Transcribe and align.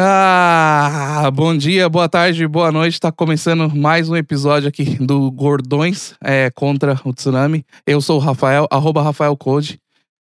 Ah, 0.00 1.30
bom 1.32 1.56
dia, 1.56 1.88
boa 1.88 2.08
tarde, 2.08 2.46
boa 2.46 2.70
noite. 2.70 2.94
Está 2.94 3.10
começando 3.10 3.74
mais 3.74 4.08
um 4.10 4.16
episódio 4.16 4.68
aqui 4.68 4.84
do 5.02 5.30
Gordões 5.30 6.14
é, 6.22 6.50
contra 6.50 7.00
o 7.04 7.12
Tsunami. 7.12 7.64
Eu 7.86 8.00
sou 8.00 8.16
o 8.16 8.20
Rafael, 8.20 8.68
arroba 8.70 9.02
Rafael 9.02 9.36
Code. 9.36 9.80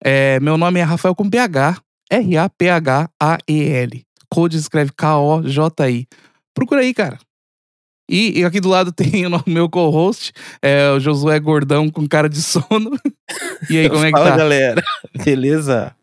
É, 0.03 0.39
meu 0.41 0.57
nome 0.57 0.81
é 0.81 0.83
Rafael 0.83 1.15
com 1.15 1.29
PH, 1.29 1.77
R-A-P-H-A-E-L. 2.11 4.05
Code 4.29 4.57
escreve 4.57 4.91
K-O-J-I. 4.95 6.07
Procura 6.53 6.81
aí, 6.81 6.93
cara. 6.93 7.17
E, 8.07 8.39
e 8.39 8.45
aqui 8.45 8.59
do 8.59 8.69
lado 8.69 8.91
tem 8.93 9.25
o 9.25 9.43
meu 9.45 9.69
co-host, 9.69 10.31
é, 10.61 10.89
o 10.91 10.99
Josué 10.99 11.39
Gordão 11.39 11.89
com 11.89 12.07
cara 12.07 12.29
de 12.29 12.41
sono. 12.41 12.91
E 13.69 13.77
aí, 13.79 13.89
como 13.89 14.03
é 14.05 14.11
que 14.11 14.17
Fala, 14.17 14.29
tá? 14.31 14.37
galera. 14.37 14.83
Beleza? 15.25 15.95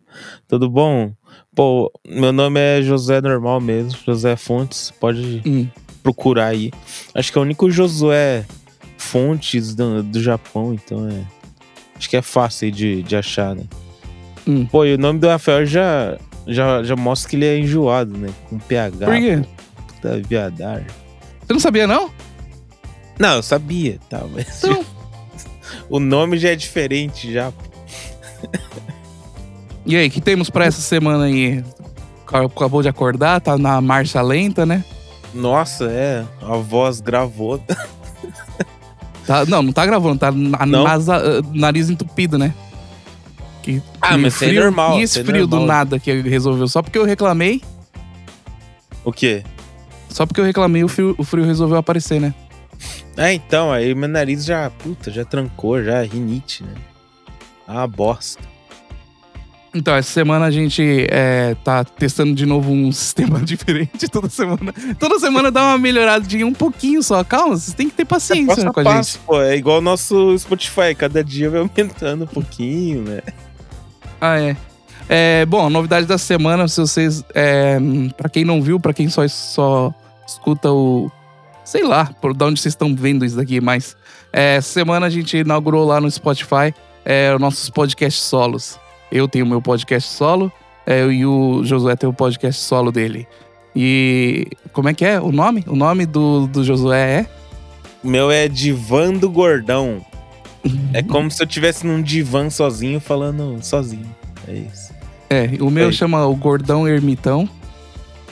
Tudo 0.49 0.69
bom? 0.69 1.13
Pô, 1.55 1.93
meu 2.09 2.33
nome 2.33 2.59
é 2.59 2.83
José 2.83 3.21
normal 3.21 3.61
mesmo, 3.61 3.97
José 4.05 4.35
Fontes, 4.37 4.91
pode 4.99 5.41
Hum, 5.47 5.69
procurar 6.03 6.47
aí. 6.47 6.73
Acho 7.15 7.31
que 7.31 7.39
é 7.39 7.41
o 7.41 7.45
único 7.45 7.71
Josué 7.71 8.45
Fontes 8.99 9.75
do, 9.75 10.03
do 10.03 10.21
Japão, 10.21 10.75
então 10.75 11.09
é. 11.09 11.23
Acho 11.97 12.11
que 12.11 12.17
é 12.17 12.23
fácil 12.23 12.67
aí 12.67 12.73
de, 12.73 13.03
de 13.05 13.15
achar, 13.15 13.55
né? 13.55 13.65
Hum. 14.49 14.67
Pô, 14.67 14.85
e 14.85 14.95
o 14.95 14.99
nome 14.99 15.21
do 15.21 15.29
Rafael 15.29 15.65
já, 15.65 16.19
já, 16.49 16.83
já 16.83 16.97
mostra 16.97 17.31
que 17.31 17.37
ele 17.37 17.47
é 17.47 17.59
enjoado, 17.59 18.17
né? 18.19 18.29
Com 18.51 18.59
PH. 18.59 19.07
por 19.07 19.15
quê? 19.17 19.43
Puta 19.87 20.21
viadar. 20.29 20.85
Você 21.53 21.55
não 21.55 21.61
sabia, 21.61 21.87
não? 21.87 22.11
Não, 23.19 23.35
eu 23.37 23.43
sabia, 23.43 23.99
tá, 24.09 24.23
mas 24.33 24.65
Então, 24.65 24.83
o 25.91 26.01
nome 26.01 26.39
já 26.39 26.49
é 26.51 26.57
diferente 26.57 27.31
já. 27.31 27.53
e 29.85 29.95
aí, 29.97 30.09
o 30.09 30.11
que 30.11 30.21
temos 30.21 30.49
pra 30.49 30.65
essa 30.65 30.81
semana 30.81 31.25
aí? 31.25 31.63
Acabou 32.27 32.81
de 32.81 32.89
acordar, 32.89 33.39
tá 33.43 33.59
na 33.59 33.81
marcha 33.83 34.23
lenta, 34.23 34.65
né? 34.65 34.83
Nossa, 35.35 35.85
é, 35.91 36.25
a 36.41 36.57
voz 36.57 37.01
gravou. 37.01 37.63
Tá- 39.25 39.47
não, 39.47 39.63
não 39.63 39.73
tá 39.73 39.87
gravando, 39.87 40.19
tá 40.19 40.33
na, 40.33 40.67
Não? 40.67 40.83
nasa- 40.83 41.17
ah, 41.17 41.43
nariz 41.55 41.89
entupido, 41.89 42.37
né? 42.37 42.53
Que, 43.63 43.81
Ah, 44.01 44.19
mas 44.19 44.35
isso 44.35 44.45
é 44.47 44.53
normal, 44.53 44.99
E 44.99 45.03
esse 45.03 45.21
é 45.21 45.25
frio 45.25 45.47
do 45.47 45.59
normal. 45.61 45.77
nada 45.77 46.01
que 46.01 46.13
resolveu. 46.23 46.67
Só 46.67 46.83
porque 46.83 46.99
eu 46.99 47.05
reclamei, 47.05 47.63
O 49.05 49.13
quê? 49.13 49.45
Só 50.13 50.27
porque 50.27 50.41
eu 50.41 50.45
reclamei, 50.45 50.85
o 50.85 50.89
frio, 50.89 51.15
o 51.19 51.25
frio 51.25 51.45
resolveu 51.45 51.79
aparecer, 51.79 52.21
né? 52.21 52.35
É, 53.17 53.33
então, 53.33 53.73
aí 53.73 53.95
meu 53.95 54.09
nariz 54.09 54.45
já, 54.45 54.69
puta, 54.71 55.11
já 55.11 55.25
trancou, 55.25 55.83
já, 55.83 56.03
rinite, 56.03 56.65
né? 56.65 56.75
Ah, 57.67 57.87
bosta. 57.87 58.43
Então, 59.75 59.95
essa 59.95 60.11
semana 60.11 60.45
a 60.45 60.51
gente 60.51 61.07
é, 61.11 61.57
tá 61.65 61.83
testando 61.83 62.35
de 62.35 62.45
novo 62.45 62.71
um 62.71 62.93
sistema 62.93 63.41
diferente 63.41 64.07
toda 64.09 64.29
semana. 64.29 64.73
Toda 64.99 65.19
semana 65.19 65.51
dá 65.51 65.63
uma 65.69 65.79
melhoradinha 65.79 66.47
um 66.47 66.53
pouquinho 66.53 67.03
só. 67.03 67.25
Calma, 67.25 67.57
vocês 67.57 67.75
têm 67.75 67.89
que 67.89 67.97
ter 67.97 68.05
paciência 68.05 68.49
Passo 68.49 68.65
né, 68.65 68.69
a 68.69 68.73
com 68.73 68.81
a 68.81 68.85
passo, 68.85 69.13
gente. 69.13 69.23
pô, 69.27 69.41
é 69.41 69.57
igual 69.57 69.79
o 69.79 69.83
nosso 69.83 70.37
Spotify, 70.39 70.95
cada 70.97 71.25
dia 71.25 71.49
vai 71.49 71.61
aumentando 71.61 72.25
um 72.25 72.27
pouquinho, 72.27 73.03
né? 73.03 73.23
Ah, 74.21 74.39
é. 74.39 74.57
É, 75.09 75.47
bom, 75.47 75.69
novidade 75.69 76.07
da 76.07 76.19
semana, 76.19 76.69
se 76.69 76.81
vocês. 76.81 77.25
É, 77.35 77.79
para 78.17 78.29
quem 78.29 78.45
não 78.45 78.63
viu, 78.63 78.79
pra 78.79 78.93
quem 78.93 79.09
só, 79.09 79.27
só 79.27 79.95
escuta 80.27 80.71
o. 80.71 81.11
Sei 81.65 81.85
lá, 81.85 82.07
por 82.21 82.35
de 82.35 82.45
onde 82.45 82.61
vocês 82.61 82.73
estão 82.73 82.95
vendo 82.95 83.25
isso 83.25 83.37
daqui, 83.37 83.61
mas. 83.61 83.97
É, 84.33 84.57
essa 84.57 84.73
semana 84.73 85.07
a 85.07 85.11
gente 85.11 85.37
inaugurou 85.37 85.87
lá 85.87 86.01
no 86.01 86.11
Spotify 86.11 86.75
é, 87.05 87.33
os 87.35 87.41
nossos 87.41 87.69
podcasts 87.71 88.23
solos. 88.23 88.79
Eu 89.11 89.29
tenho 89.29 89.45
o 89.45 89.49
meu 89.49 89.61
podcast 89.61 90.09
solo 90.09 90.51
é, 90.87 91.05
e 91.07 91.27
o 91.27 91.63
Josué 91.65 91.95
tem 91.97 92.09
o 92.09 92.13
podcast 92.13 92.63
solo 92.63 92.91
dele. 92.91 93.27
E. 93.75 94.49
Como 94.73 94.89
é 94.89 94.95
que 94.95 95.05
é 95.05 95.21
o 95.21 95.31
nome? 95.31 95.65
O 95.67 95.77
nome 95.77 96.07
do, 96.07 96.47
do 96.47 96.65
Josué 96.65 97.21
é? 97.21 97.27
O 98.03 98.09
meu 98.09 98.31
é 98.31 98.49
divã 98.49 99.13
do 99.13 99.31
gordão. 99.31 100.05
É 100.93 101.03
como 101.05 101.31
se 101.31 101.43
eu 101.43 101.47
estivesse 101.47 101.87
num 101.87 102.03
divã 102.03 102.51
sozinho, 102.51 103.01
falando 103.01 103.59
sozinho. 103.63 104.15
É 104.49 104.55
isso. 104.55 104.93
É, 105.31 105.51
o 105.61 105.71
meu 105.71 105.87
Aí. 105.87 105.93
chama 105.93 106.27
o 106.27 106.35
Gordão 106.35 106.87
Ermitão. 106.87 107.49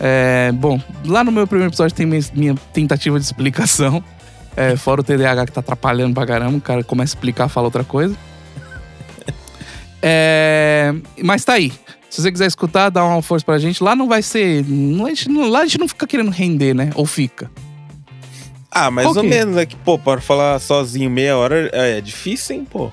É, 0.00 0.50
bom, 0.53 0.81
lá 1.05 1.22
no 1.22 1.31
meu 1.31 1.47
primeiro 1.47 1.71
episódio 1.71 1.94
tem 1.94 2.06
minha, 2.06 2.22
minha 2.34 2.55
tentativa 2.72 3.19
de 3.19 3.25
explicação. 3.27 4.03
É, 4.56 4.75
fora 4.77 5.00
o 5.00 5.05
TDAH 5.05 5.47
que 5.47 5.53
tá 5.53 5.61
atrapalhando 5.61 6.15
pra 6.15 6.27
caramba, 6.27 6.59
o 6.59 6.61
cara 6.61 6.83
começa 6.83 7.12
a 7.12 7.16
explicar, 7.16 7.49
fala 7.49 7.66
outra 7.66 7.84
coisa. 7.84 8.16
É, 10.03 10.93
mas 11.22 11.44
tá 11.44 11.55
aí. 11.55 11.72
Se 12.09 12.21
você 12.22 12.33
quiser 12.33 12.47
escutar, 12.47 12.91
dá 12.91 13.05
uma 13.05 13.22
força 13.22 13.44
pra 13.44 13.59
gente. 13.59 13.83
Lá 13.83 13.94
não 13.94 14.09
vai 14.09 14.22
ser. 14.22 14.65
não- 14.66 15.06
a 15.06 15.09
gente 15.11 15.28
não- 15.28 15.49
lá 15.49 15.61
a 15.61 15.65
gente 15.66 15.78
não 15.78 15.87
fica 15.88 16.06
querendo 16.06 16.31
render, 16.31 16.75
né? 16.75 16.91
Ou 16.94 17.06
fica. 17.06 17.50
Ah, 18.71 18.91
mais 18.91 19.06
Ok. 19.09 19.22
ou 19.22 19.28
menos, 19.28 19.56
é 19.56 19.67
que, 19.67 19.77
pô, 19.77 19.99
para 19.99 20.21
falar 20.21 20.59
sozinho 20.61 21.11
meia 21.11 21.37
hora 21.37 21.69
é, 21.72 21.99
é 21.99 22.00
difícil, 22.00 22.56
hein, 22.56 22.67
pô. 22.69 22.91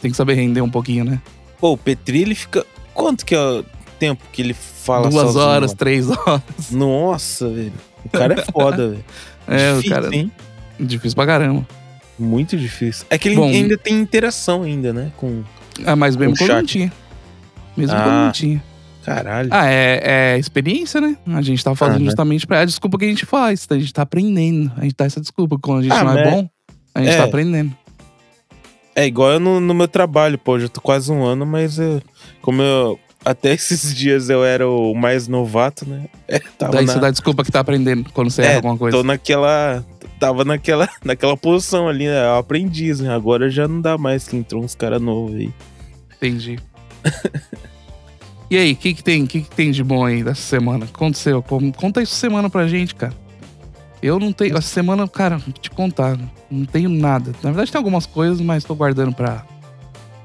Tem 0.00 0.10
que 0.10 0.16
saber 0.16 0.34
render 0.34 0.60
um 0.60 0.68
pouquinho, 0.70 1.04
né? 1.04 1.20
Pô, 1.60 1.72
o 1.72 1.76
Petri, 1.76 2.22
ele 2.22 2.34
fica. 2.34 2.66
Quanto 2.92 3.24
que 3.24 3.34
é 3.34 3.64
tempo 4.06 4.24
que 4.32 4.42
ele 4.42 4.52
fala 4.54 5.08
Duas 5.08 5.26
sozinho? 5.26 5.44
horas, 5.44 5.70
lá? 5.70 5.76
três 5.76 6.08
horas. 6.10 6.42
Nossa, 6.72 7.48
velho. 7.48 7.72
O 8.04 8.08
cara 8.08 8.34
é 8.34 8.44
foda, 8.52 8.88
velho. 8.90 9.04
É, 9.46 9.74
Difícil, 9.74 9.90
o 9.90 9.94
cara. 10.02 10.14
hein? 10.16 10.32
Difícil 10.80 11.14
pra 11.16 11.26
caramba. 11.26 11.66
Muito 12.18 12.56
difícil. 12.56 13.06
É 13.08 13.16
que 13.16 13.28
ele 13.28 13.36
Bom. 13.36 13.44
ainda 13.48 13.78
tem 13.78 13.94
interação 14.00 14.62
ainda, 14.64 14.92
né? 14.92 15.12
Com. 15.16 15.42
Ah, 15.86 15.94
mas 15.94 16.16
mesmo 16.16 16.36
quando 16.36 16.50
não 16.50 16.64
tinha. 16.66 16.92
Mesmo 17.76 17.94
Ah. 17.96 18.02
quando 18.02 18.14
não 18.26 18.32
tinha. 18.32 18.62
Caralho. 19.04 19.48
Ah, 19.52 19.66
é, 19.68 20.00
é 20.34 20.38
experiência, 20.38 21.00
né? 21.00 21.16
A 21.26 21.42
gente 21.42 21.62
tá 21.64 21.74
fazendo 21.74 21.96
Ah, 21.96 21.98
né? 22.00 22.04
justamente 22.06 22.46
pra. 22.46 22.58
É 22.58 22.62
a 22.62 22.64
desculpa 22.64 22.98
que 22.98 23.04
a 23.04 23.08
gente 23.08 23.24
faz. 23.26 23.66
A 23.70 23.78
gente 23.78 23.92
tá 23.92 24.02
aprendendo. 24.02 24.70
A 24.76 24.82
gente 24.82 24.94
dá 24.96 25.04
essa 25.04 25.20
desculpa. 25.20 25.56
Quando 25.60 25.78
a 25.78 25.82
gente 25.82 25.92
Ah, 25.92 26.04
não 26.04 26.18
é 26.18 26.30
bom, 26.30 26.48
a 26.94 27.00
gente 27.00 27.12
é. 27.12 27.16
tá 27.16 27.24
aprendendo. 27.24 27.72
É 28.94 29.06
igual 29.06 29.30
eu 29.32 29.40
no, 29.40 29.58
no 29.60 29.72
meu 29.74 29.88
trabalho, 29.88 30.36
pô. 30.38 30.58
Já 30.58 30.68
tô 30.68 30.80
quase 30.80 31.10
um 31.10 31.24
ano, 31.24 31.46
mas 31.46 31.78
eu, 31.78 32.00
como 32.40 32.62
eu. 32.62 32.98
Até 33.24 33.52
esses 33.52 33.94
dias 33.94 34.28
eu 34.28 34.44
era 34.44 34.68
o 34.68 34.94
mais 34.94 35.28
novato, 35.28 35.88
né? 35.88 36.06
É, 36.26 36.38
tava 36.38 36.72
Daí 36.72 36.86
na, 36.86 36.92
você 36.92 36.98
dá 36.98 37.10
desculpa 37.10 37.44
que 37.44 37.52
tá 37.52 37.60
aprendendo 37.60 38.10
quando 38.12 38.30
você 38.30 38.42
É, 38.42 38.46
erra 38.46 38.56
alguma 38.56 38.76
coisa. 38.76 38.96
Tô 38.96 39.02
naquela. 39.02 39.84
Tava 40.18 40.44
naquela, 40.44 40.88
naquela 41.04 41.36
posição 41.36 41.88
ali, 41.88 42.06
né? 42.06 42.24
Eu 42.26 42.36
aprendiz, 42.36 43.00
né? 43.00 43.12
Agora 43.12 43.50
já 43.50 43.66
não 43.66 43.80
dá 43.80 43.98
mais 43.98 44.26
que 44.26 44.36
entrou 44.36 44.62
uns 44.62 44.74
caras 44.74 45.00
novos 45.00 45.34
aí. 45.34 45.52
Entendi. 46.16 46.58
e 48.48 48.56
aí, 48.56 48.72
o 48.72 48.76
que, 48.76 48.94
que 48.94 49.02
tem? 49.02 49.24
O 49.24 49.26
que, 49.26 49.42
que 49.42 49.50
tem 49.50 49.72
de 49.72 49.82
bom 49.82 50.04
aí 50.04 50.22
dessa 50.22 50.42
semana? 50.42 50.84
Aconteceu? 50.84 51.42
Conta 51.76 52.00
isso 52.02 52.14
semana 52.14 52.48
pra 52.48 52.68
gente, 52.68 52.94
cara. 52.94 53.14
Eu 54.00 54.18
não 54.18 54.32
tenho. 54.32 54.56
Essa 54.56 54.68
semana, 54.68 55.06
cara, 55.08 55.38
vou 55.38 55.52
te 55.52 55.70
contar. 55.70 56.18
Não 56.50 56.64
tenho 56.66 56.88
nada. 56.88 57.32
Na 57.42 57.50
verdade, 57.50 57.70
tem 57.70 57.78
algumas 57.78 58.06
coisas, 58.06 58.40
mas 58.40 58.64
tô 58.64 58.74
guardando 58.74 59.14
pra. 59.14 59.44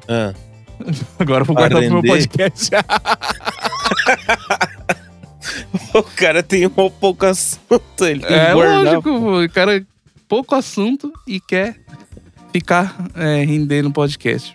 Ah. 0.08 0.34
Agora 1.20 1.42
eu 1.42 1.46
vou 1.46 1.56
guardar 1.56 1.82
pro 1.82 1.94
meu 1.94 2.04
podcast. 2.04 2.72
O 5.94 6.04
cara 6.04 6.44
tem 6.44 6.68
um 6.68 6.90
pouco 6.90 7.26
assunto, 7.26 8.06
ele 8.06 8.20
tem 8.20 8.36
É 8.36 8.54
lógico, 8.54 9.10
o 9.10 9.50
cara 9.50 9.84
pouco 10.28 10.54
assunto 10.54 11.12
e 11.26 11.40
quer 11.40 11.80
ficar 12.52 12.96
é, 13.16 13.44
rendendo 13.44 13.86
no 13.86 13.94
podcast. 13.94 14.54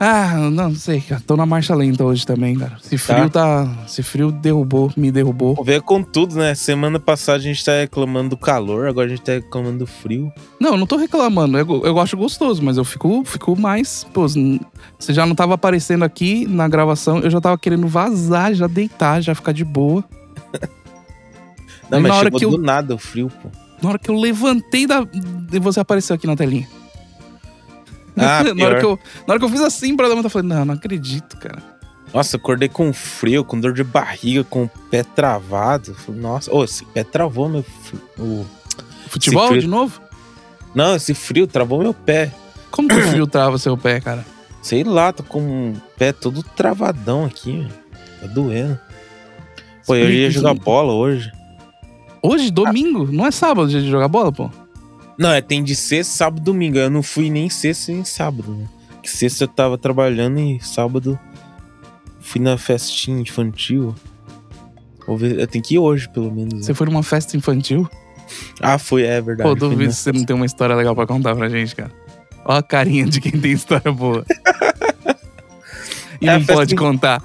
Ah, 0.00 0.36
não, 0.36 0.50
não 0.50 0.74
sei, 0.76 1.00
cara. 1.00 1.20
Tô 1.26 1.36
na 1.36 1.44
marcha 1.44 1.74
lenta 1.74 2.04
hoje 2.04 2.24
também, 2.24 2.54
cara. 2.56 2.76
Esse 2.84 2.96
frio 2.96 3.28
tá. 3.28 3.68
Esse 3.84 4.00
frio 4.02 4.30
derrubou, 4.30 4.92
me 4.96 5.10
derrubou. 5.10 5.60
Veio 5.64 5.82
com 5.82 6.02
tudo, 6.04 6.36
né? 6.36 6.54
Semana 6.54 7.00
passada 7.00 7.38
a 7.38 7.40
gente 7.40 7.64
tá 7.64 7.72
reclamando 7.72 8.30
do 8.30 8.36
calor, 8.36 8.86
agora 8.86 9.06
a 9.06 9.10
gente 9.10 9.22
tá 9.22 9.32
reclamando 9.32 9.78
do 9.78 9.86
frio. 9.88 10.32
Não, 10.60 10.70
eu 10.72 10.76
não 10.76 10.86
tô 10.86 10.96
reclamando. 10.96 11.58
Eu, 11.58 11.84
eu 11.84 11.98
acho 11.98 12.16
gostoso, 12.16 12.62
mas 12.62 12.76
eu 12.76 12.84
fico, 12.84 13.24
fico 13.24 13.58
mais. 13.58 14.04
Pô, 14.14 14.26
você 14.28 15.12
já 15.12 15.26
não 15.26 15.34
tava 15.34 15.54
aparecendo 15.54 16.04
aqui 16.04 16.46
na 16.46 16.68
gravação, 16.68 17.18
eu 17.18 17.28
já 17.30 17.40
tava 17.40 17.58
querendo 17.58 17.88
vazar, 17.88 18.54
já 18.54 18.68
deitar, 18.68 19.20
já 19.20 19.34
ficar 19.34 19.52
de 19.52 19.64
boa. 19.64 20.04
Não, 21.90 21.96
Aí 21.98 22.02
mas 22.02 22.10
na 22.12 22.16
hora 22.18 22.24
chegou 22.26 22.38
que 22.38 22.44
eu- 22.44 22.50
do 22.50 22.58
nada 22.58 22.94
o 22.94 22.98
frio, 22.98 23.32
pô. 23.42 23.48
Na 23.82 23.88
hora 23.88 23.98
que 23.98 24.10
eu 24.10 24.14
levantei 24.14 24.86
da. 24.86 25.06
e 25.52 25.58
você 25.58 25.80
apareceu 25.80 26.14
aqui 26.14 26.26
na 26.26 26.36
telinha. 26.36 26.68
Ah, 28.18 28.42
na, 28.54 28.64
hora 28.64 28.78
que 28.80 28.84
eu, 28.86 28.98
na 29.26 29.34
hora 29.34 29.38
que 29.38 29.44
eu 29.44 29.50
fiz 29.50 29.60
assim 29.60 29.96
pra 29.96 30.06
levantar, 30.06 30.26
eu 30.26 30.30
falei, 30.30 30.48
não, 30.48 30.64
não 30.64 30.74
acredito, 30.74 31.36
cara. 31.36 31.62
Nossa, 32.12 32.36
eu 32.36 32.40
acordei 32.40 32.68
com 32.68 32.92
frio, 32.92 33.44
com 33.44 33.60
dor 33.60 33.72
de 33.74 33.84
barriga, 33.84 34.42
com 34.44 34.64
o 34.64 34.70
pé 34.90 35.02
travado. 35.02 35.94
Nossa, 36.08 36.52
ô, 36.54 36.64
esse 36.64 36.84
pé 36.86 37.04
travou 37.04 37.48
meu. 37.48 37.64
O... 38.18 38.46
Futebol 39.08 39.48
frio- 39.48 39.60
de 39.60 39.66
novo? 39.66 40.00
Não, 40.74 40.96
esse 40.96 41.12
frio 41.14 41.46
travou 41.46 41.80
meu 41.80 41.92
pé. 41.92 42.32
Como 42.70 42.88
que 42.88 42.94
o 42.94 43.02
frio 43.08 43.26
trava 43.26 43.58
seu 43.58 43.76
pé, 43.76 44.00
cara? 44.00 44.24
Sei 44.62 44.84
lá, 44.84 45.12
tô 45.12 45.22
com 45.22 45.72
o 45.72 45.82
pé 45.98 46.12
todo 46.12 46.42
travadão 46.42 47.24
aqui. 47.24 47.66
Tá 48.20 48.26
doendo. 48.26 48.78
Pô, 49.86 49.94
eu 49.94 50.10
ia 50.10 50.30
jogar 50.30 50.54
bola 50.54 50.92
hoje. 50.92 51.30
Hoje, 52.22 52.50
domingo? 52.50 53.10
Não 53.10 53.26
é 53.26 53.30
sábado 53.30 53.68
dia 53.68 53.80
de 53.80 53.88
jogar 53.90 54.08
bola, 54.08 54.32
pô? 54.32 54.50
Não, 55.18 55.30
é 55.32 55.40
tem 55.40 55.64
de 55.64 55.74
sexta, 55.74 56.14
sábado, 56.16 56.42
domingo. 56.42 56.78
Eu 56.78 56.88
não 56.90 57.02
fui 57.02 57.28
nem 57.28 57.50
sexta 57.50 57.90
nem 57.92 58.04
sábado, 58.04 58.52
né? 58.52 58.66
Que 59.02 59.10
sexta 59.10 59.44
eu 59.44 59.48
tava 59.48 59.76
trabalhando 59.76 60.38
e 60.38 60.60
sábado 60.60 61.18
fui 62.20 62.40
na 62.40 62.56
festinha 62.56 63.20
infantil. 63.20 63.94
Eu 65.08 65.46
tenho 65.46 65.64
que 65.64 65.74
ir 65.74 65.78
hoje, 65.78 66.08
pelo 66.10 66.30
menos. 66.30 66.54
né? 66.54 66.62
Você 66.62 66.74
foi 66.74 66.86
numa 66.86 67.02
festa 67.02 67.36
infantil? 67.36 67.88
Ah, 68.60 68.78
foi, 68.78 69.02
é 69.04 69.20
verdade. 69.20 69.48
Pô, 69.48 69.54
duvido 69.54 69.90
se 69.92 70.00
você 70.00 70.12
não 70.12 70.24
tem 70.24 70.36
uma 70.36 70.44
história 70.44 70.76
legal 70.76 70.94
pra 70.94 71.06
contar 71.06 71.34
pra 71.34 71.48
gente, 71.48 71.74
cara. 71.74 71.90
Ó 72.44 72.52
a 72.52 72.62
carinha 72.62 73.06
de 73.06 73.20
quem 73.20 73.32
tem 73.32 73.52
história 73.52 73.90
boa. 73.90 74.24
e 76.20 76.28
É 76.28 76.38
não 76.38 76.44
pode 76.44 76.76
contar. 76.76 77.22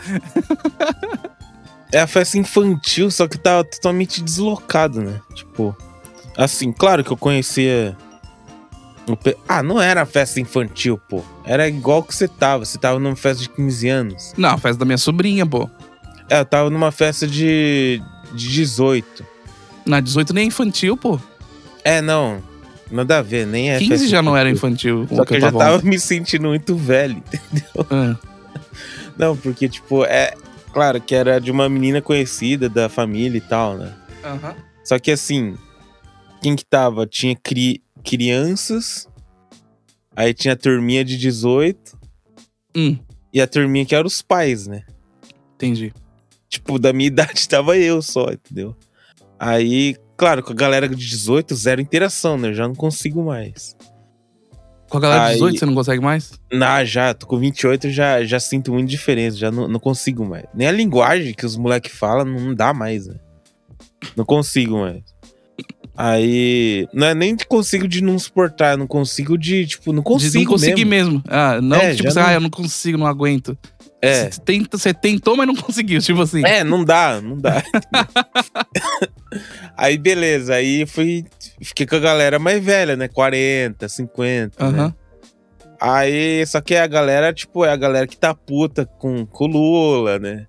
É 1.91 1.99
a 1.99 2.07
festa 2.07 2.37
infantil, 2.37 3.11
só 3.11 3.27
que 3.27 3.37
tava 3.37 3.63
totalmente 3.65 4.23
deslocado, 4.23 5.01
né? 5.01 5.19
Tipo, 5.35 5.75
assim, 6.37 6.71
claro 6.71 7.03
que 7.03 7.11
eu 7.11 7.17
conhecia. 7.17 7.95
pe- 9.23 9.37
Ah, 9.47 9.61
não 9.63 9.81
era 9.81 10.05
festa 10.05 10.39
infantil, 10.39 10.97
pô. 11.09 11.21
Era 11.45 11.67
igual 11.67 12.03
que 12.03 12.13
você 12.15 12.27
tava. 12.27 12.65
Você 12.65 12.77
tava 12.77 12.99
numa 12.99 13.15
festa 13.15 13.43
de 13.43 13.49
15 13.49 13.87
anos. 13.89 14.33
Não, 14.37 14.49
a 14.49 14.57
festa 14.57 14.79
da 14.79 14.85
minha 14.85 14.97
sobrinha, 14.97 15.45
pô. 15.45 15.69
É, 16.29 16.39
eu 16.39 16.45
tava 16.45 16.69
numa 16.69 16.91
festa 16.91 17.27
de, 17.27 18.01
de 18.33 18.47
18. 18.49 19.25
Na 19.85 19.99
18 19.99 20.33
nem 20.33 20.45
é 20.45 20.47
infantil, 20.47 20.95
pô. 20.95 21.19
É, 21.83 22.01
não. 22.01 22.41
Nada 22.89 23.17
a 23.19 23.21
ver, 23.21 23.45
nem 23.47 23.71
é 23.71 23.79
15 23.79 23.89
festa 23.91 24.07
já 24.07 24.21
não 24.21 24.37
era 24.37 24.49
infantil. 24.49 25.07
Só 25.11 25.25
que 25.25 25.35
eu 25.35 25.41
já 25.41 25.51
tava 25.51 25.81
me 25.81 25.99
sentindo 25.99 26.47
muito 26.47 26.75
velho. 26.75 27.21
Ah, 27.89 28.15
Não, 29.17 29.35
porque, 29.35 29.67
tipo, 29.67 30.03
é. 30.05 30.33
Claro 30.71 30.99
que 31.01 31.13
era 31.13 31.39
de 31.39 31.51
uma 31.51 31.67
menina 31.69 32.01
conhecida 32.01 32.67
da 32.67 32.89
família 32.89 33.37
e 33.37 33.41
tal, 33.41 33.77
né? 33.77 33.93
aham. 34.23 34.55
Só 34.83 34.97
que 34.97 35.11
assim, 35.11 35.55
quem 36.43 36.55
que 36.55 36.65
tava? 36.65 37.07
Tinha 37.07 37.35
cri- 37.35 37.81
crianças, 38.03 39.07
aí 40.15 40.33
tinha 40.33 40.53
a 40.53 40.57
turminha 40.57 41.03
de 41.03 41.17
18 41.17 41.97
Hum, 42.75 42.97
e 43.33 43.41
a 43.41 43.47
turminha 43.47 43.85
que 43.85 43.95
era 43.95 44.05
os 44.05 44.21
pais, 44.21 44.67
né? 44.67 44.83
entendi. 45.55 45.93
Tipo, 46.49 46.77
da 46.77 46.91
minha 46.93 47.07
idade 47.07 47.47
tava 47.47 47.77
eu 47.77 48.01
só, 48.01 48.29
entendeu? 48.31 48.75
Aí, 49.39 49.95
claro, 50.17 50.43
com 50.43 50.51
a 50.51 50.55
galera 50.55 50.87
de 50.87 50.95
18, 50.95 51.55
zero 51.55 51.81
interação, 51.81 52.37
né? 52.37 52.49
Eu 52.49 52.53
já 52.53 52.67
não 52.67 52.75
consigo 52.75 53.23
mais. 53.23 53.75
Com 54.89 54.97
a 54.97 55.01
galera 55.01 55.21
de 55.21 55.27
Aí- 55.29 55.33
18 55.35 55.59
você 55.59 55.65
não 55.65 55.73
consegue 55.73 56.01
mais? 56.03 56.31
Na, 56.51 56.83
já, 56.85 57.13
tô 57.13 57.25
com 57.25 57.37
28, 57.39 57.89
já, 57.89 58.23
já 58.23 58.39
sinto 58.39 58.71
muito 58.73 58.87
diferença, 58.89 59.37
já 59.37 59.49
não, 59.51 59.67
não 59.67 59.79
consigo 59.79 60.23
mais. 60.25 60.45
Nem 60.53 60.67
a 60.67 60.71
linguagem 60.71 61.33
que 61.33 61.45
os 61.45 61.55
moleques 61.57 61.91
falam 61.93 62.25
não 62.25 62.53
dá 62.53 62.73
mais, 62.73 63.07
né? 63.07 63.15
Não 64.15 64.25
consigo 64.25 64.79
mais. 64.81 65.03
Aí, 65.95 66.87
não 66.91 67.07
é 67.07 67.13
nem 67.13 67.37
consigo 67.47 67.87
de 67.87 68.01
não 68.01 68.17
suportar, 68.17 68.75
não 68.77 68.87
consigo 68.87 69.37
de, 69.37 69.67
tipo, 69.67 69.93
não 69.93 70.01
consigo 70.01 70.31
de 70.31 70.39
não 70.39 70.45
conseguir 70.51 70.85
mesmo. 70.85 71.11
mesmo. 71.13 71.23
Ah, 71.27 71.61
não, 71.61 71.77
É, 71.77 71.93
tipo 71.93 72.07
assim, 72.07 72.19
não- 72.19 72.25
ah, 72.27 72.33
eu 72.33 72.41
não 72.41 72.49
consigo, 72.49 72.97
não 72.97 73.05
aguento. 73.05 73.55
É, 74.01 74.29
Você, 74.31 74.41
tenta, 74.41 74.77
você 74.77 74.93
tentou, 74.93 75.37
mas 75.37 75.45
não 75.47 75.55
conseguiu. 75.55 76.01
Tipo 76.01 76.21
assim. 76.23 76.43
é, 76.45 76.63
não 76.63 76.83
dá, 76.83 77.21
não 77.21 77.37
dá. 77.37 77.63
aí, 79.77 79.97
beleza, 79.97 80.55
aí 80.55 80.85
fui, 80.85 81.25
fiquei 81.61 81.85
com 81.85 81.95
a 81.95 81.99
galera 81.99 82.39
mais 82.39 82.63
velha, 82.63 82.95
né? 82.95 83.07
40, 83.07 83.87
50, 83.87 84.71
né? 84.71 84.79
Aham. 84.79 84.95
Aí, 85.79 86.45
só 86.47 86.61
que 86.61 86.75
a 86.75 86.87
galera, 86.87 87.33
tipo, 87.33 87.65
é 87.65 87.71
a 87.71 87.75
galera 87.75 88.07
que 88.07 88.17
tá 88.17 88.33
puta 88.33 88.85
com, 88.85 89.27
o 89.31 89.47
Lula, 89.47 90.17
né? 90.17 90.47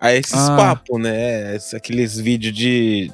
Aí 0.00 0.18
esses 0.18 0.34
Ah. 0.34 0.56
papos, 0.56 1.00
né? 1.00 1.56
Aqueles 1.74 2.18
vídeos 2.18 2.54
de. 2.54 3.10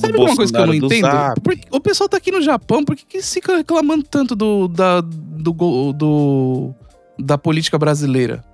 Sabe 0.00 0.18
uma 0.18 0.36
coisa 0.36 0.52
que 0.52 0.58
eu 0.58 0.66
não 0.66 0.74
entendo? 0.74 1.08
Por- 1.42 1.58
o 1.70 1.80
pessoal 1.80 2.08
tá 2.08 2.16
aqui 2.16 2.30
no 2.30 2.42
Japão, 2.42 2.84
por 2.84 2.94
que, 2.96 3.04
que 3.06 3.16
eles 3.18 3.32
ficam 3.32 3.56
reclamando 3.56 4.02
tanto 4.04 4.34
do, 4.36 4.68
da, 4.68 5.00
do, 5.00 5.92
do- 5.92 6.74
da 7.18 7.38
política 7.38 7.78
brasileira? 7.78 8.44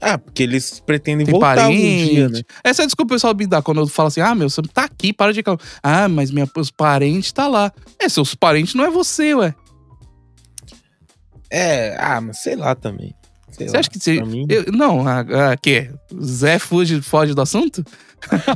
Ah, 0.00 0.18
porque 0.18 0.42
eles 0.42 0.80
pretendem 0.80 1.24
Tem 1.24 1.32
voltar 1.32 1.50
algum 1.62 1.76
parente. 1.76 2.10
dia, 2.10 2.28
né? 2.28 2.40
Essa 2.64 2.82
é 2.82 2.84
a 2.84 2.86
desculpa 2.86 3.10
que 3.10 3.14
o 3.14 3.16
pessoal 3.16 3.34
me 3.36 3.46
dá 3.46 3.62
quando 3.62 3.80
eu 3.80 3.86
falo 3.86 4.08
assim: 4.08 4.20
ah, 4.20 4.34
meu, 4.34 4.50
você 4.50 4.60
tá 4.62 4.82
aqui, 4.84 5.12
para 5.12 5.32
de 5.32 5.38
reclamar. 5.38 5.60
Ah, 5.80 6.08
mas 6.08 6.32
minha, 6.32 6.48
os 6.56 6.70
parentes 6.72 7.30
tá 7.30 7.46
lá. 7.46 7.72
É, 8.00 8.08
seus 8.08 8.34
parentes 8.34 8.74
não 8.74 8.84
é 8.84 8.90
você, 8.90 9.32
ué. 9.34 9.54
É, 11.50 11.96
ah, 12.00 12.20
mas 12.20 12.38
sei 12.38 12.56
lá 12.56 12.74
também. 12.74 13.14
Sei 13.62 13.68
Você 13.68 13.72
lá, 13.74 13.80
acha 13.80 13.90
que 13.90 13.98
você. 14.00 14.22
mim- 14.22 14.46
eu- 14.48 14.64
não, 14.72 15.06
a, 15.06 15.20
a, 15.52 15.56
que? 15.56 15.90
Zé 16.22 16.58
fuge, 16.58 17.00
foge 17.02 17.34
do 17.34 17.40
assunto? 17.42 17.84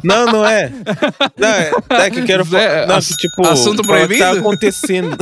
Não, 0.04 0.26
não 0.26 0.46
é. 0.46 0.70
Não, 1.36 1.48
é, 1.48 1.70
é 2.06 2.10
que 2.10 2.20
eu 2.20 2.24
quero 2.24 2.44
Zé, 2.44 2.50
falar. 2.68 2.86
Não, 2.86 2.94
ass- 2.96 3.08
que, 3.08 3.16
tipo, 3.28 3.46
assunto 3.46 3.82
falar 3.84 4.04
o 4.04 4.08
que 4.08 4.16
proibido? 4.18 4.40
acontecendo. 4.40 5.16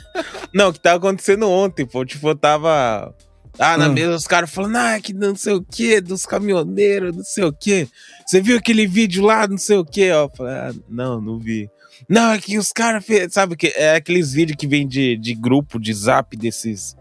não, 0.54 0.68
o 0.68 0.72
que 0.72 0.78
tava 0.80 0.96
acontecendo 0.98 1.48
ontem, 1.48 1.84
pô. 1.86 2.04
Tipo, 2.04 2.28
eu 2.30 2.36
tava. 2.36 3.14
Ah, 3.58 3.76
na 3.76 3.88
Hum. 3.88 3.92
mesa 3.92 4.14
os 4.14 4.24
caras 4.26 4.50
falando, 4.50 4.76
ah, 4.76 4.98
que 5.02 5.12
não 5.12 5.34
sei 5.36 5.52
o 5.54 5.62
que, 5.62 6.00
dos 6.00 6.24
caminhoneiros, 6.24 7.14
não 7.14 7.24
sei 7.24 7.44
o 7.44 7.52
que. 7.52 7.86
Você 8.26 8.40
viu 8.40 8.56
aquele 8.56 8.86
vídeo 8.86 9.24
lá, 9.24 9.46
não 9.46 9.58
sei 9.58 9.76
o 9.76 9.84
que? 9.84 10.10
Ó, 10.12 10.28
falei, 10.34 10.54
ah, 10.54 10.72
não, 10.88 11.20
não 11.20 11.38
vi. 11.38 11.68
Não, 12.08 12.32
é 12.32 12.38
que 12.38 12.56
os 12.56 12.68
caras 12.72 13.04
fez, 13.04 13.32
sabe 13.34 13.56
que 13.56 13.66
é 13.76 13.96
aqueles 13.96 14.32
vídeos 14.32 14.56
que 14.56 14.66
vem 14.66 14.88
de, 14.88 15.16
de 15.16 15.34
grupo, 15.34 15.78
de 15.78 15.92
zap 15.92 16.34
desses 16.36 16.96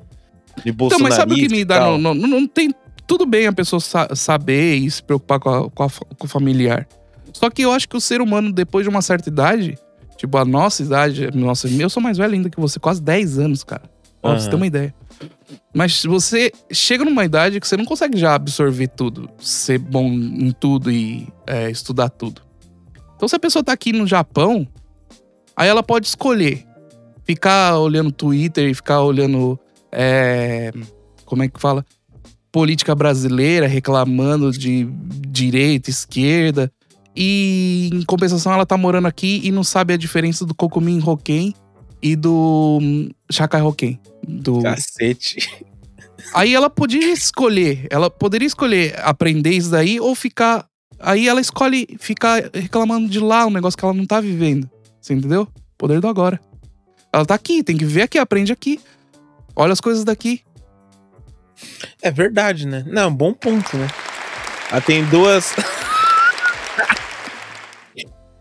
de 0.58 0.70
Então, 0.72 0.74
bolsonaristas 0.76 1.02
mas 1.02 1.16
sabe 1.16 1.34
o 1.34 1.36
que 1.36 1.50
me 1.56 1.64
dá? 1.66 1.80
Não, 1.82 1.98
não, 1.98 2.14
não 2.16 2.48
tem. 2.48 2.74
Tudo 3.08 3.26
bem 3.26 3.48
a 3.48 3.54
pessoa 3.54 3.80
sa- 3.80 4.10
saber 4.16 4.76
e 4.76 4.90
se 4.92 5.02
preocupar 5.02 5.40
com, 5.40 5.50
a- 5.50 5.70
com, 5.70 5.84
a 5.84 5.90
com 5.90 6.26
o 6.26 6.28
familiar. 6.28 6.88
Só 7.34 7.50
que 7.50 7.62
eu 7.64 7.72
acho 7.72 7.88
que 7.88 7.96
o 7.98 8.02
ser 8.02 8.22
humano, 8.22 8.52
depois 8.52 8.84
de 8.84 8.90
uma 8.90 9.02
certa 9.02 9.30
idade, 9.30 9.78
tipo, 10.18 10.38
a 10.38 10.46
nossa 10.46 10.84
idade, 10.84 11.30
nossa, 11.34 11.68
eu 11.68 11.90
sou 11.90 12.02
mais 12.04 12.18
velho 12.18 12.34
ainda 12.34 12.50
que 12.50 12.60
você, 12.60 12.80
quase 12.80 13.02
10 13.02 13.40
anos, 13.40 13.64
cara. 13.64 13.84
Ó, 14.22 14.34
você 14.38 14.50
ter 14.50 14.56
uma 14.56 14.68
ideia. 14.68 14.94
Mas 15.74 16.04
você 16.04 16.52
chega 16.72 17.06
numa 17.06 17.24
idade 17.24 17.60
que 17.60 17.68
você 17.68 17.78
não 17.78 17.86
consegue 17.86 18.18
já 18.18 18.36
absorver 18.36 18.88
tudo, 18.88 19.30
ser 19.40 19.78
bom 19.78 20.08
em 20.08 20.52
tudo 20.52 20.92
e 20.92 21.28
é, 21.48 21.70
estudar 21.70 22.10
tudo. 22.10 22.42
Então, 23.16 23.28
se 23.28 23.36
a 23.36 23.40
pessoa 23.40 23.64
tá 23.64 23.72
aqui 23.72 23.94
no 23.94 24.06
Japão, 24.06 24.68
aí 25.56 25.68
ela 25.70 25.82
pode 25.84 26.08
escolher 26.08 26.66
ficar 27.24 27.78
olhando 27.78 28.12
Twitter 28.12 28.70
e 28.70 28.74
ficar 28.74 29.02
olhando. 29.02 29.58
É, 29.92 30.72
como 31.26 31.44
é 31.44 31.48
que 31.48 31.60
fala? 31.60 31.86
Política 32.52 32.96
brasileira, 32.96 33.68
reclamando 33.68 34.52
de 34.52 34.88
direita, 35.28 35.90
esquerda. 35.90 36.72
E 37.16 37.90
em 37.94 38.04
compensação, 38.04 38.54
ela 38.54 38.66
tá 38.66 38.78
morando 38.78 39.08
aqui 39.08 39.42
e 39.44 39.52
não 39.52 39.64
sabe 39.64 39.94
a 39.94 39.98
diferença 39.98 40.46
do 40.46 40.56
Kokumin 40.56 41.02
Hoken 41.06 41.54
e 42.02 42.16
do 42.16 42.80
hum, 42.82 43.10
Shakai 43.32 43.62
Hoken. 43.62 44.00
Do... 44.28 44.62
Cacete. 44.62 45.66
Aí 46.34 46.54
ela 46.54 46.70
podia 46.70 47.12
escolher, 47.12 47.88
ela 47.90 48.10
poderia 48.10 48.46
escolher 48.46 49.00
aprender 49.00 49.52
isso 49.52 49.72
daí 49.72 50.00
ou 50.00 50.14
ficar. 50.14 50.68
Aí 51.00 51.28
ela 51.28 51.42
escolhe 51.42 51.88
ficar 52.00 52.50
reclamando 52.54 53.08
de 53.08 53.20
lá, 53.20 53.46
um 53.46 53.52
negócio 53.52 53.78
que 53.78 53.84
ela 53.84 53.94
não 53.94 54.06
tá 54.06 54.20
vivendo. 54.20 54.70
Você 55.02 55.14
entendeu? 55.14 55.48
Poder 55.78 56.00
do 56.00 56.08
agora. 56.08 56.40
Ela 57.12 57.26
tá 57.26 57.34
aqui, 57.34 57.64
tem 57.64 57.78
que 57.78 57.86
ver 57.86 58.04
aqui, 58.04 58.18
aprende 58.18 58.52
aqui. 58.52 58.80
Olha 59.60 59.74
as 59.74 59.82
coisas 59.82 60.04
daqui. 60.06 60.42
É 62.02 62.10
verdade, 62.10 62.66
né? 62.66 62.84
Não, 62.88 63.14
bom 63.14 63.34
ponto, 63.34 63.76
né? 63.78 63.88
Ela 64.72 64.82
tem 64.82 65.04
duas. 65.06 65.54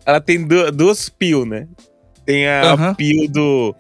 Ela 0.07 0.21
tem 0.21 0.47
du- 0.47 0.71
duas 0.73 1.09
pio, 1.09 1.45
né? 1.45 1.67
Tem 2.25 2.49
a 2.49 2.73
Aham. 2.73 2.95
pio 2.95 3.29
do 3.29 3.75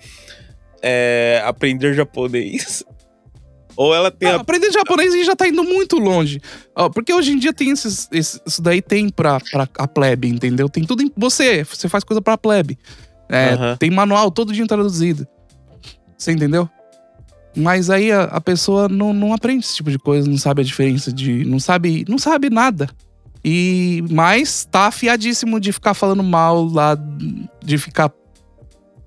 é, 0.83 1.43
aprender 1.45 1.95
japonês. 1.95 2.83
Ou 3.77 3.95
ela 3.95 4.11
tem 4.11 4.29
Ah, 4.29 4.39
a. 4.39 4.41
aprender 4.41 4.73
japonês 4.73 5.13
gente 5.13 5.25
já 5.27 5.37
tá 5.37 5.47
indo 5.47 5.63
muito 5.63 5.99
longe. 5.99 6.41
Porque 6.93 7.15
hoje 7.15 7.31
em 7.31 7.39
dia 7.39 7.53
tem 7.53 7.71
esses, 7.71 8.09
esses- 8.11 8.41
Isso 8.45 8.61
daí 8.61 8.83
tem 8.83 9.09
pra, 9.09 9.39
pra 9.53 9.69
a 9.79 9.87
plebe, 9.87 10.27
entendeu? 10.29 10.69
Tem 10.69 10.85
tudo 10.85 11.03
em. 11.05 11.13
Você, 11.17 11.63
você 11.63 11.89
faz 11.89 12.03
coisa 12.03 12.21
pra 12.21 12.37
plebe. 12.37 12.77
É. 13.29 13.77
Tem 13.77 13.89
manual 13.91 14.33
todo 14.33 14.53
dia 14.53 14.67
traduzido. 14.67 15.29
Você 16.17 16.33
entendeu? 16.33 16.69
Mas 17.59 17.91
aí 17.91 18.13
a, 18.13 18.23
a 18.25 18.41
pessoa 18.41 18.89
não, 18.89 19.13
não 19.13 19.33
aprende 19.35 19.65
esse 19.65 19.75
tipo 19.77 19.91
de 19.91 19.99
coisa, 19.99 20.31
não 20.31 20.39
sabe 20.39 20.63
a 20.63 20.65
diferença 20.65 21.13
de. 21.13 21.45
Não 21.45 21.59
sabe. 21.59 22.05
Não 22.09 22.17
sabe 22.19 22.49
nada. 22.49 22.89
E 23.45 24.03
mas 24.11 24.65
tá 24.65 24.87
afiadíssimo 24.87 25.59
de 25.61 25.73
ficar 25.73 25.95
falando 25.95 26.23
mal 26.23 26.65
lá, 26.65 26.97
de 27.65 27.79
ficar, 27.79 28.13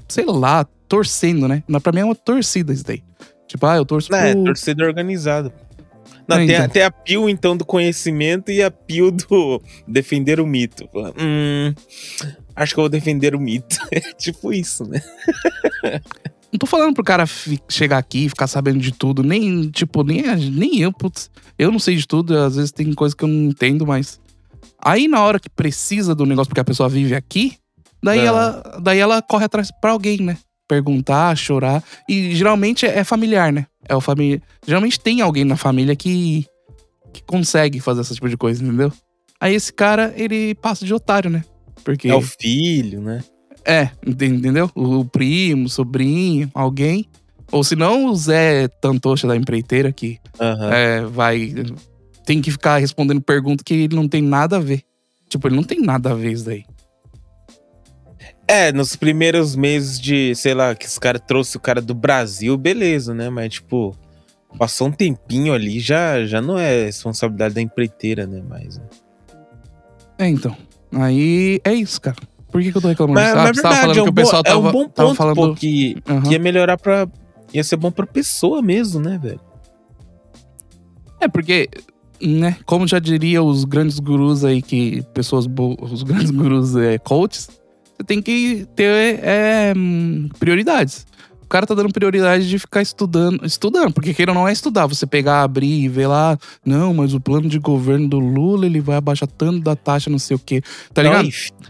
sei 0.08 0.26
lá, 0.26 0.66
torcendo, 0.88 1.48
né? 1.48 1.64
Mas 1.68 1.82
pra 1.82 1.92
mim 1.92 2.00
é 2.00 2.06
uma 2.06 2.16
torcida 2.16 2.74
isso 2.74 2.84
daí. 2.86 3.04
Tipo, 3.48 3.66
ah, 3.66 3.76
eu 3.76 3.86
torço 3.86 4.12
Não, 4.12 4.18
é, 4.20 4.34
pro. 4.34 4.44
torcida 4.46 4.86
organizada. 4.86 5.54
Não, 6.28 6.38
É, 6.38 6.46
tem, 6.46 6.56
então. 6.56 6.70
tem 6.70 6.84
a 6.84 6.92
pio, 6.92 7.28
então, 7.30 7.58
do 7.58 7.66
conhecimento 7.66 8.52
e 8.52 8.62
a 8.64 8.72
pio 8.72 9.12
do 9.12 9.62
defender 9.88 10.40
o 10.40 10.46
mito. 10.48 10.88
Hum, 11.20 11.74
acho 12.56 12.74
que 12.74 12.80
eu 12.80 12.84
vou 12.84 12.90
defender 12.90 13.36
o 13.36 13.40
mito. 13.40 13.78
É 13.92 14.00
tipo 14.14 14.54
isso, 14.54 14.86
né? 14.86 15.02
Não 16.52 16.58
tô 16.60 16.66
falando 16.66 16.94
pro 16.94 17.04
cara 17.04 17.26
chegar 17.70 17.98
aqui 17.98 18.26
e 18.26 18.30
ficar 18.30 18.48
sabendo 18.48 18.80
de 18.80 18.92
tudo. 18.92 19.24
Nem, 19.24 19.70
tipo, 19.70 20.04
nem, 20.04 20.22
nem 20.52 20.80
eu, 20.80 20.92
putz. 20.92 21.30
Eu 21.58 21.72
não 21.72 21.80
sei 21.80 21.96
de 21.96 22.06
tudo, 22.08 22.38
às 22.38 22.56
vezes 22.56 22.72
tem 22.72 22.92
coisa 22.94 23.16
que 23.16 23.24
eu 23.24 23.28
não 23.28 23.50
entendo, 23.50 23.86
mas. 23.88 24.20
Aí 24.84 25.08
na 25.08 25.22
hora 25.24 25.40
que 25.40 25.50
precisa 25.50 26.14
do 26.16 26.26
negócio, 26.26 26.50
porque 26.50 26.60
a 26.60 26.66
pessoa 26.66 26.90
vive 26.90 27.16
aqui, 27.16 27.58
Daí, 28.04 28.22
Ah. 28.22 28.24
ela, 28.24 28.80
daí 28.82 28.98
ela 28.98 29.22
corre 29.22 29.46
atrás 29.46 29.70
pra 29.80 29.92
alguém, 29.92 30.18
né? 30.20 30.36
Perguntar, 30.68 31.38
chorar. 31.38 31.84
E 32.10 32.34
geralmente 32.36 32.86
é, 32.86 32.98
é 33.00 33.04
familiar, 33.04 33.54
né? 33.54 33.68
É 33.88 33.96
o 33.96 34.02
família. 34.02 34.42
Geralmente 34.66 35.00
tem 35.00 35.22
alguém 35.22 35.46
na 35.46 35.56
família 35.56 35.96
que, 35.96 36.46
que 37.14 37.22
consegue 37.24 37.80
fazer 37.80 38.02
esse 38.02 38.16
tipo 38.16 38.28
de 38.28 38.36
coisa, 38.38 38.64
entendeu? 38.64 38.92
Aí 39.40 39.54
esse 39.54 39.72
cara, 39.72 40.14
ele 40.18 40.56
passa 40.56 40.84
de 40.84 40.94
otário, 40.94 41.30
né? 41.30 41.44
Porque. 41.84 42.08
É 42.08 42.16
o 42.16 42.22
filho, 42.22 43.02
né? 43.02 43.24
É, 43.66 43.90
ente- 44.06 44.26
entendeu? 44.26 44.70
O, 44.76 45.06
primo, 45.06 45.66
o 45.66 45.70
sobrinho, 45.70 46.50
alguém. 46.54 47.06
Ou 47.52 47.64
se 47.64 47.76
não, 47.76 48.06
o 48.06 48.16
Zé 48.16 48.68
Tantocha 48.68 49.28
da 49.28 49.36
empreiteira 49.36 49.92
que 49.92 50.20
Aham. 50.40 50.74
é, 50.74 51.02
vai. 51.02 51.54
Tem 52.26 52.42
que 52.42 52.50
ficar 52.52 52.78
respondendo 52.78 53.22
pergunta 53.22 53.64
que 53.64 53.74
ele 53.74 53.96
não 53.96 54.08
tem 54.08 54.22
nada 54.22 54.58
a 54.58 54.60
ver. 54.60 54.84
Tipo, 55.28 55.48
ele 55.48 55.56
não 55.56 55.64
tem 55.64 55.82
nada 55.82 56.12
a 56.12 56.14
ver 56.14 56.32
isso 56.32 56.46
daí. 56.46 56.64
É, 58.48 58.72
nos 58.72 58.96
primeiros 58.96 59.56
meses 59.56 60.00
de, 60.00 60.34
sei 60.36 60.54
lá, 60.54 60.76
que 60.76 60.86
os 60.86 60.98
caras 61.00 61.22
trouxe 61.26 61.56
o 61.56 61.60
cara 61.60 61.82
do 61.82 61.94
Brasil, 61.94 62.58
beleza, 62.58 63.14
né? 63.14 63.30
Mas, 63.30 63.54
tipo, 63.54 63.96
passou 64.58 64.88
um 64.88 64.92
tempinho 64.92 65.54
ali, 65.54 65.80
já, 65.80 66.26
já 66.26 66.42
não 66.42 66.58
é 66.58 66.86
responsabilidade 66.86 67.56
da 67.56 67.62
empreiteira, 67.62 68.28
né? 68.28 68.42
Mas, 68.48 68.78
né? 68.78 68.84
É, 70.20 70.28
então. 70.28 70.56
Aí 70.94 71.62
é 71.64 71.74
isso, 71.74 72.02
cara. 72.02 72.18
Por 72.52 72.62
que, 72.62 72.72
que 72.72 72.78
eu 72.78 72.82
tô 72.82 72.88
reclamando 72.90 73.20
mas, 73.20 73.30
Ah, 73.36 73.48
é 73.50 73.54
você 73.54 73.62
tava 73.62 73.76
verdade, 73.76 73.82
falando 73.82 73.98
é 73.98 74.02
um, 74.02 74.04
que 74.04 74.10
o 74.10 74.12
bom, 74.12 74.22
pessoal 74.22 74.42
é 74.42 74.44
tava, 74.50 74.60
um 74.68 74.72
bom 74.72 74.90
tava 74.90 75.08
ponto, 75.10 75.18
falando. 75.18 75.36
pô, 75.36 75.54
que, 75.56 75.98
Aham. 76.08 76.22
que 76.24 76.32
ia 76.34 76.40
melhorar 76.40 76.78
pra... 76.78 77.08
Ia 77.54 77.64
ser 77.64 77.76
bom 77.78 77.92
pra 77.92 78.06
pessoa 78.06 78.62
mesmo, 78.62 79.00
né, 79.00 79.18
velho? 79.22 79.40
É, 81.20 81.28
porque, 81.28 81.70
né, 82.22 82.58
como 82.66 82.88
já 82.88 82.98
diria 83.00 83.44
os 83.44 83.64
grandes 83.66 84.00
gurus 84.00 84.44
aí, 84.44 84.62
que 84.62 85.04
pessoas 85.14 85.46
os 85.82 86.04
grandes 86.04 86.32
gurus 86.32 86.76
é, 86.76 86.98
coaches, 86.98 87.50
você 87.98 88.04
tem 88.06 88.22
que 88.22 88.66
ter 88.76 89.20
é, 89.24 89.74
hum, 89.76 90.28
prioridades. 90.40 91.06
O 91.52 91.58
cara 91.60 91.68
tá 91.68 91.76
dando 91.76 91.92
prioridade 91.92 92.48
de 92.48 92.58
ficar 92.58 92.82
estudando, 92.82 93.46
estudando, 93.46 93.92
porque 93.92 94.14
queira 94.14 94.34
não 94.34 94.48
é 94.48 94.54
estudar, 94.54 94.88
você 94.88 95.06
pegar, 95.06 95.44
abrir 95.44 95.82
e 95.84 95.90
ver 95.90 96.08
lá, 96.08 96.38
não, 96.66 96.94
mas 96.94 97.14
o 97.14 97.20
plano 97.20 97.50
de 97.50 97.60
governo 97.60 98.08
do 98.08 98.20
Lula, 98.20 98.66
ele 98.66 98.80
vai 98.80 98.96
abaixar 98.96 99.28
tanto 99.28 99.60
da 99.60 99.76
taxa, 99.76 100.10
não 100.10 100.18
sei 100.18 100.38
o 100.38 100.40
quê, 100.40 100.62
tá 100.94 101.04
Não, 101.04 101.10
ligado? 101.12 101.28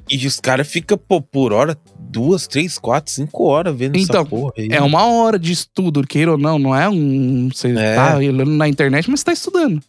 e, 0.07 0.17
e 0.23 0.27
os 0.27 0.39
caras 0.39 0.67
ficam, 0.67 0.99
pô, 0.99 1.19
por 1.19 1.51
hora, 1.51 1.75
duas, 1.99 2.45
três, 2.45 2.77
quatro, 2.77 3.11
cinco 3.11 3.43
horas 3.45 3.75
vendo 3.75 3.97
Então, 3.97 4.21
essa 4.21 4.29
porra 4.29 4.53
aí. 4.55 4.67
É 4.69 4.79
uma 4.83 5.03
hora 5.03 5.39
de 5.39 5.51
estudo, 5.51 6.03
queira 6.05 6.33
ou 6.33 6.37
não, 6.37 6.59
não 6.59 6.75
é 6.75 6.87
um. 6.87 7.49
Você 7.51 7.69
É. 7.75 7.95
tá 7.95 8.17
olhando 8.17 8.45
na 8.51 8.67
internet, 8.69 9.09
mas 9.09 9.21
você 9.21 9.25
tá 9.25 9.33
estudando. 9.33 9.81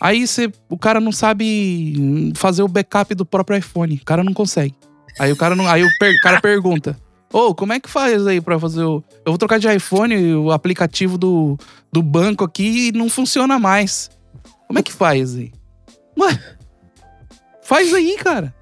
Aí 0.00 0.24
você, 0.24 0.48
o 0.68 0.78
cara 0.78 1.00
não 1.00 1.10
sabe 1.10 2.32
fazer 2.36 2.62
o 2.62 2.68
backup 2.68 3.12
do 3.16 3.26
próprio 3.26 3.58
iPhone. 3.58 3.96
O 4.00 4.04
cara 4.04 4.22
não 4.22 4.32
consegue. 4.32 4.72
Aí 5.18 5.32
o 5.32 5.36
cara 5.36 5.56
não. 5.56 5.66
Aí 5.66 5.82
o 5.82 5.88
per- 5.98 6.14
cara 6.22 6.40
pergunta: 6.40 6.96
Ô, 7.32 7.54
como 7.54 7.72
é 7.72 7.78
que 7.80 7.88
faz 7.88 8.26
aí 8.26 8.40
pra 8.40 8.58
fazer 8.58 8.82
o. 8.82 9.02
Eu 9.24 9.32
vou 9.32 9.38
trocar 9.38 9.58
de 9.58 9.68
iPhone, 9.72 10.34
o 10.34 10.50
aplicativo 10.50 11.16
do, 11.16 11.56
do 11.92 12.02
banco 12.02 12.42
aqui 12.44 12.90
não 12.92 13.08
funciona 13.08 13.58
mais. 13.58 14.10
Como 14.66 14.78
é 14.78 14.82
que 14.82 14.92
faz 14.92 15.36
aí? 15.36 15.52
Ué, 16.18 16.38
faz 17.62 17.92
aí, 17.94 18.16
cara. 18.16 18.54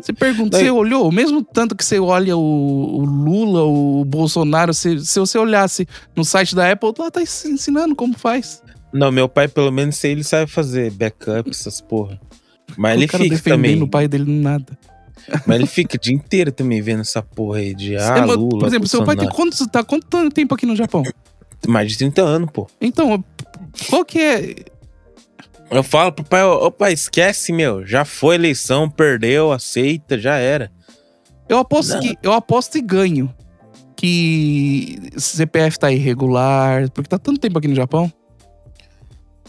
Você 0.00 0.12
pergunta, 0.12 0.50
Daí- 0.58 0.64
você 0.64 0.70
olhou? 0.70 1.08
O 1.08 1.12
mesmo 1.12 1.42
tanto 1.42 1.74
que 1.76 1.84
você 1.84 1.98
olha 1.98 2.36
o, 2.36 2.40
o 3.00 3.04
Lula, 3.04 3.62
o 3.64 4.04
Bolsonaro, 4.04 4.74
se, 4.74 4.98
se 5.04 5.18
você 5.18 5.38
olhasse 5.38 5.86
no 6.14 6.24
site 6.24 6.54
da 6.54 6.70
Apple, 6.70 6.92
lá 6.98 7.10
tá 7.10 7.22
ens- 7.22 7.44
ensinando 7.46 7.94
como 7.94 8.18
faz. 8.18 8.62
Não, 8.92 9.10
meu 9.10 9.28
pai, 9.28 9.48
pelo 9.48 9.70
menos, 9.70 9.96
sei, 9.96 10.12
ele 10.12 10.24
sabe 10.24 10.50
fazer 10.50 10.90
backup, 10.90 11.48
essas 11.48 11.80
porra. 11.80 12.20
Mas 12.76 12.96
ele 12.96 13.06
o 13.06 13.08
cara 13.08 13.24
fica 13.24 13.36
defendendo 13.36 13.56
também. 13.62 13.82
o 13.82 13.88
pai 13.88 14.06
dele 14.08 14.24
no 14.30 14.42
nada. 14.42 14.76
Mas 15.46 15.56
ele 15.56 15.66
fica 15.66 15.96
o 15.96 16.00
dia 16.00 16.14
inteiro 16.14 16.50
também 16.50 16.80
vendo 16.80 17.00
essa 17.00 17.22
porra 17.22 17.58
aí 17.58 17.74
de 17.74 17.96
ah, 17.96 18.18
É, 18.18 18.24
Lula. 18.24 18.58
Por 18.58 18.66
exemplo, 18.66 18.88
seu 18.88 19.04
pai 19.04 19.16
tem 19.16 19.28
quanto, 19.28 19.66
tá, 19.68 19.84
quanto 19.84 20.30
tempo 20.30 20.54
aqui 20.54 20.66
no 20.66 20.76
Japão? 20.76 21.02
mais 21.68 21.90
de 21.92 21.98
30 21.98 22.22
anos, 22.22 22.50
pô. 22.52 22.66
Então, 22.80 23.24
qual 23.88 24.04
que 24.04 24.18
é. 24.18 24.54
Eu 25.70 25.82
falo 25.82 26.12
pro 26.12 26.24
pai, 26.24 26.42
ô, 26.42 26.70
pai, 26.70 26.92
esquece, 26.92 27.52
meu. 27.52 27.86
Já 27.86 28.04
foi 28.04 28.34
eleição, 28.34 28.90
perdeu, 28.90 29.52
aceita, 29.52 30.18
já 30.18 30.36
era. 30.36 30.70
Eu 31.48 31.58
aposto, 31.58 31.94
Não. 31.94 32.00
que, 32.00 32.16
eu 32.22 32.32
aposto 32.32 32.76
e 32.76 32.80
ganho 32.80 33.32
que 33.96 34.98
CPF 35.16 35.78
tá 35.78 35.92
irregular, 35.92 36.90
porque 36.90 37.08
tá 37.08 37.18
tanto 37.18 37.38
tempo 37.38 37.58
aqui 37.58 37.68
no 37.68 37.74
Japão. 37.74 38.12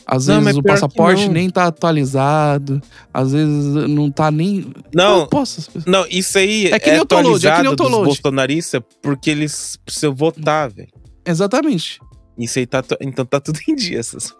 Às 0.05 0.27
Não, 0.27 0.41
vezes 0.41 0.57
o 0.57 0.63
passaporte 0.63 1.25
não. 1.25 1.33
nem 1.33 1.49
tá 1.49 1.65
atualizado, 1.67 2.81
às 3.13 3.31
vezes 3.31 3.73
não 3.89 4.11
tá 4.11 4.29
nem. 4.31 4.71
Não, 4.93 5.21
Eu 5.21 5.27
posso. 5.27 5.69
não, 5.85 6.05
isso 6.09 6.37
aí 6.37 6.67
É 6.67 6.79
que 6.79 6.91
nem 6.91 6.99
o 6.99 7.05
Tolode, 7.05 7.47
é 7.47 7.55
que 7.55 7.61
nem 7.61 7.69
o 7.69 7.73
atualizado 7.73 8.05
dos 8.05 8.05
bolsonaristas 8.15 8.81
porque 9.01 9.29
eles 9.29 9.77
precisam 9.85 10.13
votar, 10.13 10.69
velho. 10.69 10.89
Exatamente. 11.25 11.99
Isso 12.37 12.57
aí 12.59 12.65
tá. 12.65 12.83
Então 12.99 13.25
tá 13.25 13.39
tudo 13.39 13.59
em 13.67 13.75
dia, 13.75 13.99
essas 13.99 14.33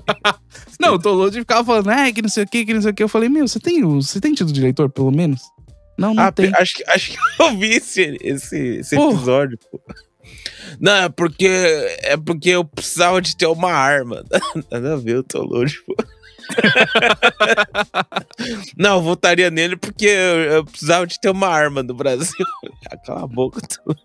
Não, 0.78 0.94
o 0.94 0.98
Tolode 0.98 1.38
ficava 1.40 1.64
falando, 1.64 1.90
é, 1.90 2.12
que 2.12 2.22
não 2.22 2.28
sei 2.28 2.44
o 2.44 2.46
que, 2.46 2.64
que 2.64 2.74
não 2.74 2.82
sei 2.82 2.90
o 2.90 2.94
que. 2.94 3.02
Eu 3.02 3.08
falei, 3.08 3.28
meu, 3.28 3.46
você 3.48 3.58
tem, 3.58 3.82
você 3.82 4.20
tem 4.20 4.32
título 4.32 4.52
de 4.52 4.60
eleitor, 4.60 4.88
pelo 4.90 5.10
menos? 5.10 5.40
Não, 5.98 6.14
não 6.14 6.22
Ah, 6.24 6.32
tem. 6.32 6.52
acho, 6.54 6.74
que, 6.74 6.84
acho 6.90 7.10
que 7.12 7.16
eu 7.42 7.56
vi 7.56 7.74
esse, 7.74 8.16
esse, 8.20 8.56
esse 8.78 8.96
episódio, 8.96 9.58
pô. 9.70 9.80
Não, 10.80 10.92
é 10.92 11.08
porque, 11.08 11.46
é 12.02 12.16
porque 12.16 12.50
eu 12.50 12.64
precisava 12.64 13.20
de 13.20 13.36
ter 13.36 13.46
uma 13.46 13.72
arma. 13.72 14.24
Nada 14.70 14.94
a 14.94 14.96
ver, 14.96 15.16
eu 15.16 15.22
tô 15.22 15.42
longe, 15.42 15.76
pô. 15.86 15.94
Não, 18.76 18.96
eu 18.96 19.02
votaria 19.02 19.50
nele 19.50 19.76
porque 19.76 20.06
eu, 20.06 20.40
eu 20.40 20.64
precisava 20.64 21.06
de 21.06 21.18
ter 21.20 21.30
uma 21.30 21.48
arma 21.48 21.82
no 21.82 21.94
Brasil. 21.94 22.44
Ah, 22.90 22.96
Cala 22.98 23.24
a 23.24 23.26
boca, 23.26 23.60
tu. 23.60 23.96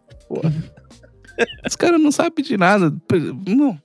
Os 1.68 1.76
caras 1.76 2.00
não 2.02 2.12
sabem 2.12 2.44
de 2.46 2.58
nada. 2.58 2.94
Não. 3.46 3.78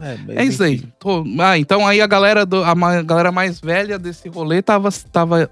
É, 0.00 0.40
É 0.40 0.44
isso 0.44 0.62
aí. 0.62 0.74
enfim. 0.74 0.92
Tô- 0.98 1.24
Ah, 1.40 1.58
então 1.58 1.86
aí 1.86 2.00
a 2.00 2.06
galera, 2.06 2.44
do, 2.44 2.62
a 2.64 3.02
galera 3.02 3.30
mais 3.32 3.60
velha 3.60 3.98
desse 3.98 4.28
rolê 4.28 4.60
tava. 4.62 4.90
tava 5.12 5.50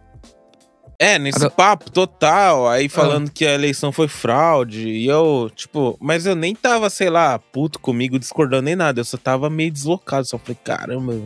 É, 1.03 1.19
nesse 1.19 1.39
Agora- 1.39 1.51
papo 1.53 1.91
total, 1.91 2.69
aí 2.69 2.85
Ah. 2.85 2.91
falando 2.91 3.31
que 3.31 3.47
a 3.47 3.55
eleição 3.55 3.91
foi 3.91 4.07
fraude, 4.07 4.87
e 4.87 5.07
eu, 5.07 5.51
tipo, 5.57 5.97
mas 5.99 6.27
eu 6.27 6.35
nem 6.37 6.55
tava, 6.55 6.91
sei 6.91 7.09
lá, 7.09 7.39
puto 7.39 7.81
comigo, 7.81 8.19
discordando 8.19 8.65
nem 8.65 8.77
nada, 8.77 9.01
eu 9.01 9.05
só 9.07 9.17
tava 9.17 9.49
meio 9.49 9.71
deslocado, 9.73 10.27
só 10.27 10.37
falei, 10.37 10.59
caramba, 10.63 11.19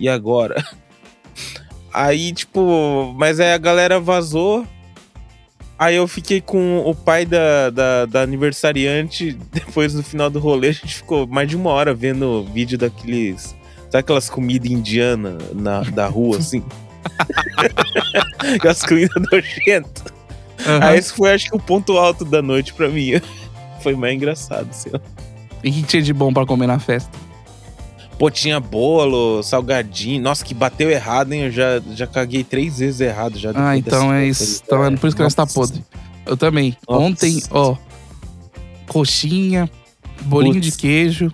e 0.00 0.08
agora? 0.08 0.56
Aí, 1.94 2.32
tipo, 2.32 3.14
mas 3.16 3.38
aí 3.40 3.52
a 3.52 3.58
galera 3.58 3.98
vazou, 3.98 4.66
aí 5.78 5.94
eu 5.96 6.06
fiquei 6.06 6.40
com 6.40 6.78
o 6.84 6.94
pai 6.94 7.24
da, 7.24 7.70
da, 7.70 8.04
da 8.04 8.22
aniversariante, 8.22 9.32
depois 9.52 9.94
no 9.94 10.02
final 10.02 10.28
do 10.28 10.38
rolê, 10.40 10.68
a 10.68 10.72
gente 10.72 10.96
ficou 10.96 11.26
mais 11.26 11.48
de 11.48 11.56
uma 11.56 11.70
hora 11.70 11.94
vendo 11.94 12.44
vídeo 12.52 12.76
daqueles, 12.76 13.56
sabe 13.90 13.98
aquelas 14.00 14.28
comidas 14.28 14.70
indianas 14.70 15.40
na, 15.54 15.80
da 15.82 16.06
rua, 16.08 16.38
assim? 16.38 16.62
Aquelas 18.56 18.82
comidas 18.82 19.22
nojentas. 19.32 20.04
Aham. 20.66 20.84
Aí 20.84 20.98
esse 20.98 21.12
foi, 21.12 21.32
acho 21.32 21.50
que, 21.50 21.56
o 21.56 21.60
ponto 21.60 21.96
alto 21.96 22.24
da 22.24 22.42
noite 22.42 22.72
pra 22.74 22.88
mim. 22.88 23.12
Foi 23.80 23.94
mais 23.94 24.12
engraçado, 24.14 24.66
assim. 24.70 24.90
E 25.62 25.70
o 25.70 25.72
que 25.72 25.82
tinha 25.84 26.02
de 26.02 26.12
bom 26.12 26.32
pra 26.32 26.44
comer 26.44 26.66
na 26.66 26.80
festa? 26.80 27.10
Pô, 28.18 28.28
tinha 28.28 28.58
bolo, 28.58 29.40
salgadinho. 29.44 30.20
Nossa, 30.20 30.44
que 30.44 30.52
bateu 30.52 30.90
errado, 30.90 31.32
hein? 31.32 31.42
Eu 31.42 31.50
já, 31.52 31.80
já 31.94 32.04
caguei 32.04 32.42
três 32.42 32.80
vezes 32.80 33.00
errado 33.00 33.38
já. 33.38 33.52
Ah, 33.54 33.76
então 33.76 34.12
é 34.12 34.26
isso. 34.26 34.60
Então 34.66 34.84
é 34.84 34.96
por 34.96 35.06
isso 35.06 35.16
que 35.16 35.22
nós 35.22 35.32
tá 35.34 35.42
Nossa. 35.42 35.54
podre. 35.54 35.84
Eu 36.26 36.36
também. 36.36 36.76
Nossa. 36.88 37.02
Ontem, 37.04 37.40
ó. 37.52 37.76
Coxinha, 38.88 39.70
bolinho 40.22 40.60
de 40.60 40.72
queijo, 40.72 41.30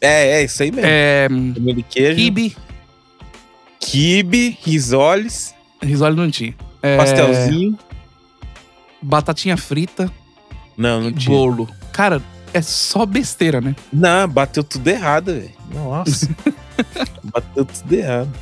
É, 0.00 0.40
é 0.40 0.44
isso 0.44 0.62
aí 0.62 0.70
mesmo. 0.72 0.86
é, 0.90 1.28
Bolinho 1.30 1.76
de 1.76 1.82
queijo. 1.84 2.16
kibe. 2.16 2.56
Quibe, 3.82 4.56
risoles, 4.62 5.54
Risole 5.82 6.16
não 6.16 6.30
tinha. 6.30 6.54
É, 6.80 6.96
pastelzinho. 6.96 7.76
Batatinha 9.02 9.56
frita, 9.56 10.10
Não, 10.76 11.00
não 11.00 11.12
tinha. 11.12 11.36
bolo. 11.36 11.68
Cara, 11.92 12.22
é 12.54 12.62
só 12.62 13.04
besteira, 13.04 13.60
né? 13.60 13.74
Não, 13.92 14.28
bateu 14.28 14.62
tudo 14.62 14.86
errado, 14.88 15.32
velho. 15.34 15.50
Nossa. 15.74 16.28
bateu 17.24 17.64
tudo 17.64 17.92
errado. 17.92 18.32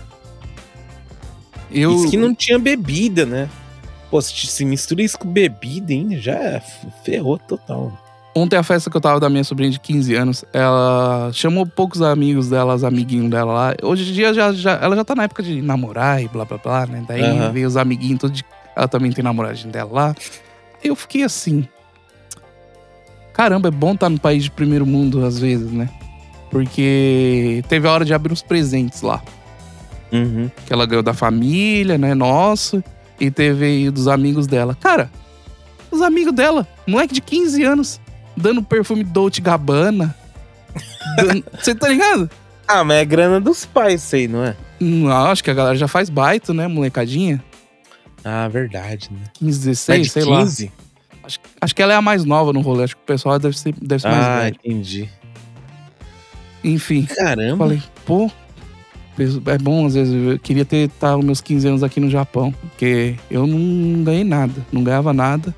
Eu, 1.70 1.94
Isso 1.96 2.10
que 2.10 2.16
não 2.16 2.34
tinha 2.34 2.58
bebida, 2.58 3.24
né? 3.24 3.48
Pô, 4.10 4.20
se, 4.20 4.64
mistura 4.64 5.02
isso 5.02 5.18
com 5.18 5.28
bebida 5.28 5.92
ainda, 5.92 6.18
já 6.18 6.60
ferrou 7.04 7.38
total. 7.38 7.96
Ontem 8.34 8.56
a 8.56 8.62
festa 8.62 8.88
que 8.88 8.96
eu 8.96 9.00
tava 9.00 9.18
da 9.18 9.28
minha 9.28 9.42
sobrinha 9.42 9.70
de 9.70 9.80
15 9.80 10.14
anos, 10.14 10.44
ela 10.52 11.30
chamou 11.32 11.66
poucos 11.66 12.00
amigos 12.00 12.48
dela, 12.48 12.74
os 12.76 12.84
amiguinhos 12.84 13.28
dela 13.28 13.52
lá. 13.52 13.74
Hoje 13.82 14.08
em 14.08 14.14
dia 14.14 14.32
já, 14.32 14.52
já- 14.52 14.78
ela 14.80 14.94
já 14.94 15.04
tá 15.04 15.16
na 15.16 15.24
época 15.24 15.42
de 15.42 15.60
namorar 15.60 16.22
e 16.22 16.28
blá 16.28 16.44
blá 16.44 16.56
blá, 16.58 16.86
né? 16.86 17.04
Daí 17.08 17.22
Aham. 17.22 17.50
veio 17.52 17.66
os 17.66 17.76
amiguinhos, 17.76 18.20
tudo 18.20 18.32
de, 18.32 18.44
ela 18.76 18.86
também 18.86 19.10
tem 19.10 19.24
namoradinho 19.24 19.72
dela 19.72 19.90
lá. 19.92 20.14
Eu 20.82 20.94
fiquei 20.94 21.24
assim. 21.24 21.66
Caramba, 23.32 23.68
é 23.68 23.70
bom 23.72 23.94
estar 23.94 24.08
no 24.08 24.18
país 24.18 24.44
de 24.44 24.50
primeiro 24.50 24.86
mundo 24.86 25.24
às 25.24 25.38
vezes, 25.38 25.70
né? 25.72 25.88
Porque 26.50 27.64
teve 27.68 27.88
a 27.88 27.92
hora 27.92 28.04
de 28.04 28.12
abrir 28.14 28.32
os 28.32 28.42
presentes 28.42 29.02
lá. 29.02 29.22
Uhum. 30.12 30.50
Que 30.66 30.72
ela 30.72 30.86
ganhou 30.86 31.02
da 31.02 31.14
família, 31.14 31.96
né? 31.98 32.14
Nossa. 32.14 32.82
e 33.20 33.30
teve 33.30 33.64
aí 33.66 33.90
dos 33.90 34.08
amigos 34.08 34.46
dela. 34.46 34.74
Cara, 34.80 35.10
os 35.90 36.00
amigos 36.00 36.32
dela, 36.32 36.66
moleque 36.86 37.12
de 37.12 37.20
15 37.20 37.62
anos, 37.64 38.00
dando 38.40 38.62
perfume 38.62 39.04
Dolce 39.04 39.40
Gabbana. 39.40 40.14
Você 41.58 41.74
tá 41.76 41.88
ligado? 41.88 42.30
Ah, 42.66 42.84
mas 42.84 42.98
é 42.98 43.04
grana 43.04 43.40
dos 43.40 43.64
pais 43.66 44.02
isso 44.04 44.16
aí, 44.16 44.28
não 44.28 44.44
é? 44.44 44.56
Não, 44.78 45.10
acho 45.26 45.42
que 45.44 45.50
a 45.50 45.54
galera 45.54 45.76
já 45.76 45.88
faz 45.88 46.08
baito, 46.08 46.54
né, 46.54 46.66
molecadinha? 46.68 47.42
Ah, 48.24 48.48
verdade, 48.48 49.10
né? 49.12 49.18
15, 49.34 49.58
É 49.58 49.70
16, 49.70 50.02
de 50.06 50.12
sei 50.12 50.24
lá. 50.24 50.40
15? 50.40 50.72
Acho, 51.22 51.38
acho 51.60 51.74
que 51.74 51.82
ela 51.82 51.92
é 51.92 51.96
a 51.96 52.02
mais 52.02 52.24
nova 52.24 52.52
no 52.52 52.60
rolê. 52.60 52.84
Acho 52.84 52.96
que 52.96 53.02
o 53.02 53.06
pessoal 53.06 53.38
deve 53.38 53.58
ser, 53.58 53.74
deve 53.80 54.00
ser 54.02 54.08
mais 54.08 54.24
Ah, 54.24 54.38
velho. 54.40 54.56
entendi. 54.64 55.08
Enfim, 56.62 57.02
Caramba. 57.04 57.56
falei, 57.64 57.82
pô, 58.04 58.30
é 59.46 59.58
bom 59.58 59.86
às 59.86 59.94
vezes. 59.94 60.14
Eu 60.14 60.38
queria 60.38 60.64
ter 60.64 60.88
tá, 60.90 61.16
os 61.16 61.24
meus 61.24 61.40
15 61.40 61.68
anos 61.68 61.82
aqui 61.82 61.98
no 62.00 62.10
Japão. 62.10 62.52
Porque 62.52 63.16
eu 63.30 63.46
não 63.46 64.04
ganhei 64.04 64.24
nada. 64.24 64.54
Não 64.70 64.82
ganhava 64.84 65.12
nada. 65.12 65.54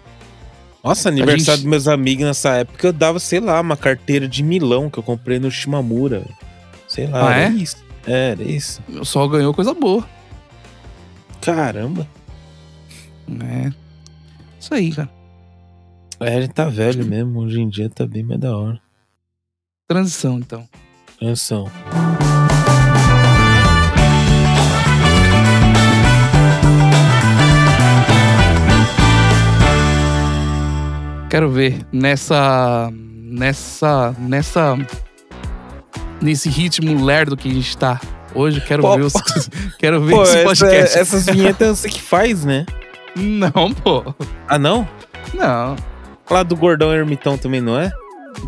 Nossa, 0.82 1.08
aniversário 1.08 1.44
gente- 1.58 1.62
dos 1.62 1.70
meus 1.70 1.86
amigos 1.88 2.24
nessa 2.24 2.54
época 2.56 2.88
eu 2.88 2.92
dava, 2.92 3.18
sei 3.20 3.38
lá, 3.40 3.60
uma 3.60 3.76
carteira 3.76 4.26
de 4.26 4.42
Milão 4.42 4.90
que 4.90 4.98
eu 4.98 5.02
comprei 5.02 5.38
no 5.38 5.50
Shimamura. 5.50 6.24
Sei 6.88 7.06
lá, 7.06 7.28
Ah, 7.28 7.34
era 7.36 7.52
é? 7.54 7.56
isso. 7.56 7.76
É, 8.06 8.30
era 8.30 8.42
isso. 8.42 8.82
Eu 8.88 9.04
só 9.04 9.26
ganhou 9.28 9.54
coisa 9.54 9.72
boa. 9.72 10.06
Caramba. 11.40 12.06
É. 13.40 13.70
Isso 14.58 14.74
aí, 14.74 14.92
cara. 14.92 15.08
É, 16.20 16.36
ele 16.36 16.48
tá 16.48 16.66
velho 16.66 17.04
mesmo. 17.04 17.40
Hoje 17.40 17.60
em 17.60 17.68
dia 17.68 17.88
tá 17.88 18.06
bem 18.06 18.22
mais 18.22 18.40
da 18.40 18.56
hora. 18.56 18.80
Transição, 19.88 20.38
então. 20.38 20.68
Atenção. 21.16 21.70
Quero 31.32 31.48
ver 31.48 31.78
nessa. 31.90 32.90
Nessa. 32.92 34.14
Nessa. 34.18 34.76
Nesse 36.20 36.50
ritmo 36.50 37.02
lerdo 37.02 37.38
que 37.38 37.48
a 37.48 37.54
gente 37.54 37.74
tá 37.74 37.98
hoje. 38.34 38.60
Quero 38.60 38.82
Pô, 38.82 38.96
ver 38.96 39.04
os. 39.04 39.14
quero 39.80 40.02
ver 40.02 40.12
Pô, 40.14 40.22
esse 40.24 40.36
essa- 40.36 40.44
podcast. 40.44 40.98
essas 40.98 41.24
vinhetas 41.24 41.78
você 41.78 41.88
que 41.88 42.02
faz, 42.02 42.44
né? 42.44 42.66
Não, 43.16 43.72
pô. 43.72 44.14
Ah, 44.46 44.58
não? 44.58 44.86
Não. 45.32 45.74
Lá 46.30 46.42
do 46.42 46.54
Gordão 46.54 46.92
Ermitão 46.94 47.38
também, 47.38 47.62
não 47.62 47.78
é? 47.80 47.90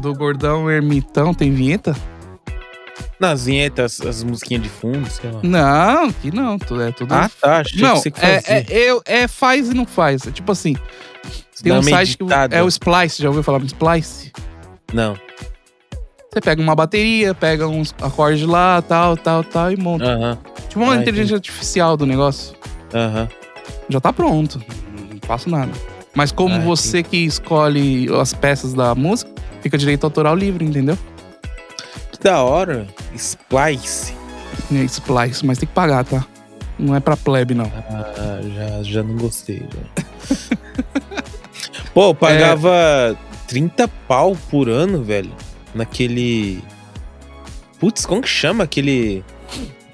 Do 0.02 0.12
Gordão 0.12 0.70
Ermitão 0.70 1.32
tem 1.32 1.54
vinheta? 1.54 1.96
Nas 3.18 3.46
vinhetas, 3.46 3.98
as 4.02 4.22
musiquinhas 4.22 4.62
de 4.62 4.68
fundo, 4.68 5.08
sei 5.10 5.30
lá. 5.30 5.40
Não, 5.42 6.12
que 6.12 6.30
não. 6.30 6.58
Tudo 6.58 6.82
é 6.82 6.92
tudo. 6.92 7.12
Ah, 7.14 7.30
tá. 7.40 7.60
Achei 7.60 7.80
não, 7.80 7.94
que 7.94 8.00
você 8.00 8.10
que 8.10 8.20
é, 8.24 8.40
fazia. 8.42 8.56
é, 8.58 8.66
eu- 8.90 9.02
é 9.06 9.26
faz 9.26 9.70
e 9.70 9.74
não 9.74 9.86
faz. 9.86 10.26
É 10.26 10.30
tipo 10.30 10.52
assim, 10.52 10.76
tem 11.64 11.72
Dá 11.72 11.78
um 11.78 11.82
site 11.82 12.16
que 12.18 12.24
é 12.50 12.62
o 12.62 12.68
Splice. 12.68 13.20
Já 13.22 13.28
ouviu 13.28 13.42
falar 13.42 13.58
do 13.58 13.66
Splice? 13.66 14.30
Não. 14.92 15.16
Você 16.32 16.40
pega 16.40 16.60
uma 16.60 16.74
bateria, 16.74 17.32
pega 17.34 17.66
uns 17.66 17.94
acordes 18.02 18.46
lá, 18.46 18.82
tal, 18.82 19.16
tal, 19.16 19.42
tal 19.44 19.72
e 19.72 19.76
monta. 19.76 20.38
Tipo 20.68 20.80
uma 20.84 20.94
Ah, 20.94 20.96
inteligência 20.96 21.36
artificial 21.36 21.96
do 21.96 22.04
negócio. 22.06 22.54
aham. 22.92 23.28
Já 23.88 24.00
tá 24.00 24.12
pronto. 24.12 24.62
Não 25.10 25.18
faço 25.26 25.48
nada. 25.48 25.70
Mas 26.14 26.30
como 26.32 26.54
Ah, 26.54 26.58
você 26.60 27.02
que 27.02 27.16
escolhe 27.18 28.08
as 28.20 28.32
peças 28.32 28.72
da 28.74 28.94
música, 28.94 29.30
fica 29.62 29.76
direito 29.78 30.04
autoral 30.04 30.34
livre, 30.36 30.64
entendeu? 30.64 30.96
Que 32.12 32.18
da 32.22 32.42
hora. 32.42 32.86
Splice. 33.16 34.14
É 34.72 34.82
Splice, 34.84 35.44
mas 35.44 35.58
tem 35.58 35.66
que 35.68 35.74
pagar, 35.74 36.04
tá? 36.04 36.24
Não 36.78 36.94
é 36.96 37.00
pra 37.00 37.16
plebe, 37.16 37.54
não. 37.54 37.70
Ah, 37.90 38.40
já, 38.54 38.82
já 38.82 39.02
não 39.02 39.16
gostei. 39.16 39.62
Já. 39.72 40.04
Pô, 41.94 42.08
eu 42.08 42.14
pagava 42.14 43.16
30 43.46 43.86
pau 44.08 44.36
por 44.50 44.68
ano, 44.68 45.02
velho. 45.04 45.32
Naquele. 45.72 46.62
Putz, 47.78 48.04
como 48.04 48.20
que 48.20 48.28
chama 48.28 48.64
aquele. 48.64 49.24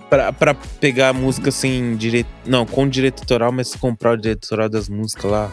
Pra, 0.08 0.32
pra 0.32 0.54
pegar 0.54 1.10
a 1.10 1.12
música 1.12 1.50
sem 1.50 1.94
direito. 1.96 2.28
Não, 2.46 2.64
com 2.64 2.88
direito 2.88 3.20
autoral, 3.20 3.52
mas 3.52 3.76
comprar 3.76 4.14
o 4.14 4.16
direito 4.16 4.44
autoral 4.44 4.68
das 4.70 4.88
músicas 4.88 5.30
lá. 5.30 5.50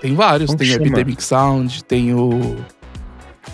Tem 0.00 0.14
vários. 0.14 0.46
Como 0.46 0.58
tem 0.58 0.70
o? 0.70 0.74
Epidemic 0.76 1.22
Sound, 1.22 1.84
tem 1.84 2.14
o. 2.14 2.56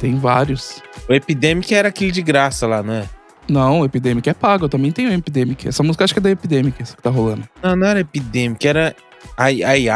Tem 0.01 0.16
vários. 0.16 0.81
O 1.09 1.12
Epidemic 1.12 1.75
era 1.75 1.88
aquele 1.88 2.12
de 2.12 2.23
graça 2.23 2.66
lá, 2.66 2.83
não 2.83 2.94
é? 2.94 3.05
Não, 3.49 3.81
o 3.81 3.85
Epidemic 3.85 4.29
é 4.29 4.35
pago. 4.35 4.66
Eu 4.66 4.68
também 4.68 4.92
tenho 4.92 5.11
o 5.11 5.12
Epidemic. 5.12 5.66
Essa 5.66 5.83
música 5.83 6.05
acho 6.05 6.14
que 6.14 6.20
é 6.20 6.23
da 6.23 6.31
Epidemic, 6.31 6.81
essa 6.81 6.94
que 6.94 7.03
tá 7.03 7.11
rolando. 7.11 7.49
Não, 7.62 7.75
não 7.75 7.87
era 7.87 8.01
Epidemic, 8.01 8.66
era 8.66 8.94
I, 9.38 9.88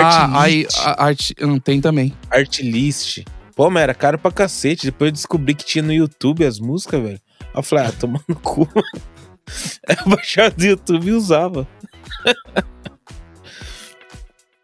Ah, 0.00 0.24
Artlist. 0.40 0.78
a 0.80 1.04
arte. 1.04 1.34
Não, 1.40 1.58
tem 1.58 1.80
também. 1.80 2.12
Artlist. 2.30 3.24
Pô, 3.54 3.68
mas 3.70 3.82
era 3.82 3.94
caro 3.94 4.18
pra 4.18 4.30
cacete. 4.32 4.86
Depois 4.86 5.08
eu 5.08 5.12
descobri 5.12 5.54
que 5.54 5.64
tinha 5.64 5.82
no 5.82 5.92
YouTube 5.92 6.44
as 6.44 6.58
músicas, 6.58 7.02
velho. 7.02 7.20
Eu 7.54 7.62
falei, 7.62 7.86
ah, 7.86 7.92
toma 7.92 8.20
no 8.26 8.34
cu. 8.36 8.66
Eu 9.88 9.96
baixava 10.10 10.50
do 10.50 10.64
YouTube 10.64 11.08
e 11.08 11.12
usava. 11.12 11.66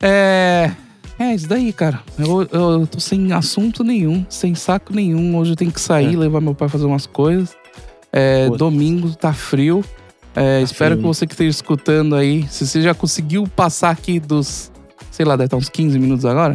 É. 0.01 0.71
É, 1.19 1.35
isso 1.35 1.49
daí, 1.49 1.73
cara. 1.73 2.01
Eu, 2.17 2.43
eu 2.53 2.87
tô 2.87 3.01
sem 3.01 3.33
assunto 3.33 3.83
nenhum, 3.83 4.25
sem 4.31 4.55
saco 4.55 4.95
nenhum. 4.95 5.37
Hoje 5.37 5.51
eu 5.53 5.57
tenho 5.57 5.73
que 5.73 5.81
sair, 5.81 6.15
É. 6.15 6.17
levar 6.17 6.41
meu 6.41 6.55
pai 6.55 6.69
fazer 6.69 6.85
umas 6.87 7.07
coisas. 7.07 7.57
É, 8.13 8.49
domingo, 8.51 9.15
tá 9.17 9.33
frio. 9.33 9.85
É, 10.35 10.63
espero 10.63 10.95
frio. 10.95 11.03
que 11.03 11.07
você 11.09 11.27
que 11.27 11.33
esteja 11.35 11.51
escutando 11.51 12.15
aí, 12.15 12.47
se 12.49 12.65
você 12.67 12.81
já 12.81 12.95
conseguiu 12.95 13.49
passar 13.49 13.91
aqui 13.91 14.21
dos, 14.21 14.71
sei 15.19 15.27
lá, 15.27 15.35
deve 15.35 15.47
estar 15.47 15.57
uns 15.57 15.69
15 15.69 15.99
minutos 15.99 16.25
agora. 16.25 16.55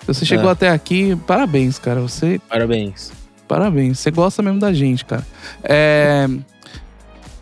Se 0.00 0.06
você 0.06 0.26
chegou 0.26 0.50
É. 0.50 0.52
até 0.52 0.68
aqui, 0.68 1.16
parabéns, 1.26 1.78
cara. 1.78 1.98
Você 2.02 2.38
Parabéns. 2.46 3.10
Parabéns, 3.48 3.98
você 4.00 4.10
gosta 4.10 4.42
mesmo 4.42 4.60
da 4.60 4.70
gente, 4.70 5.02
cara. 5.06 5.26
É, 5.64 6.28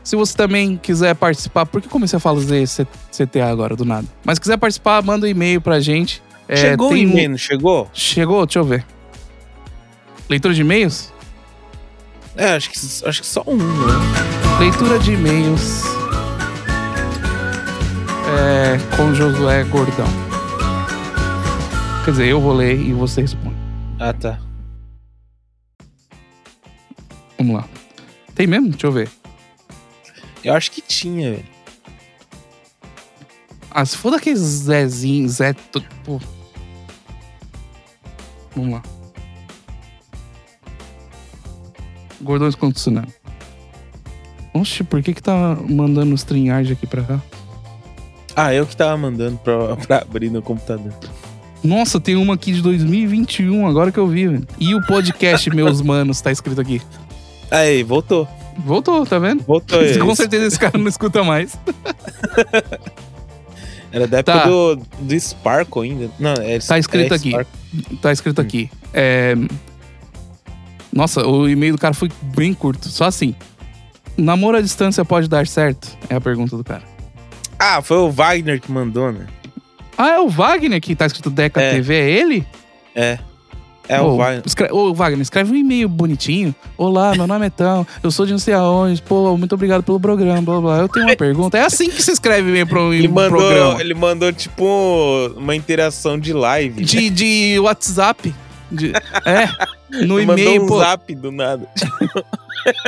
Se 0.05 0.15
você 0.17 0.37
também 0.37 0.77
quiser 0.77 1.15
participar, 1.17 1.67
por 1.67 1.81
que 1.83 1.89
comecei 1.89 2.17
a 2.17 2.21
fazer 2.21 2.67
C- 2.69 2.87
CTA 3.13 3.47
agora, 3.51 3.75
do 3.77 3.85
nada? 3.85 4.07
Mas 4.25 4.37
se 4.37 4.41
quiser 4.41 4.57
participar, 4.57 5.03
manda 5.03 5.27
um 5.27 5.29
e-mail 5.29 5.61
pra 5.61 5.79
gente. 5.81 6.23
É, 6.49 6.57
chegou 6.57 6.89
o 6.89 6.95
tem 6.95 7.07
um- 7.07 7.11
e-mail, 7.11 7.31
não 7.31 7.37
chegou? 7.39 7.89
Chegou? 7.93 8.47
Deixa 8.47 8.59
eu 8.61 8.65
ver. 8.65 8.85
Leitura 10.29 10.55
de 10.55 10.61
e-mails? 10.63 11.13
É, 12.37 12.55
acho 12.55 12.71
que, 12.71 12.79
acho 13.09 13.21
que 13.21 13.27
só 13.27 13.43
um, 13.47 13.57
né? 13.57 13.95
Leitura 14.61 14.99
de 15.01 15.13
e-mails. 15.13 15.83
É, 18.39 18.97
com 18.97 19.13
Josué 19.15 19.65
Gordão. 19.65 20.30
Quer 22.05 22.11
dizer, 22.13 22.29
eu 22.29 22.41
vou 22.41 22.55
ler 22.55 22.81
e 22.81 22.93
você 22.95 23.21
responde. 23.21 23.57
Ah, 23.99 24.13
tá. 24.13 24.41
Vamos 27.37 27.57
lá. 27.57 27.69
Tem 28.35 28.47
mesmo? 28.47 28.71
Deixa 28.71 28.87
eu 28.87 28.93
ver. 28.93 29.11
Eu 30.43 30.55
acho 30.55 30.71
que 30.71 30.81
tinha, 30.81 31.33
velho. 31.33 31.45
Ah, 33.71 33.85
se 33.85 33.97
for 33.97 34.11
daqueles 34.11 34.41
Zezinho, 34.41 35.29
Zé. 35.29 35.53
Pô. 36.05 36.19
Vamos 38.57 38.73
lá. 38.73 38.83
Gordões 42.21 42.55
contra 42.55 42.71
o 42.71 42.73
tsunami. 42.73 43.15
Oxe, 44.53 44.83
por 44.83 45.03
que 45.03 45.15
que 45.15 45.23
tá 45.23 45.57
mandando 45.69 46.13
o 46.13 46.15
StreamYard 46.15 46.73
aqui 46.73 46.87
pra 46.87 47.03
cá? 47.03 47.21
Ah, 48.35 48.55
eu 48.55 48.67
que 48.67 48.77
tava 48.77 48.97
mandando 48.97 49.39
pra, 49.39 49.77
pra 49.87 49.99
abrir 49.99 50.31
no 50.31 50.43
computador. 50.43 50.93
Nossa, 51.63 52.01
tem 52.01 52.17
uma 52.17 52.35
aqui 52.35 52.53
de 52.53 52.63
2021, 52.63 53.67
agora 53.67 53.93
que 53.93 53.99
eu 53.99 54.09
vi, 54.09 54.27
velho. 54.29 54.47
E 54.59 54.75
o 54.75 54.81
podcast 54.87 55.49
Meus 55.55 55.83
Manos, 55.83 56.21
tá 56.21 56.33
escrito 56.33 56.61
aqui. 56.61 56.81
Aí, 57.51 57.83
voltou. 57.83 58.27
Voltou, 58.65 59.05
tá 59.07 59.19
vendo? 59.19 59.43
Voltou. 59.45 59.79
Com 60.01 60.07
esse. 60.11 60.17
certeza 60.17 60.47
esse 60.47 60.59
cara 60.59 60.79
não 60.79 60.89
escuta 60.89 61.23
mais. 61.23 61.57
Era 63.93 64.07
da 64.07 64.19
época 64.19 64.39
Tá. 64.39 64.47
do, 64.47 64.77
do 65.01 65.21
Sparkle 65.21 65.83
ainda. 65.83 66.11
Não, 66.19 66.33
é, 66.35 66.59
Tá 66.61 66.79
escrito 66.79 67.13
é 67.13 67.17
aqui. 67.17 67.31
Sparkle. 67.31 67.97
Tá 68.01 68.13
escrito 68.13 68.41
aqui. 68.41 68.71
É... 68.95 69.35
Nossa, 70.93 71.27
o 71.27 71.49
e-mail 71.49 71.75
do 71.75 71.79
cara 71.79 71.95
foi 71.95 72.11
bem 72.23 72.55
curto. 72.55 72.89
Só 72.89 73.05
assim. 73.05 73.35
Namoro 74.17 74.59
à 74.59 74.61
distância 74.61 75.05
pode 75.05 75.29
dar 75.29 75.47
certo? 75.47 75.97
É 76.09 76.15
a 76.15 76.21
pergunta 76.21 76.57
do 76.57 76.65
cara. 76.65 76.83
Ah, 77.59 77.83
foi 77.83 77.97
o 77.99 78.11
Wagner 78.11 78.61
que 78.61 78.71
mandou, 78.71 79.13
né? 79.13 79.27
Ah, 80.03 80.13
é 80.13 80.19
o 80.19 80.29
Wagner 80.29 80.81
que 80.81 80.97
tá 80.97 81.05
escrito 81.05 81.29
Deca 81.29 81.61
É. 81.61 81.73
TV, 81.75 81.95
é 81.95 82.11
ele? 82.11 82.47
É. 82.95 83.19
É 83.87 84.01
o 84.01 84.17
Wagner. 84.17 84.43
Ô, 84.73 84.95
Wagner, 84.95 85.21
escreve 85.21 85.53
um 85.53 85.57
e-mail 85.57 85.89
bonitinho. 85.91 86.55
Olá, 86.79 87.13
meu 87.15 87.27
nome 87.27 87.47
é 87.47 87.51
Tão, 87.51 87.87
eu 88.03 88.11
sou 88.11 88.25
de 88.25 88.33
não 88.33 88.39
sei 88.39 88.55
aonde. 88.55 89.03
Pô, 89.03 89.37
muito 89.37 89.53
obrigado 89.55 89.83
pelo 89.83 90.01
programa, 90.01 90.41
blá, 90.41 90.59
blá. 90.61 90.79
Eu 90.79 90.89
tenho 90.89 91.05
uma 91.07 91.17
pergunta. 91.19 91.59
É 91.59 91.63
assim 91.67 91.91
que 91.91 92.01
se 92.03 92.13
escreve 92.13 92.49
e-mail 92.49 92.67
um 92.81 92.95
Ele 92.95 93.09
mandou, 93.09 93.39
programa. 93.39 93.81
ele 93.81 93.93
mandou, 93.93 94.33
tipo, 94.33 94.65
uma 95.37 95.55
interação 95.55 96.19
de 96.19 96.33
live. 96.33 96.83
De, 96.83 97.11
de 97.11 97.59
WhatsApp. 97.59 98.35
De- 98.73 98.93
é, 99.27 99.49
no 100.07 100.19
e-mail, 100.19 100.63
um 100.63 100.67
pô. 100.67 100.79
zap 100.79 101.15
do 101.15 101.31
nada. 101.31 101.67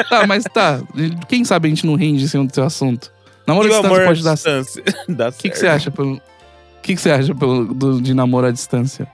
Tá, 0.08 0.24
mas 0.28 0.44
tá. 0.44 0.80
Quem 1.28 1.44
sabe 1.44 1.66
a 1.66 1.68
gente 1.68 1.84
não 1.84 1.94
rende 1.96 2.24
em 2.24 2.28
cima 2.28 2.44
do 2.46 2.54
seu 2.54 2.64
assunto. 2.64 3.10
O 3.58 3.62
distância 3.64 3.88
amor 3.88 4.00
à 4.02 4.06
pode 4.06 4.22
dar 4.22 4.36
O 5.38 5.42
que, 5.42 5.50
que 5.50 5.58
você 5.58 5.66
acha 5.66 5.90
pelo. 5.90 6.18
O 6.82 6.84
que, 6.84 6.96
que 6.96 7.00
você 7.00 7.10
acha 7.12 7.32
pelo, 7.34 7.72
do- 7.72 8.00
de 8.02 8.12
namoro 8.12 8.48
à 8.48 8.50
distância? 8.50 9.06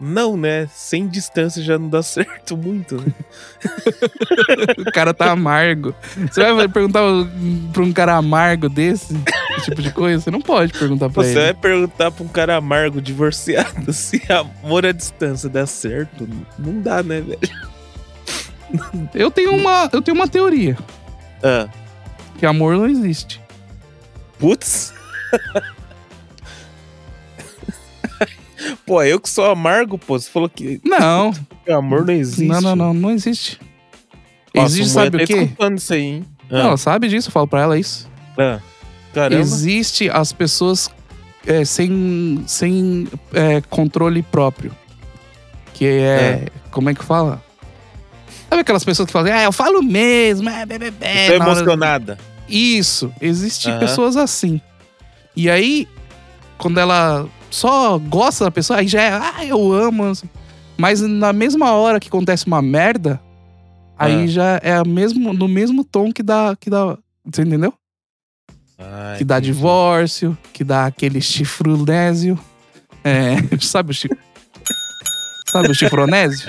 Não, 0.00 0.36
né? 0.36 0.68
Sem 0.72 1.08
distância 1.08 1.60
já 1.60 1.76
não 1.76 1.88
dá 1.88 2.00
certo 2.04 2.56
muito, 2.56 2.94
né? 2.96 3.12
O 4.86 4.92
cara 4.92 5.12
tá 5.12 5.32
amargo. 5.32 5.92
Você 6.30 6.52
vai 6.52 6.68
perguntar 6.68 7.00
pra 7.72 7.82
um 7.82 7.92
cara 7.92 8.14
amargo 8.16 8.68
desse, 8.68 9.12
esse 9.56 9.64
tipo 9.70 9.82
de 9.82 9.90
coisa? 9.92 10.22
Você 10.22 10.30
não 10.30 10.40
pode 10.40 10.72
perguntar 10.72 11.10
pra 11.10 11.24
Você 11.24 11.30
ele. 11.30 11.40
vai 11.40 11.54
perguntar 11.54 12.10
pra 12.12 12.24
um 12.24 12.28
cara 12.28 12.54
amargo, 12.56 13.00
divorciado, 13.02 13.90
se 13.92 14.22
amor 14.32 14.86
à 14.86 14.92
distância 14.92 15.48
dá 15.48 15.66
certo? 15.66 16.28
Não 16.56 16.80
dá, 16.80 17.02
né, 17.02 17.20
velho? 17.20 17.38
Eu 19.14 19.30
tenho 19.32 19.56
uma, 19.56 19.88
eu 19.92 20.00
tenho 20.00 20.14
uma 20.16 20.28
teoria, 20.28 20.76
Ah, 21.42 21.66
que 22.38 22.46
amor 22.46 22.76
não 22.76 22.86
existe. 22.86 23.40
putz. 24.38 24.94
Pô, 28.86 29.02
eu 29.02 29.20
que 29.20 29.28
sou 29.28 29.44
amargo, 29.50 29.98
pô. 29.98 30.18
Você 30.18 30.30
falou 30.30 30.48
que 30.48 30.80
Não, 30.84 31.32
amor 31.70 32.04
não 32.06 32.14
existe. 32.14 32.44
não, 32.44 32.60
não, 32.60 32.76
não, 32.76 32.94
não 32.94 33.10
existe. 33.10 33.60
Nossa, 34.54 34.74
existe, 34.74 34.92
sabe 34.92 35.18
tá 35.18 35.24
o 35.24 35.26
quê? 35.26 35.32
escutando 35.42 35.78
isso 35.78 35.92
aí, 35.92 36.02
hein? 36.02 36.24
Não, 36.50 36.60
ela 36.60 36.76
sabe 36.76 37.08
disso, 37.08 37.28
eu 37.28 37.32
falo 37.32 37.46
pra 37.46 37.60
ela 37.62 37.78
isso. 37.78 38.08
Ah, 38.38 38.60
caramba. 39.12 39.40
Existe 39.40 40.08
as 40.10 40.32
pessoas 40.32 40.90
é, 41.46 41.64
sem, 41.64 42.42
sem 42.46 43.06
é, 43.34 43.60
controle 43.68 44.22
próprio. 44.22 44.72
Que 45.74 45.84
é, 45.86 46.46
Como 46.70 46.88
é 46.90 46.94
que 46.94 47.04
fala? 47.04 47.42
Sabe 48.48 48.62
aquelas 48.62 48.82
pessoas 48.84 49.06
que 49.06 49.12
falam, 49.12 49.32
ah, 49.32 49.42
eu 49.44 49.52
falo 49.52 49.82
mesmo, 49.82 50.48
é, 50.48 50.64
bebê, 50.64 50.90
Tô 50.90 51.38
na 51.38 51.44
hora- 51.44 51.60
emocionada. 51.60 52.18
Isso, 52.48 53.12
existe 53.20 53.68
Aham. 53.68 53.78
pessoas 53.78 54.16
assim. 54.16 54.58
E 55.36 55.50
aí, 55.50 55.86
quando 56.56 56.78
ela 56.80 57.28
só 57.50 57.98
gosta 57.98 58.44
da 58.44 58.50
pessoa, 58.50 58.78
aí 58.80 58.88
já 58.88 59.02
é, 59.02 59.10
ah, 59.12 59.44
eu 59.44 59.72
amo. 59.72 60.12
Mas 60.76 61.00
na 61.00 61.32
mesma 61.32 61.72
hora 61.72 61.98
que 61.98 62.08
acontece 62.08 62.46
uma 62.46 62.62
merda, 62.62 63.20
aí 63.98 64.24
Ah. 64.24 64.26
já 64.26 64.60
é 64.62 64.72
a 64.74 64.84
mesmo, 64.84 65.32
no 65.32 65.48
mesmo 65.48 65.84
tom 65.84 66.12
que 66.12 66.22
dá, 66.22 66.56
que 66.58 66.70
dá. 66.70 66.96
Você 67.24 67.42
entendeu? 67.42 67.72
Ah, 68.78 69.14
que 69.18 69.24
dá 69.24 69.40
divórcio, 69.40 70.36
que 70.52 70.62
dá 70.62 70.86
aquele 70.86 71.20
chifrunésio. 71.20 72.38
É, 73.02 73.36
sabe 73.60 73.90
o 73.90 73.94
chi... 73.94 74.08
Sabe 75.48 75.70
o 75.70 75.74
chifronésio? 75.74 76.48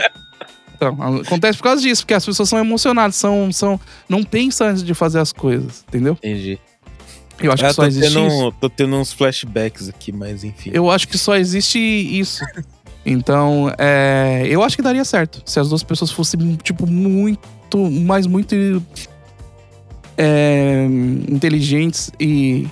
Então, 0.76 0.98
acontece 1.22 1.58
por 1.58 1.64
causa 1.66 1.82
disso, 1.82 2.04
porque 2.04 2.14
as 2.14 2.26
pessoas 2.26 2.48
são 2.48 2.60
emocionadas, 2.60 3.16
são, 3.16 3.52
são, 3.52 3.80
não 4.08 4.24
pensam 4.24 4.68
antes 4.68 4.84
de 4.84 4.94
fazer 4.94 5.20
as 5.20 5.34
coisas, 5.34 5.84
entendeu? 5.88 6.14
Entendi. 6.14 6.60
Eu 7.42 7.52
acho 7.52 7.66
Ah, 7.66 7.70
que 7.70 7.74
só 7.76 7.82
tô, 7.84 7.88
existe 7.88 8.14
tendo, 8.14 8.28
isso. 8.28 8.52
tô 8.60 8.70
tendo 8.70 8.96
uns 8.96 9.14
flashbacks 9.14 9.88
aqui, 9.90 10.12
mas 10.12 10.44
enfim. 10.44 10.72
Eu 10.74 10.90
acho 10.92 11.08
que 11.08 11.18
só 11.18 11.36
existe 11.36 11.80
isso. 11.80 12.44
Então, 13.06 13.74
é, 13.78 14.46
eu 14.50 14.62
acho 14.62 14.76
que 14.76 14.84
daria 14.84 15.06
certo. 15.06 15.42
Se 15.46 15.58
as 15.60 15.70
duas 15.70 15.82
pessoas 15.82 16.12
fossem, 16.12 16.58
tipo, 16.62 16.86
muito, 16.86 17.40
mas 18.06 18.28
muito 18.28 18.54
é, 20.18 20.86
inteligentes 21.30 22.12
e. 22.20 22.68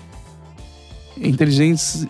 Inteligentes. 1.20 2.06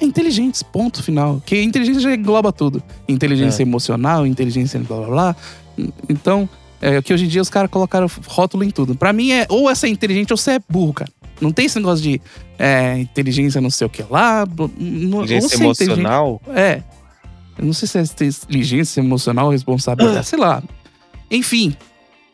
Inteligentes, 0.00 0.62
ponto 0.62 1.02
final. 1.02 1.42
Que 1.44 1.60
inteligência 1.60 2.00
já 2.00 2.14
engloba 2.14 2.52
tudo. 2.52 2.82
Inteligência 3.08 3.62
emocional, 3.62 4.26
inteligência 4.26 4.78
blá 4.80 4.98
blá 4.98 5.06
blá. 5.08 5.36
Então, 6.08 6.48
é 6.80 7.00
que 7.02 7.12
hoje 7.12 7.24
em 7.24 7.28
dia 7.28 7.40
os 7.42 7.48
caras 7.50 7.70
colocaram 7.70 8.06
rótulo 8.26 8.62
em 8.64 8.70
tudo. 8.70 8.94
Pra 8.94 9.12
mim 9.12 9.30
é 9.32 9.46
ou 9.48 9.64
você 9.64 9.86
é 9.86 9.90
inteligente 9.90 10.32
ou 10.32 10.36
você 10.36 10.52
é 10.52 10.60
burro, 10.68 10.92
cara. 10.92 11.10
Não 11.40 11.52
tem 11.52 11.66
esse 11.66 11.76
negócio 11.78 12.02
de 12.02 12.20
é, 12.58 12.98
inteligência 12.98 13.60
não 13.60 13.70
sei 13.70 13.86
o 13.86 13.90
que 13.90 14.02
lá. 14.08 14.44
Inteligência 14.78 15.56
é 15.56 15.60
emocional. 15.60 16.40
É. 16.48 16.82
Eu 17.58 17.64
não 17.66 17.72
sei 17.72 17.88
se 17.88 17.98
é 17.98 18.02
inteligência 18.26 19.00
emocional, 19.00 19.50
responsabilidade, 19.50 20.26
sei 20.26 20.38
lá. 20.38 20.62
Enfim, 21.30 21.74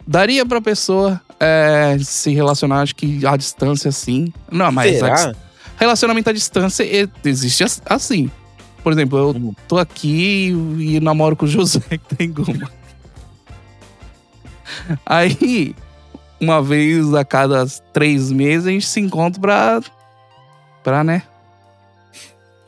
daria 0.06 0.44
pra 0.44 0.60
pessoa 0.60 1.20
é, 1.40 1.96
se 2.00 2.32
relacionar, 2.32 2.82
acho 2.82 2.94
que 2.94 3.24
à 3.26 3.36
distância 3.36 3.90
sim. 3.92 4.32
Não, 4.50 4.70
mas 4.72 4.98
Será? 4.98 5.32
relacionamento 5.78 6.30
à 6.30 6.32
distância 6.32 6.84
existe 7.24 7.64
as- 7.64 7.82
assim. 7.86 8.30
Por 8.82 8.92
exemplo, 8.92 9.16
eu 9.18 9.30
Hum. 9.30 9.52
tô 9.68 9.78
aqui 9.78 10.48
e 10.78 10.98
namoro 11.00 11.36
com 11.36 11.44
o 11.44 11.48
José, 11.48 11.80
que 12.08 12.16
tem 12.16 12.32
goma. 12.32 12.68
Aí, 15.06 15.74
uma 16.40 16.62
vez 16.62 17.12
a 17.14 17.24
cada 17.24 17.64
três 17.92 18.30
meses, 18.32 18.66
a 18.66 18.70
gente 18.70 18.86
se 18.86 19.00
encontra 19.00 19.40
pra. 19.40 19.80
pra, 20.82 21.04
né? 21.04 21.22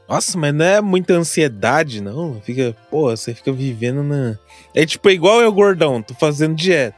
Nossa, 0.09 0.37
mas 0.38 0.55
não 0.55 0.64
é 0.64 0.81
muita 0.81 1.14
ansiedade, 1.14 2.01
não. 2.01 2.40
Fica, 2.45 2.77
pô, 2.90 3.11
você 3.11 3.35
fica 3.35 3.51
vivendo 3.53 4.03
na. 4.03 4.37
É 4.75 4.85
tipo, 4.85 5.09
é 5.09 5.12
igual 5.12 5.40
eu, 5.40 5.51
gordão, 5.53 6.03
tô 6.03 6.14
fazendo 6.14 6.55
dieta. 6.55 6.97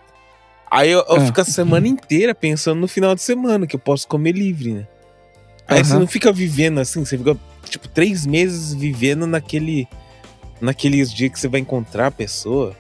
Aí 0.69 0.91
eu, 0.91 1.05
eu 1.09 1.17
Ah. 1.17 1.21
fico 1.21 1.41
a 1.41 1.45
semana 1.45 1.87
inteira 1.87 2.35
pensando 2.35 2.81
no 2.81 2.89
final 2.89 3.15
de 3.15 3.23
semana, 3.23 3.67
que 3.67 3.77
eu 3.77 3.81
posso 3.81 4.09
comer 4.09 4.33
livre, 4.33 4.73
né? 4.75 4.87
Aí 5.69 5.85
você 5.85 5.93
Aham. 5.93 6.01
não 6.01 6.07
fica 6.07 6.33
vivendo 6.33 6.79
assim, 6.81 7.05
você 7.05 7.17
fica, 7.17 7.37
tipo, 7.69 7.87
três 7.89 8.27
meses 8.27 8.75
vivendo 8.75 9.27
naquele. 9.27 9.87
Naqueles 10.61 11.13
dias 11.13 11.31
que 11.33 11.39
você 11.39 11.49
vai 11.49 11.61
encontrar 11.61 12.07
a 12.09 12.11
pessoa. 12.11 12.75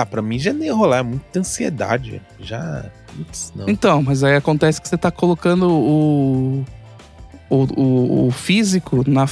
Ah, 0.00 0.06
pra 0.06 0.22
mim 0.22 0.38
já 0.38 0.52
nem 0.52 0.68
ia 0.68 0.74
rolar, 0.74 0.98
é 0.98 1.02
muita 1.02 1.40
ansiedade. 1.40 2.22
Já. 2.38 2.88
Putz, 3.16 3.52
não. 3.56 3.68
Então, 3.68 4.00
mas 4.00 4.22
aí 4.22 4.36
acontece 4.36 4.80
que 4.80 4.88
você 4.88 4.96
tá 4.96 5.10
colocando 5.10 5.68
o. 5.68 6.64
o, 7.50 7.56
o, 7.56 8.26
o 8.28 8.30
físico 8.30 9.02
na, 9.10 9.26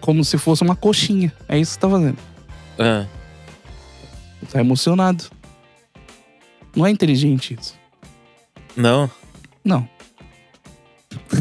como 0.00 0.24
se 0.24 0.36
fosse 0.36 0.64
uma 0.64 0.74
coxinha. 0.74 1.32
É 1.48 1.56
isso 1.56 1.70
que 1.70 1.74
você 1.74 1.80
tá 1.80 1.88
fazendo. 1.88 2.18
Ah, 2.76 3.06
tá 4.50 4.58
emocionado. 4.58 5.24
Não 6.74 6.84
é 6.84 6.90
inteligente 6.90 7.56
isso. 7.60 7.78
não. 8.76 9.08
Não. 9.64 9.88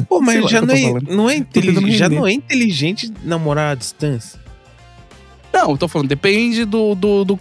Pô, 0.08 0.22
mas 0.22 0.50
já 0.50 0.62
o 0.62 0.68
que 0.68 0.68
não 0.68 0.98
é, 0.98 1.02
não 1.16 1.30
é 1.30 1.36
inteligente. 1.36 1.98
Já 1.98 2.08
não 2.08 2.28
é 2.28 2.32
inteligente 2.32 3.12
namorar 3.24 3.72
à 3.72 3.76
distância. 3.76 4.40
Não, 5.54 5.72
eu 5.72 5.78
tô 5.78 5.88
falando, 5.88 6.08
depende 6.10 6.66
do. 6.66 6.96
do, 6.96 7.24
do- 7.24 7.40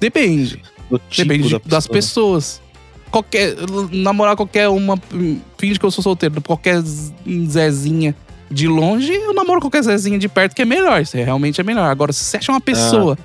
depende. 0.00 0.60
Do 0.90 0.98
tipo 0.98 1.28
Depende 1.28 1.48
de- 1.48 1.54
da 1.54 1.60
das 1.64 1.86
pessoa. 1.86 2.36
pessoas. 2.38 2.62
Qualquer. 3.10 3.54
Namorar 3.92 4.34
qualquer 4.36 4.68
uma. 4.68 4.98
Finge 5.58 5.78
que 5.78 5.86
eu 5.86 5.90
sou 5.90 6.02
solteiro. 6.02 6.40
Qualquer 6.42 6.82
Zezinha 7.46 8.14
de 8.50 8.66
longe, 8.68 9.12
eu 9.14 9.32
namoro 9.32 9.60
qualquer 9.60 9.82
Zezinha 9.82 10.18
de 10.18 10.28
perto, 10.28 10.54
que 10.54 10.62
é 10.62 10.64
melhor. 10.64 11.00
Isso 11.00 11.16
é- 11.16 11.24
realmente 11.24 11.60
é 11.60 11.64
melhor. 11.64 11.88
Agora, 11.90 12.12
se 12.12 12.24
você 12.24 12.36
acha 12.38 12.52
uma 12.52 12.60
pessoa 12.60 13.16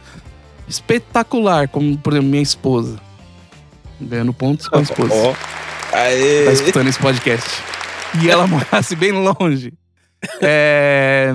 espetacular, 0.68 1.68
como, 1.68 1.98
por 1.98 2.14
exemplo, 2.14 2.30
minha 2.30 2.44
esposa. 2.44 3.00
Ganhando 4.00 4.32
pontos 4.34 4.68
com 4.68 4.78
a 4.78 4.82
esposa. 4.82 5.14
Ó. 5.14 5.34
Aê. 5.94 6.46
Tá 6.46 6.52
escutando 6.54 6.88
esse 6.88 7.00
podcast. 7.00 7.50
E 8.22 8.30
ela 8.30 8.46
morasse 8.48 8.96
bem 8.96 9.12
longe. 9.12 9.74
É. 10.42 11.34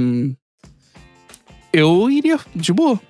Eu 1.73 2.11
iria 2.11 2.39
de 2.55 2.73
boa. 2.73 3.01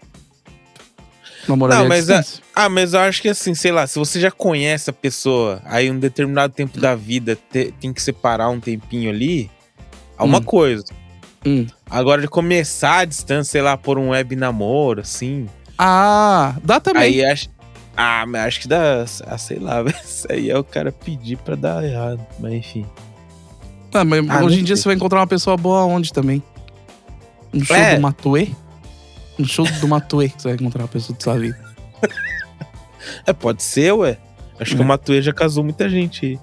Namoraria 1.48 1.82
Não, 1.82 1.88
mas 1.88 2.08
a- 2.08 2.18
distância. 2.20 2.44
Ah, 2.54 2.68
mas 2.68 2.94
eu 2.94 3.00
acho 3.00 3.20
que 3.20 3.28
assim, 3.28 3.54
sei 3.54 3.72
lá, 3.72 3.86
se 3.86 3.98
você 3.98 4.20
já 4.20 4.30
conhece 4.30 4.88
a 4.90 4.92
pessoa, 4.92 5.60
aí 5.64 5.90
um 5.90 5.98
determinado 5.98 6.52
tempo 6.54 6.78
da 6.78 6.94
vida 6.94 7.36
te- 7.50 7.74
tem 7.80 7.92
que 7.92 8.00
separar 8.00 8.48
um 8.48 8.60
tempinho 8.60 9.10
ali, 9.10 9.50
é 10.18 10.22
uma 10.22 10.38
Hum. 10.38 10.42
coisa. 10.42 10.84
Hum. 11.44 11.66
Agora 11.90 12.22
de 12.22 12.28
começar 12.28 12.98
a 12.98 13.04
distância, 13.04 13.50
sei 13.52 13.62
lá, 13.62 13.76
por 13.76 13.98
um 13.98 14.10
web 14.10 14.36
namoro, 14.36 15.00
assim. 15.00 15.48
Ah, 15.76 16.54
dá 16.62 16.78
também. 16.78 17.02
Aí 17.02 17.24
acho. 17.24 17.48
Ah, 17.96 18.24
mas 18.26 18.42
acho 18.46 18.60
que 18.60 18.68
dá. 18.68 19.04
Ah, 19.26 19.36
sei 19.38 19.58
lá, 19.58 19.82
isso 20.04 20.26
aí 20.30 20.48
é 20.48 20.56
o 20.56 20.62
cara 20.62 20.92
pedir 20.92 21.38
pra 21.38 21.56
dar 21.56 21.82
errado. 21.82 22.24
Mas 22.38 22.52
enfim. 22.52 22.86
Ah, 23.92 24.04
mas 24.04 24.24
Ah, 24.30 24.44
hoje 24.44 24.60
em 24.60 24.64
dia 24.64 24.76
sei. 24.76 24.82
você 24.84 24.88
vai 24.90 24.94
encontrar 24.96 25.18
uma 25.18 25.26
pessoa 25.26 25.56
boa 25.56 25.84
onde 25.84 26.12
também? 26.12 26.40
No 27.52 27.64
show 27.64 27.76
É. 27.76 27.96
do 27.96 28.00
Matuê? 28.02 28.48
No 29.38 29.46
show 29.46 29.66
do 29.80 29.88
Matuê 29.88 30.28
que 30.28 30.40
você 30.42 30.48
vai 30.48 30.54
encontrar 30.56 30.82
uma 30.82 30.88
pessoa 30.88 31.16
de 31.16 31.22
sua 31.22 31.38
vida. 31.38 31.58
É, 33.26 33.32
pode 33.32 33.62
ser, 33.62 33.92
ué. 33.92 34.18
Acho 34.60 34.74
que 34.76 34.80
É. 34.82 34.84
o 34.84 34.88
Matuê 34.88 35.20
já 35.22 35.32
casou 35.32 35.64
muita 35.64 35.88
gente 35.88 36.24
aí. 36.26 36.38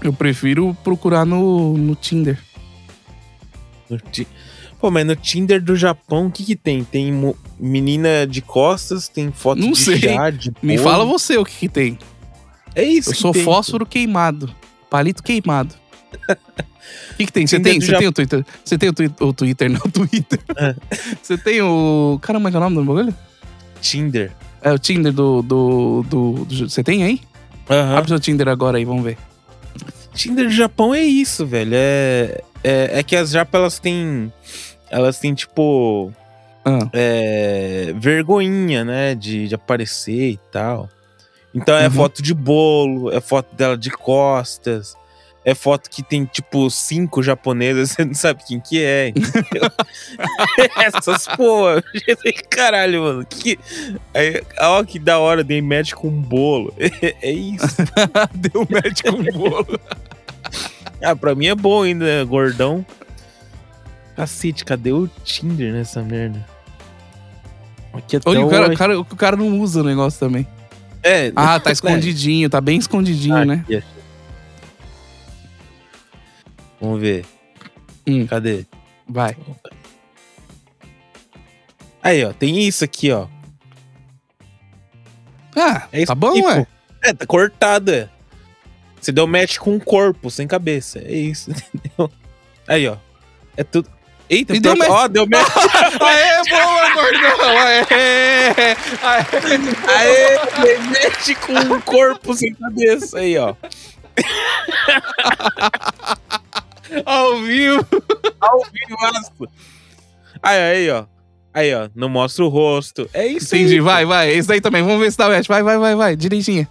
Eu 0.00 0.12
prefiro 0.12 0.76
procurar 0.84 1.24
no, 1.24 1.76
no 1.76 1.94
Tinder. 1.94 2.38
No 3.90 3.98
Ti- 3.98 4.28
Pô, 4.80 4.92
mas 4.92 5.04
no 5.04 5.16
Tinder 5.16 5.60
do 5.60 5.74
Japão, 5.74 6.26
o 6.26 6.30
que 6.30 6.44
que 6.44 6.54
tem? 6.54 6.84
Tem 6.84 7.12
menina 7.58 8.24
de 8.28 8.40
costas, 8.40 9.08
tem 9.08 9.32
foto 9.32 9.58
Não 9.60 9.72
de 9.72 9.78
sei. 9.78 9.98
chá, 9.98 10.30
de 10.30 10.52
Me 10.62 10.76
bolo. 10.76 10.88
fala 10.88 11.04
você 11.04 11.36
o 11.36 11.44
que, 11.44 11.56
que 11.56 11.68
tem. 11.68 11.98
É 12.76 12.84
isso 12.84 13.10
Eu 13.10 13.14
que 13.14 13.20
sou 13.20 13.32
tem. 13.32 13.42
fósforo 13.42 13.84
queimado. 13.84 14.54
Palito 14.88 15.20
queimado. 15.20 15.74
O 17.12 17.16
que, 17.18 17.26
que 17.26 17.32
tem? 17.32 17.46
Você 17.46 17.58
tem, 17.60 17.80
você 17.80 17.96
tem 17.98 18.06
o 18.06 18.12
Twitter? 18.12 18.44
Você 18.64 18.78
tem 18.78 18.88
o, 18.88 18.92
twi- 18.92 19.12
o 19.20 19.32
Twitter, 19.32 19.68
não 19.70 19.80
o 19.84 19.90
Twitter. 19.90 20.38
É. 20.56 20.74
Você 21.20 21.36
tem 21.36 21.60
o. 21.60 22.18
Caramba, 22.22 22.48
é 22.48 22.50
que 22.52 22.56
é 22.56 22.60
o 22.60 22.62
nome 22.62 22.76
do 22.76 22.84
bagulho? 22.84 23.14
Tinder. 23.80 24.32
É 24.62 24.72
o 24.72 24.78
Tinder 24.78 25.12
do. 25.12 25.42
do, 25.42 26.02
do, 26.08 26.44
você 26.68 26.82
tem 26.82 27.02
aí? 27.02 27.20
Aham. 27.68 27.96
Abre 27.96 28.08
seu 28.08 28.20
Tinder 28.20 28.48
agora 28.48 28.78
aí, 28.78 28.84
vamos 28.84 29.02
ver. 29.04 29.18
Tinder 30.14 30.46
do 30.46 30.50
Japão 30.52 30.94
é 30.94 31.02
isso, 31.02 31.44
velho. 31.44 31.72
É, 31.74 32.40
é, 32.64 33.00
é 33.00 33.02
que 33.02 33.16
as 33.16 33.30
japas, 33.30 33.60
elas 33.60 33.78
têm. 33.78 34.32
Elas 34.88 35.18
têm, 35.18 35.34
tipo. 35.34 36.12
Ah, 36.64 36.88
é, 36.92 37.92
vergonhinha, 37.98 38.84
né? 38.84 39.14
De, 39.14 39.48
de 39.48 39.54
aparecer 39.54 40.30
e 40.30 40.40
tal. 40.52 40.88
Então 41.54 41.76
é 41.76 41.84
Uhum. 41.86 41.90
foto 41.90 42.22
de 42.22 42.32
bolo, 42.32 43.10
é 43.12 43.20
foto 43.20 43.54
dela 43.56 43.76
de 43.76 43.90
costas, 43.90 44.96
é 45.44 45.54
foto 45.54 45.88
que 45.88 46.02
tem, 46.02 46.24
tipo, 46.24 46.68
cinco 46.70 47.22
japonesas, 47.22 47.90
você 47.96 48.04
não 48.04 48.14
sabe 48.14 48.42
quem 48.46 48.60
que 48.60 48.82
é? 48.82 49.12
Essas 50.76 51.26
porra. 51.28 51.82
Caralho, 52.50 53.02
mano. 53.02 53.26
Que... 53.26 53.58
Aí, 54.14 54.42
ó, 54.60 54.82
que 54.84 54.98
da 54.98 55.18
hora, 55.18 55.42
dei 55.42 55.62
match 55.62 55.92
com 55.92 56.08
um 56.08 56.20
bolo. 56.20 56.74
É, 57.22 57.30
isso. 57.30 57.76
Deu 58.34 58.66
match 58.70 59.02
com 59.02 59.20
o 59.20 59.32
bolo. 59.50 59.80
Ah, 61.02 61.14
pra 61.14 61.34
mim 61.34 61.46
é 61.46 61.54
bom 61.54 61.82
ainda, 61.82 62.04
né, 62.04 62.24
gordão. 62.24 62.84
Cacete, 64.16 64.64
cadê 64.64 64.92
o 64.92 65.08
Tinder 65.24 65.72
nessa 65.72 66.02
merda? 66.02 66.44
Aqui 67.92 68.16
até 68.16 68.28
Olha, 68.28 68.44
o 68.44 68.50
cara, 68.50 68.66
o, 68.72 68.76
cara, 68.76 69.00
o 69.00 69.04
cara 69.04 69.36
não 69.36 69.60
usa 69.60 69.80
o 69.80 69.84
negócio 69.84 70.18
também. 70.18 70.46
É, 71.02 71.32
Ah, 71.36 71.58
tá 71.60 71.70
escondidinho, 71.70 72.50
tá 72.50 72.60
bem 72.60 72.78
escondidinho, 72.78 73.36
Ah, 73.36 73.44
né? 73.44 73.64
aqui. 73.64 73.82
Vamos 76.80 77.00
ver. 77.00 77.24
Hum. 78.06 78.26
Cadê? 78.26 78.64
Vai. 79.08 79.36
Aí, 82.02 82.24
ó, 82.24 82.32
tem 82.32 82.66
isso 82.66 82.84
aqui, 82.84 83.10
ó. 83.12 83.26
Ah, 85.56 85.88
É 85.92 85.98
isso 85.98 86.06
tá 86.06 86.14
bom, 86.14 86.30
aqui, 86.30 86.40
ué. 86.42 86.66
É, 87.02 87.12
tá 87.12 87.26
cortado, 87.26 87.90
é. 87.92 88.08
Você 89.00 89.12
deu 89.12 89.26
match 89.26 89.58
com 89.58 89.74
um 89.74 89.80
corpo, 89.80 90.30
sem 90.30 90.46
cabeça. 90.46 90.98
É 91.00 91.12
isso, 91.12 91.50
entendeu? 91.74 92.10
Aí, 92.66 92.86
ó. 92.88 92.96
É 93.56 93.64
tudo. 93.64 93.90
Eita, 94.30 94.54
E 94.54 94.60
deu 94.60 94.76
match. 94.76 94.88
Ó, 94.90 95.08
deu 95.08 95.26
match. 95.26 95.48
Aê, 96.00 96.42
boa, 96.50 96.94
gordão! 96.94 97.58
Aê! 97.58 97.80
Aê! 99.02 99.24
Aê, 99.96 100.38
deu 100.62 100.80
match 100.82 101.34
com 101.46 101.54
um 101.74 101.80
corpo 101.80 102.34
sem 102.34 102.54
cabeça. 102.54 103.18
Aí, 103.18 103.36
ó. 103.38 103.54
Ao 107.04 107.36
vivo! 107.42 107.86
Ao 108.40 108.60
vivo. 108.64 109.48
Aí, 110.42 110.58
aí, 110.58 110.90
ó. 110.90 111.04
Aí, 111.52 111.74
ó. 111.74 111.88
Não 111.94 112.08
mostra 112.08 112.44
o 112.44 112.48
rosto. 112.48 113.08
É 113.12 113.26
isso 113.26 113.54
Entendi, 113.56 113.74
aí. 113.74 113.80
vai, 113.80 114.04
vai. 114.04 114.30
Esse 114.30 114.48
daí 114.48 114.60
também. 114.60 114.82
Vamos 114.82 115.00
ver 115.00 115.10
se 115.10 115.18
dá 115.18 115.28
match. 115.28 115.46
Vai, 115.48 115.62
vai, 115.62 115.78
vai, 115.78 115.94
vai. 115.94 116.16
Direitinho. 116.16 116.66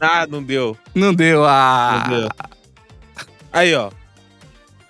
Ah, 0.00 0.26
não 0.26 0.42
deu. 0.42 0.76
Não 0.94 1.14
deu. 1.14 1.44
Ah. 1.44 2.06
Não 2.08 2.18
deu. 2.20 2.28
Aí, 3.52 3.74
ó. 3.74 3.90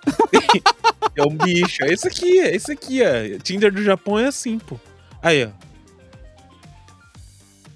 é 1.17 1.23
um 1.23 1.37
bicho. 1.37 1.83
É 1.85 1.93
esse 1.93 2.09
aqui, 2.09 2.39
é 2.41 2.55
esse 2.55 2.73
aqui, 2.73 3.01
ó. 3.03 3.39
Tinder 3.43 3.73
do 3.73 3.83
Japão 3.83 4.19
é 4.19 4.27
assim, 4.27 4.59
pô. 4.59 4.79
Aí, 5.23 5.45
ó. 5.45 5.49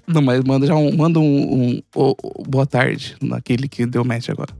Não, 0.07 0.21
mas 0.21 0.41
manda 0.43 0.65
já 0.65 0.73
um, 0.75 0.95
manda 0.95 1.19
um, 1.19 1.23
um- 1.25 1.81
ô, 1.93 2.15
ô, 2.23 2.43
boa 2.43 2.65
tarde 2.65 3.17
naquele 3.21 3.67
que 3.67 3.85
deu 3.85 4.05
match 4.05 4.29
agora. 4.29 4.53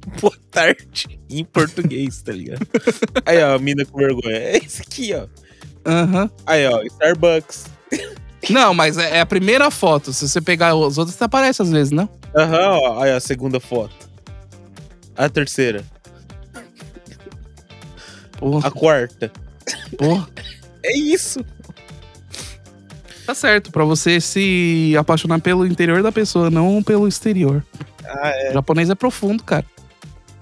Boa 0.20 0.34
tarde. 0.50 1.20
Em 1.28 1.44
português, 1.44 2.22
tá 2.22 2.32
ligado? 2.32 2.66
Aí, 3.26 3.42
ó, 3.42 3.54
a 3.54 3.58
mina 3.58 3.84
com 3.84 3.98
vergonha. 3.98 4.36
É 4.36 4.56
esse 4.58 4.82
aqui, 4.82 5.12
ó. 5.14 5.26
Aham. 5.86 6.30
Aí, 6.46 6.66
ó, 6.66 6.82
Starbucks. 6.82 7.66
Não, 8.48 8.72
mas 8.72 8.96
é, 8.98 9.18
é 9.18 9.20
a 9.20 9.26
primeira 9.26 9.70
foto. 9.70 10.12
Se 10.12 10.28
você 10.28 10.40
pegar 10.40 10.74
os 10.74 10.96
outros, 10.98 11.20
aparece 11.20 11.62
às 11.62 11.70
vezes, 11.70 11.90
não? 11.92 12.08
Aham, 12.36 12.78
ó. 12.78 13.02
Aí, 13.02 13.12
ó, 13.12 13.16
a 13.16 13.20
segunda 13.20 13.60
foto. 13.60 13.94
A 15.16 15.28
terceira. 15.28 15.84
Porra, 18.38 18.68
A 18.68 18.70
quarta. 18.70 19.30
porra. 19.98 20.28
É 20.82 20.96
isso. 20.96 21.44
Tá 23.26 23.34
certo, 23.34 23.70
pra 23.70 23.84
você 23.84 24.18
se 24.18 24.94
apaixonar 24.98 25.38
pelo 25.38 25.66
interior 25.66 26.02
da 26.02 26.10
pessoa, 26.10 26.50
não 26.50 26.82
pelo 26.82 27.06
exterior. 27.06 27.62
Ah, 28.02 28.30
é. 28.30 28.48
O 28.48 28.54
japonês 28.54 28.88
é 28.88 28.94
profundo, 28.94 29.42
cara. 29.44 29.66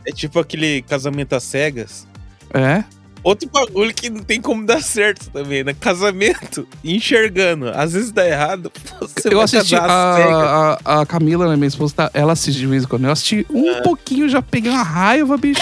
É 0.08 0.10
tipo 0.12 0.38
aquele 0.40 0.80
casamento 0.82 1.34
às 1.34 1.42
cegas. 1.42 2.06
É? 2.54 2.82
Outro 3.22 3.46
bagulho 3.50 3.92
que 3.92 4.08
não 4.08 4.22
tem 4.22 4.40
como 4.40 4.64
dar 4.64 4.80
certo 4.80 5.28
também, 5.30 5.62
né? 5.62 5.74
Casamento, 5.78 6.66
enxergando. 6.82 7.68
Às 7.68 7.92
vezes 7.92 8.10
dá 8.10 8.26
errado. 8.26 8.72
Você 9.02 9.28
eu 9.34 9.38
assisti 9.40 9.76
a, 9.76 10.78
a, 10.82 11.00
a 11.00 11.06
Camila, 11.06 11.46
né, 11.46 11.56
minha 11.56 11.68
esposa, 11.68 11.92
tá- 11.94 12.10
ela 12.14 12.32
assiste 12.32 12.58
de 12.58 12.66
vez 12.66 12.84
em 12.84 12.86
quando. 12.86 13.04
Eu 13.04 13.10
assisti 13.12 13.44
um 13.50 13.68
É. 13.68 13.82
pouquinho, 13.82 14.30
já 14.30 14.40
peguei 14.40 14.70
uma 14.70 14.82
raiva, 14.82 15.36
bicho. 15.36 15.60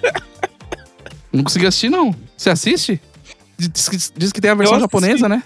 não 1.30 1.44
consegui 1.44 1.66
assistir, 1.66 1.90
não. 1.90 2.14
Você 2.34 2.48
assiste? 2.48 2.98
Diz 3.58 3.88
que, 3.88 3.96
diz 4.16 4.32
que 4.32 4.40
tem 4.40 4.50
a 4.50 4.54
versão 4.54 4.80
japonesa, 4.80 5.28
né? 5.28 5.42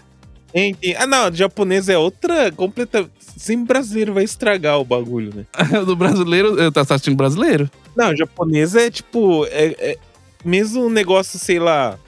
Tem. 0.53 0.77
Ah, 0.99 1.07
não, 1.07 1.33
japonês 1.33 1.89
é 1.89 1.97
outra 1.97 2.53
completa. 2.53 3.09
Sempre 3.37 3.67
brasileiro 3.67 4.13
vai 4.15 4.23
estragar 4.25 4.79
o 4.79 4.85
bagulho, 4.85 5.33
né? 5.35 5.47
Do 5.85 5.97
brasileiro. 5.97 6.59
Eu 6.61 6.71
tá 6.71 6.83
assistindo 6.83 7.17
brasileiro? 7.17 7.71
Não, 7.97 8.15
japonês 8.17 8.75
é 8.75 8.91
tipo. 8.91 9.47
É, 9.47 9.75
é 9.93 9.99
mesmo 10.45 10.85
um 10.87 10.91
negócio, 10.91 11.39
sei 11.39 11.59
lá, 11.59 11.99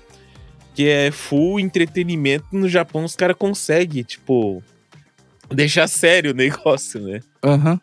que 0.74 0.86
é 0.88 1.10
full 1.10 1.58
entretenimento, 1.60 2.46
no 2.52 2.68
Japão 2.68 3.04
os 3.04 3.14
caras 3.16 3.36
conseguem, 3.38 4.02
tipo, 4.02 4.62
deixar 5.50 5.88
sério 5.88 6.32
o 6.32 6.34
negócio, 6.36 7.00
né? 7.00 7.20
Aham. 7.42 7.80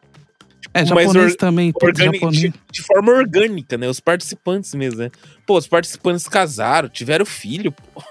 É, 0.74 0.82
Mas 0.82 0.90
japonês 0.90 1.32
or- 1.34 1.36
também. 1.38 1.74
Japonês. 1.98 2.40
de, 2.40 2.54
de 2.72 2.82
forma 2.84 3.12
orgânica, 3.12 3.78
né? 3.78 3.90
Os 3.90 4.00
participantes 4.00 4.74
mesmo, 4.74 5.00
né? 5.02 5.10
Pô, 5.46 5.58
os 5.58 5.68
participantes 5.68 6.28
casaram, 6.28 6.88
tiveram 6.88 7.26
filho, 7.26 7.72
pô. 7.74 8.04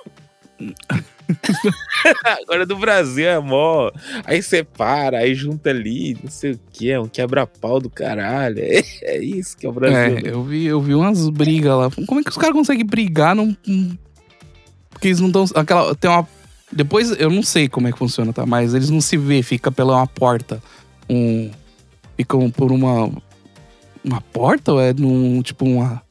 Agora 2.42 2.66
do 2.66 2.76
Brasil 2.76 3.28
é 3.28 3.38
mó. 3.38 3.90
Aí 4.24 4.42
separa, 4.42 5.18
aí 5.18 5.34
junta 5.34 5.70
ali, 5.70 6.16
não 6.22 6.30
sei 6.30 6.52
o 6.52 6.60
que, 6.72 6.90
é 6.90 7.00
um 7.00 7.06
quebra-pau 7.06 7.80
do 7.80 7.90
caralho. 7.90 8.58
É, 8.60 8.82
é 9.02 9.18
isso 9.18 9.56
que 9.56 9.66
é 9.66 9.68
o 9.68 9.72
Brasil. 9.72 9.96
É, 9.96 10.10
né? 10.10 10.22
eu 10.24 10.42
vi, 10.42 10.66
eu 10.66 10.80
vi 10.80 10.94
umas 10.94 11.28
brigas 11.28 11.76
lá. 11.76 11.90
Como 12.06 12.20
é 12.20 12.22
que 12.22 12.30
os 12.30 12.36
caras 12.36 12.54
conseguem 12.54 12.84
brigar 12.84 13.34
num. 13.34 13.54
Porque 14.90 15.08
eles 15.08 15.20
não 15.20 15.30
dão. 15.30 15.44
Aquela. 15.54 15.94
Tem 15.94 16.10
uma. 16.10 16.26
Depois, 16.72 17.10
eu 17.18 17.30
não 17.30 17.42
sei 17.42 17.68
como 17.68 17.88
é 17.88 17.92
que 17.92 17.98
funciona, 17.98 18.32
tá? 18.32 18.46
Mas 18.46 18.74
eles 18.74 18.90
não 18.90 19.00
se 19.00 19.16
vê, 19.16 19.42
fica 19.42 19.72
pela 19.72 19.96
uma 19.96 20.06
porta. 20.06 20.62
Um. 21.08 21.50
Ficam 22.16 22.50
por 22.50 22.70
uma. 22.70 23.10
Uma 24.02 24.20
porta 24.20 24.72
ou 24.72 24.80
é 24.80 24.92
num. 24.92 25.42
Tipo 25.42 25.64
uma. 25.64 26.02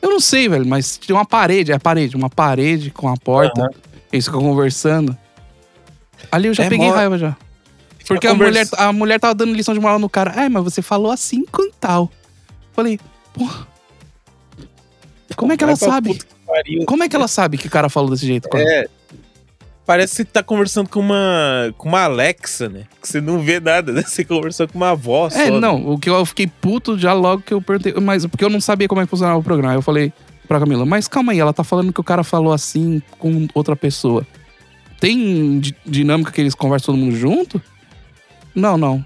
Eu 0.00 0.10
não 0.10 0.20
sei, 0.20 0.48
velho, 0.48 0.64
mas 0.64 0.96
tem 0.96 1.14
uma 1.14 1.24
parede, 1.24 1.72
é 1.72 1.74
a 1.74 1.80
parede, 1.80 2.16
uma 2.16 2.30
parede 2.30 2.90
com 2.90 3.08
a 3.08 3.16
porta. 3.16 3.68
Eles 4.12 4.24
ficam 4.24 4.40
conversando. 4.40 5.16
Ali 6.30 6.48
eu 6.48 6.54
já 6.54 6.64
É 6.64 6.68
peguei 6.68 6.86
mó- 6.88 6.94
raiva 6.94 7.18
já. 7.18 7.36
Porque 8.06 8.26
a 8.26 8.30
conversa- 8.30 8.76
mulher, 8.76 8.88
a 8.88 8.92
mulher 8.92 9.20
tava 9.20 9.34
dando 9.34 9.52
lição 9.52 9.74
de 9.74 9.80
moral 9.80 9.98
no 9.98 10.08
cara. 10.08 10.32
Ai, 10.36 10.48
mas 10.48 10.62
você 10.64 10.80
falou 10.80 11.10
assim 11.10 11.44
com 11.44 11.70
tal. 11.72 12.10
Falei, 12.72 12.98
porra. 13.34 13.66
Como 15.36 15.52
é 15.52 15.56
que 15.56 15.64
ela 15.64 15.76
sabe? 15.76 16.18
Como 16.86 17.02
é 17.02 17.08
que 17.08 17.16
ela 17.16 17.28
sabe 17.28 17.58
que 17.58 17.66
o 17.66 17.70
cara 17.70 17.88
falou 17.88 18.10
desse 18.10 18.26
jeito? 18.26 18.48
É. 18.56 18.86
Parece 19.84 20.12
que 20.12 20.16
você 20.16 20.24
tá 20.24 20.42
conversando 20.42 20.88
com 20.88 20.98
uma, 20.98 21.72
com 21.78 21.88
uma 21.88 22.02
Alexa, 22.04 22.68
né? 22.68 22.84
Que 23.00 23.06
você 23.08 23.20
não 23.20 23.40
vê 23.40 23.60
nada, 23.60 23.92
né? 23.92 24.02
Você 24.02 24.24
conversou 24.24 24.66
com 24.66 24.76
uma 24.78 24.94
voz 24.96 25.34
É, 25.36 25.46
só. 25.46 25.52
né? 25.54 25.60
não, 25.60 25.90
o 25.92 25.98
que 25.98 26.10
eu 26.10 26.24
fiquei 26.26 26.46
puto 26.46 26.98
já 26.98 27.12
logo 27.12 27.42
que 27.42 27.54
eu 27.54 27.60
perguntei, 27.62 27.92
mas 28.00 28.26
porque 28.26 28.44
eu 28.44 28.50
não 28.50 28.60
sabia 28.60 28.88
como 28.88 29.00
é 29.00 29.04
que 29.04 29.10
funcionava 29.10 29.38
o 29.38 29.42
programa. 29.42 29.74
Eu 29.74 29.82
falei 29.82 30.12
pra 30.46 30.58
Camila, 30.60 30.86
mas 30.86 31.08
calma 31.08 31.32
aí, 31.32 31.38
ela 31.38 31.52
tá 31.52 31.62
falando 31.64 31.92
que 31.92 32.00
o 32.00 32.04
cara 32.04 32.22
falou 32.24 32.52
assim 32.52 33.02
com 33.18 33.46
outra 33.54 33.74
pessoa. 33.76 34.26
Tem 35.00 35.60
di- 35.60 35.76
dinâmica 35.84 36.32
que 36.32 36.40
eles 36.40 36.54
conversam 36.54 36.94
todo 36.94 37.02
mundo 37.04 37.16
junto? 37.16 37.60
Não, 38.54 38.78
não. 38.78 39.04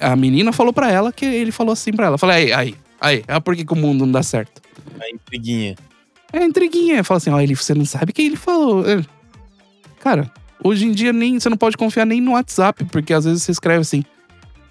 A 0.00 0.16
menina 0.16 0.52
falou 0.52 0.72
pra 0.72 0.90
ela 0.90 1.12
que 1.12 1.24
ele 1.26 1.52
falou 1.52 1.72
assim 1.72 1.92
pra 1.92 2.06
ela. 2.06 2.16
Falei, 2.18 2.52
aí, 2.52 2.52
aí, 2.52 2.74
aí, 3.00 3.24
é 3.28 3.38
por 3.40 3.54
que, 3.54 3.64
que 3.64 3.72
o 3.72 3.76
mundo 3.76 4.06
não 4.06 4.12
dá 4.12 4.22
certo? 4.22 4.62
A 4.98 5.10
intriguinha. 5.10 5.76
É 6.32 6.42
intriguinha. 6.42 7.04
Fala 7.04 7.18
assim, 7.18 7.30
ó, 7.30 7.38
ele, 7.40 7.54
você 7.54 7.74
não 7.74 7.84
sabe 7.84 8.12
quem 8.12 8.26
ele 8.26 8.36
falou. 8.36 8.88
É. 8.88 9.04
Cara, 10.00 10.30
hoje 10.64 10.86
em 10.86 10.92
dia 10.92 11.12
nem, 11.12 11.38
você 11.38 11.50
não 11.50 11.56
pode 11.58 11.76
confiar 11.76 12.06
nem 12.06 12.20
no 12.20 12.32
WhatsApp, 12.32 12.84
porque 12.86 13.12
às 13.12 13.26
vezes 13.26 13.42
você 13.42 13.52
escreve 13.52 13.80
assim, 13.82 14.02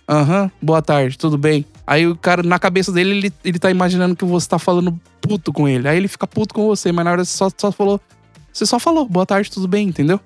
aham, 0.10 0.50
boa 0.60 0.82
tarde, 0.82 1.16
tudo 1.18 1.38
bem. 1.38 1.64
Aí 1.92 2.06
o 2.06 2.16
cara, 2.16 2.44
na 2.44 2.60
cabeça 2.60 2.92
dele, 2.92 3.18
ele, 3.18 3.34
ele 3.44 3.58
tá 3.58 3.72
imaginando 3.72 4.16
que 4.16 4.24
você 4.24 4.48
tá 4.48 4.60
falando 4.60 4.96
puto 5.20 5.52
com 5.52 5.68
ele. 5.68 5.88
Aí 5.88 5.98
ele 5.98 6.08
fica 6.08 6.28
puto 6.28 6.54
com 6.54 6.68
você, 6.68 6.92
mas 6.92 7.04
na 7.04 7.12
hora 7.12 7.26
você 7.26 7.36
só, 7.36 7.50
só 7.58 7.72
falou, 7.72 8.00
você 8.54 8.64
só 8.64 8.78
falou, 8.78 9.08
boa 9.08 9.26
tarde, 9.26 9.50
tudo 9.50 9.68
bem, 9.68 9.88
entendeu? 9.88 10.20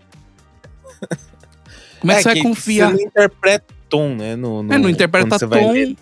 Como 2.01 2.11
é, 2.11 2.15
que 2.17 2.21
você 2.23 2.33
vai 2.33 2.41
confiar? 2.41 2.91
Você 2.91 2.97
não 2.97 3.07
interpreta 3.07 3.65
tom, 3.89 4.13
né? 4.13 4.35
No, 4.35 4.61
no, 4.61 4.73
É, 4.73 4.77
não 4.77 4.89
interpreta 4.89 5.29
quando 5.39 5.49
vai 5.49 5.59
tom 5.61 5.71
ler. 5.71 5.95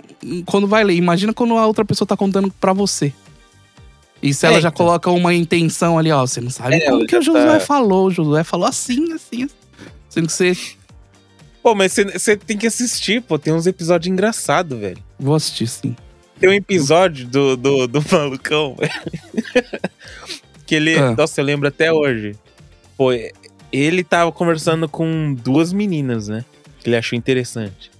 quando 0.47 0.67
vai 0.67 0.84
ler. 0.84 0.95
Imagina 0.95 1.32
quando 1.32 1.56
a 1.56 1.67
outra 1.67 1.86
pessoa 1.86 2.08
tá 2.08 2.17
contando 2.17 2.52
pra 2.60 2.74
você. 2.74 3.13
E 4.24 4.34
se 4.34 4.45
É, 4.45 4.50
ela 4.50 4.60
já 4.62 4.69
então. 4.69 4.84
coloca 4.86 5.12
uma 5.12 5.32
intenção 5.32 6.00
ali, 6.00 6.12
ó, 6.12 6.26
você 6.26 6.41
não 6.41 6.50
sabe 6.50 6.76
É, 6.78 6.89
como 6.89 7.06
que 7.06 7.15
o 7.15 7.21
Josué 7.21 7.45
tá- 7.45 7.60
falou. 7.60 8.08
O 8.08 8.12
Josué 8.12 8.43
falou 8.43 8.67
assim, 8.67 9.13
assim, 9.13 9.43
assim. 9.43 9.50
Sendo 10.10 10.26
que 10.26 10.34
você. 10.34 10.58
Pô, 11.63 11.76
mas 11.76 11.93
você- 11.93 12.36
tem 12.36 12.58
que 12.58 12.67
assistir, 12.67 13.21
pô. 13.21 13.38
Tem 13.38 13.54
uns 13.54 13.67
episódios 13.67 14.12
engraçados, 14.12 14.78
velho. 14.80 14.97
Vou 15.19 15.36
assistir, 15.36 15.67
sim. 15.67 15.95
Tem 16.39 16.50
um 16.50 16.54
episódio 16.54 17.28
do, 17.28 17.56
do, 17.56 17.88
do 17.88 18.04
malucão 18.12 18.76
que 20.65 20.76
ele. 20.76 20.97
Ah. 20.97 21.15
Nossa, 21.15 21.39
eu 21.41 21.45
lembro 21.45 21.67
até 21.67 21.91
hoje. 21.91 22.36
Pô, 22.97 23.10
ele 23.71 24.04
tava 24.04 24.32
conversando 24.32 24.88
com 24.89 25.34
duas 25.34 25.71
meninas, 25.74 26.28
né? 26.28 26.43
Que 26.80 26.89
ele 26.89 26.95
achou 26.97 27.17
interessante. 27.17 27.91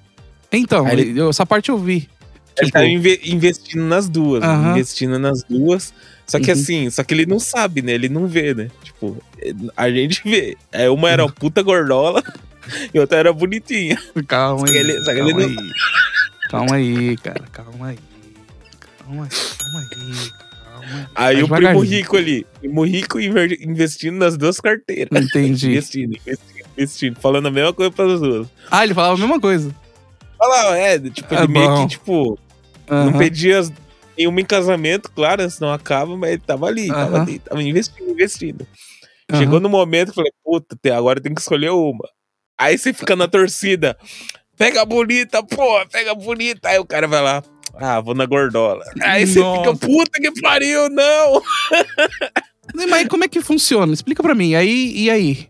Então, 0.52 0.88
ele- 0.90 1.18
eu- 1.20 1.30
essa 1.30 1.46
parte 1.46 1.70
eu 1.70 1.78
vi. 1.78 2.10
Ele 2.58 2.66
Tipo, 2.66 2.72
tava 2.74 2.86
inve- 2.86 3.22
investindo 3.24 3.84
nas 3.84 4.10
duas, 4.10 4.42
né? 4.42 4.72
Investindo 4.72 5.18
nas 5.18 5.44
duas. 5.44 5.94
Só 6.28 6.40
que 6.40 6.52
Uhum. 6.52 6.60
assim, 6.60 6.90
só 6.90 7.04
que 7.04 7.14
ele 7.14 7.26
não 7.26 7.40
sabe, 7.40 7.82
né? 7.82 7.94
Ele 7.94 8.10
não 8.10 8.28
vê, 8.28 8.54
né? 8.54 8.70
Tipo, 8.84 9.18
a 9.76 9.90
gente 9.90 10.22
vê. 10.26 10.58
É, 10.72 10.90
uma 10.90 11.10
era 11.10 11.24
uma 11.26 11.32
puta 11.32 11.62
gordola 11.62 12.24
e 12.94 13.00
outra 13.00 13.18
era 13.18 13.34
bonitinha. 13.34 13.98
Calma 14.28 14.68
aí. 14.68 14.78
ele- 14.78 14.92
ele 14.94 15.04
calma, 15.06 15.32
não- 15.32 15.40
aí. 15.40 15.58
calma 16.50 16.76
aí, 16.76 17.18
cara. 17.18 17.44
Calma 17.52 17.88
aí. 17.88 18.00
Calma 19.00 19.24
aí. 19.24 19.30
Calma 19.58 19.80
aí. 19.80 19.88
Calma 19.90 21.12
Aí 21.16 21.44
Vai 21.44 21.44
o 21.44 21.48
primo 21.64 21.80
rico 21.82 22.18
ali, 22.18 22.46
primo 22.60 22.84
rico 22.84 23.20
investindo 23.20 24.18
nas 24.18 24.36
duas 24.38 24.60
carteiras. 24.60 25.10
Entendi. 25.26 25.70
Investindo, 25.72 26.16
investindo, 26.18 26.66
investindo. 26.78 27.20
Falando 27.20 27.48
a 27.48 27.52
mesma 27.52 27.72
coisa 27.74 27.92
pras 27.92 28.20
duas. 28.20 28.48
Ah, 28.70 28.84
ele 28.84 28.94
falava 28.94 29.14
a 29.14 29.18
mesma 29.18 29.40
coisa. 29.40 29.74
Lá, 30.40 30.76
é, 30.76 30.98
tipo, 31.00 31.32
ele 31.36 31.44
É 31.44 31.48
meio 31.48 31.68
bom. 31.68 31.84
que, 31.84 31.90
tipo, 31.92 32.40
não 32.90 33.10
Aham. 33.10 33.18
pedia 33.20 33.60
as- 33.60 33.72
nenhuma 34.18 34.42
em 34.42 34.46
casamento, 34.46 35.12
claro, 35.12 35.48
senão 35.52 35.72
acaba, 35.72 36.18
mas 36.18 36.32
ele 36.32 36.42
tava 36.46 36.66
ali, 36.66 36.88
tava 36.88 37.16
Aham. 37.18 37.22
ali, 37.22 37.40
tava 37.40 37.62
investindo, 37.62 38.10
investindo. 38.10 38.68
Aham. 39.32 39.40
Chegou 39.40 39.60
no 39.60 39.70
momento, 39.70 40.10
eu 40.10 40.14
falei, 40.16 40.32
puta, 40.44 40.76
agora 40.98 41.22
tem 41.22 41.34
que 41.34 41.42
escolher 41.42 41.70
uma. 41.70 42.10
Aí 42.62 42.78
você 42.78 42.94
fica 42.94 43.16
na 43.16 43.28
torcida, 43.28 43.98
pega 44.58 44.82
a 44.82 44.86
bonita, 44.86 45.44
pô, 45.44 45.86
pega 45.92 46.12
a 46.12 46.16
bonita. 46.16 46.70
Aí 46.70 46.78
o 46.80 46.86
cara 46.86 47.08
vai 47.08 47.22
lá, 47.22 47.44
ah, 47.76 48.00
vou 48.00 48.14
na 48.14 48.26
gordola. 48.26 48.84
Aí 49.02 49.26
você 49.26 49.40
Nossa. 49.40 49.74
fica, 49.74 49.88
puta 49.88 50.22
que 50.22 50.42
pariu, 50.42 50.90
não! 50.90 51.42
Mas 52.90 53.08
como 53.08 53.24
é 53.24 53.28
que 53.28 53.42
funciona? 53.42 53.92
Explica 53.94 54.22
pra 54.22 54.36
mim. 54.36 54.56
Aí, 54.56 54.94
e 54.96 55.10
aí? 55.10 55.50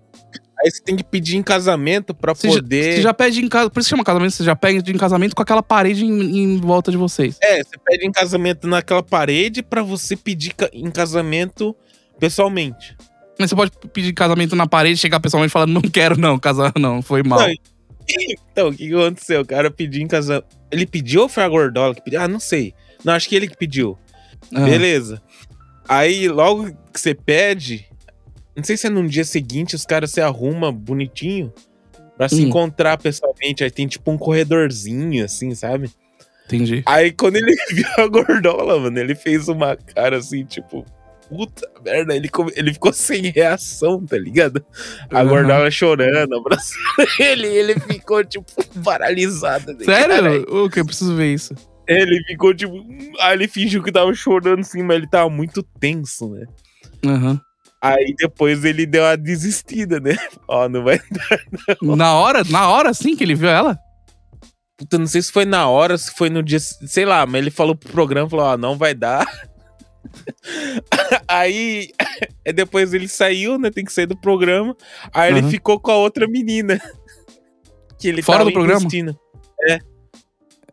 Aí 0.63 0.71
você 0.71 0.82
tem 0.82 0.95
que 0.95 1.04
pedir 1.04 1.38
em 1.38 1.43
casamento 1.43 2.13
pra 2.13 2.34
Você 2.36 2.47
já, 2.47 2.54
poder. 2.56 2.95
você 2.95 3.02
já 3.02 3.13
pede 3.13 3.43
em 3.43 3.50
casa. 3.50 3.69
Por 3.69 3.80
isso 3.80 3.88
que 3.88 3.91
chama 3.91 4.04
casamento, 4.04 4.32
você 4.32 4.43
já 4.43 4.56
pede 4.56 4.91
em 4.91 4.97
casamento 4.97 5.36
com 5.36 5.41
aquela 5.41 5.63
parede 5.63 6.06
em, 6.06 6.39
em 6.39 6.58
volta 6.60 6.91
de 6.91 6.97
vocês. 6.97 7.38
É, 7.41 7.63
você 7.63 7.78
pede 7.84 8.06
em 8.06 8.12
casamento 8.12 8.67
naquela 8.67 9.02
parede 9.02 9.63
pra 9.63 9.82
você 9.82 10.15
pedir 10.15 10.54
em 10.71 10.89
casamento 10.91 11.76
pessoalmente. 12.19 12.95
Mas 13.41 13.49
você 13.49 13.56
pode 13.56 13.71
pedir 13.91 14.13
casamento 14.13 14.56
na 14.56 14.67
parede, 14.67 14.97
chegar 14.99 15.19
pessoalmente 15.19 15.49
e 15.51 15.54
falar, 15.54 15.65
não 15.67 15.82
quero 15.82 16.17
não, 16.17 16.38
casar 16.38 16.71
não, 16.77 17.01
foi 17.01 17.23
mal. 17.23 17.39
Não, 17.39 17.54
Então, 18.51 18.69
o 18.69 18.73
que, 18.73 18.93
aconteceu? 18.93 19.41
O 19.41 19.45
cara 19.45 19.71
pediu 19.71 20.01
em 20.01 20.08
casamento. 20.08 20.45
Ele 20.71 20.86
pediu 20.86 21.23
ou 21.23 21.30
foi 21.30 21.43
a 21.43 21.49
gordola 21.49 21.95
que 21.95 22.01
pediu? 22.04 22.21
Ah, 22.21 22.27
não 22.27 22.39
sei. 22.39 22.73
Não, 23.04 23.13
acho 23.13 23.27
que 23.27 23.36
ele 23.36 23.47
que 23.47 23.58
pediu. 23.58 23.97
Ah, 24.54 24.62
Beleza. 24.62 25.21
Aí, 25.88 26.27
logo 26.30 26.71
que 26.93 26.99
você 26.99 27.13
pede, 27.13 27.86
não 28.56 28.63
sei 28.63 28.77
se 28.77 28.88
é 28.88 28.89
num 28.89 29.06
dia 29.08 29.25
seguinte, 29.25 29.75
os 29.75 29.86
caras 29.86 30.12
se 30.12 30.21
arrumam 30.21 30.71
bonitinho 30.73 31.51
pra 32.17 32.30
se 32.30 32.36
Hum. 32.36 32.47
encontrar 32.47 32.97
pessoalmente. 32.97 33.63
Aí 33.63 33.71
tem 33.71 33.88
tipo 33.88 34.12
um 34.12 34.17
corredorzinho, 34.17 35.25
assim, 35.25 35.54
sabe? 35.56 35.89
Entendi. 36.45 36.84
Aí 36.86 37.12
quando 37.12 37.38
ele 37.38 37.56
viu 37.73 37.88
a 37.97 38.08
gordola, 38.08 38.80
mano, 38.80 38.99
ele 38.99 39.15
fez 39.15 39.47
uma 39.47 39.75
cara 39.75 40.17
assim, 40.17 40.43
tipo, 40.45 40.86
puta 41.32 41.65
merda, 41.84 42.13
ele, 42.13 42.30
ele 42.56 42.74
ficou 42.74 42.91
sem 42.91 43.22
reação, 43.32 44.06
tá 44.06 44.17
ligado? 44.17 44.63
A 45.10 45.24
gordola 45.24 45.72
chorando, 45.72 46.36
abraçando 46.36 47.08
ele, 47.17 47.48
ele 47.48 47.80
ficou, 47.80 48.24
tipo, 48.26 48.46
paralisado. 48.84 49.74
né? 49.74 49.86
Sério? 49.86 50.46
O 50.50 50.70
que? 50.70 50.82
Eu 50.82 50.86
preciso 50.86 51.15
ver 51.15 51.34
isso. 51.34 51.56
Ele 51.88 52.22
ficou, 52.28 52.54
tipo, 52.54 52.74
aí 53.22 53.34
ele 53.34 53.48
fingiu 53.48 53.82
que 53.82 53.91
tava 53.91 54.13
chorando 54.13 54.60
assim, 54.60 54.84
mas 54.84 54.98
ele 54.98 55.08
tava 55.08 55.30
muito 55.30 55.63
tenso, 55.80 56.30
né? 56.30 56.46
Aham. 57.06 57.39
Aí 57.82 58.13
depois 58.17 58.63
ele 58.63 58.86
deu 58.86 59.04
uma 59.04 59.17
desistida, 59.17 60.00
né? 60.00 60.15
Ó, 60.48 60.67
não 60.70 60.84
vai. 60.84 61.00
Na 61.82 62.13
hora, 62.13 62.44
na 62.44 62.70
hora 62.70 62.94
sim 62.94 63.15
que 63.15 63.24
ele 63.24 63.34
viu 63.34 63.50
ela? 63.50 63.80
Puta, 64.78 64.98
não 64.98 65.08
sei 65.08 65.22
se 65.22 65.32
foi 65.32 65.46
na 65.46 65.67
hora, 65.67 65.98
se 65.98 66.12
foi 66.12 66.30
no 66.30 66.44
dia. 66.44 66.60
Sei 66.60 67.06
lá, 67.06 67.26
mas 67.26 67.41
ele 67.41 67.52
falou 67.52 67.76
pro 67.76 67.91
programa, 67.91 68.30
falou, 68.30 68.46
ó, 68.46 68.58
não 68.58 68.78
vai 68.78 68.94
dar. 68.94 69.26
Aí, 71.28 71.91
aí 72.45 72.54
depois 72.54 72.93
ele 72.93 73.08
saiu, 73.08 73.58
né? 73.58 73.69
Tem 73.71 73.86
que 73.86 73.93
sair 73.93 74.06
do 74.06 74.17
programa. 74.19 74.76
Aí 75.13 75.32
ele 75.32 75.39
Aham. 75.41 75.50
ficou 75.50 75.80
com 75.80 75.91
a 75.91 75.95
outra 75.95 76.28
menina. 76.28 76.80
Que 78.00 78.08
ele 78.08 78.24
Fora 78.24 78.43
do 78.43 78.52
programa? 78.52 78.89
É. 79.69 79.78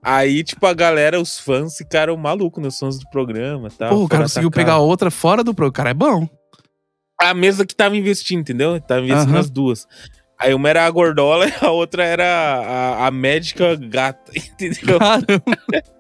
Aí, 0.02 0.42
tipo, 0.42 0.64
a 0.64 0.72
galera, 0.72 1.20
os 1.20 1.38
fãs 1.38 1.76
ficaram 1.76 2.16
malucos, 2.16 2.62
né? 2.62 2.68
Os 2.68 2.78
fãs 2.78 2.98
do 2.98 3.04
programa 3.10 3.68
tal. 3.68 3.90
Pô, 3.90 4.04
o 4.04 4.08
cara 4.08 4.22
conseguiu 4.22 4.48
atacar. 4.48 4.64
pegar 4.64 4.78
outra 4.78 5.10
fora 5.10 5.44
do 5.44 5.52
programa. 5.52 5.70
O 5.70 5.74
cara 5.74 5.90
é 5.90 5.94
bom. 5.94 6.26
A 7.20 7.34
mesa 7.34 7.66
que 7.66 7.76
tava 7.76 7.98
investindo, 7.98 8.40
entendeu? 8.40 8.80
Tava 8.80 9.02
investindo 9.02 9.28
Aham. 9.28 9.36
nas 9.36 9.50
duas. 9.50 9.86
Aí 10.38 10.54
uma 10.54 10.70
era 10.70 10.86
a 10.86 10.90
gordola 10.90 11.46
e 11.48 11.52
a 11.60 11.70
outra 11.70 12.02
era 12.02 12.24
a, 12.24 13.08
a 13.08 13.10
médica 13.10 13.76
gata, 13.76 14.32
entendeu? 14.34 14.98
Caramba. 14.98 15.97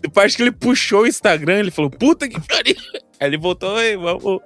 Depois 0.00 0.36
que 0.36 0.42
ele 0.42 0.52
puxou 0.52 1.02
o 1.02 1.06
Instagram, 1.06 1.58
ele 1.58 1.70
falou, 1.70 1.90
puta 1.90 2.28
que 2.28 2.40
pariu. 2.40 2.76
Aí 3.20 3.28
ele 3.28 3.38
voltou, 3.38 3.80
Ei, 3.80 3.96
vamos, 3.96 4.40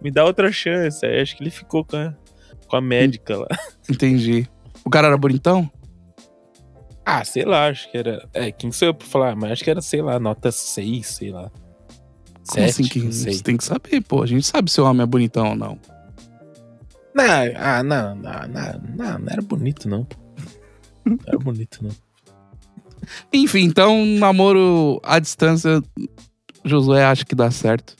me 0.00 0.10
dá 0.10 0.24
outra 0.24 0.50
chance. 0.50 1.04
Aí 1.04 1.20
acho 1.20 1.36
que 1.36 1.42
ele 1.42 1.50
ficou 1.50 1.84
com 1.84 1.96
a, 1.96 2.14
com 2.66 2.76
a 2.76 2.80
médica 2.80 3.36
lá. 3.36 3.48
Entendi. 3.88 4.46
O 4.84 4.90
cara 4.90 5.08
era 5.08 5.16
bonitão? 5.16 5.70
Ah, 7.04 7.24
sei 7.24 7.44
lá, 7.44 7.68
acho 7.68 7.90
que 7.90 7.96
era. 7.96 8.28
É, 8.34 8.52
quem 8.52 8.70
sou 8.70 8.88
eu 8.88 8.94
pra 8.94 9.06
falar? 9.06 9.34
Mas 9.34 9.52
acho 9.52 9.64
que 9.64 9.70
era, 9.70 9.80
sei 9.80 10.02
lá, 10.02 10.18
nota 10.18 10.52
6, 10.52 11.06
sei 11.06 11.30
lá. 11.30 11.50
Como 12.50 12.66
7, 12.66 12.68
assim 12.68 12.84
que 12.84 13.00
você 13.00 13.42
tem 13.42 13.56
que 13.56 13.64
saber, 13.64 14.02
pô. 14.02 14.22
A 14.22 14.26
gente 14.26 14.46
sabe 14.46 14.70
se 14.70 14.80
o 14.80 14.84
homem 14.84 15.02
é 15.02 15.06
bonitão 15.06 15.48
ou 15.50 15.56
não. 15.56 15.78
Não, 17.14 17.24
ah, 17.56 17.82
não, 17.82 18.14
não, 18.14 18.48
não, 18.48 18.80
não, 18.94 19.18
não 19.18 19.28
era 19.32 19.42
bonito, 19.42 19.88
não. 19.88 20.06
Não 21.04 21.18
era 21.26 21.38
bonito, 21.38 21.82
não. 21.82 21.90
Enfim, 23.32 23.64
então, 23.64 24.04
namoro 24.04 25.00
à 25.02 25.18
distância, 25.18 25.82
Josué 26.64 27.04
acha 27.04 27.24
que 27.24 27.34
dá 27.34 27.50
certo. 27.50 27.96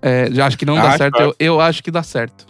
É, 0.00 0.30
já 0.32 0.46
acho 0.46 0.56
que 0.56 0.64
não 0.64 0.76
dá 0.76 0.88
Acho, 0.90 0.98
certo. 0.98 1.20
Eu, 1.20 1.34
eu 1.38 1.60
acho 1.60 1.82
que 1.82 1.90
dá 1.90 2.02
certo. 2.02 2.46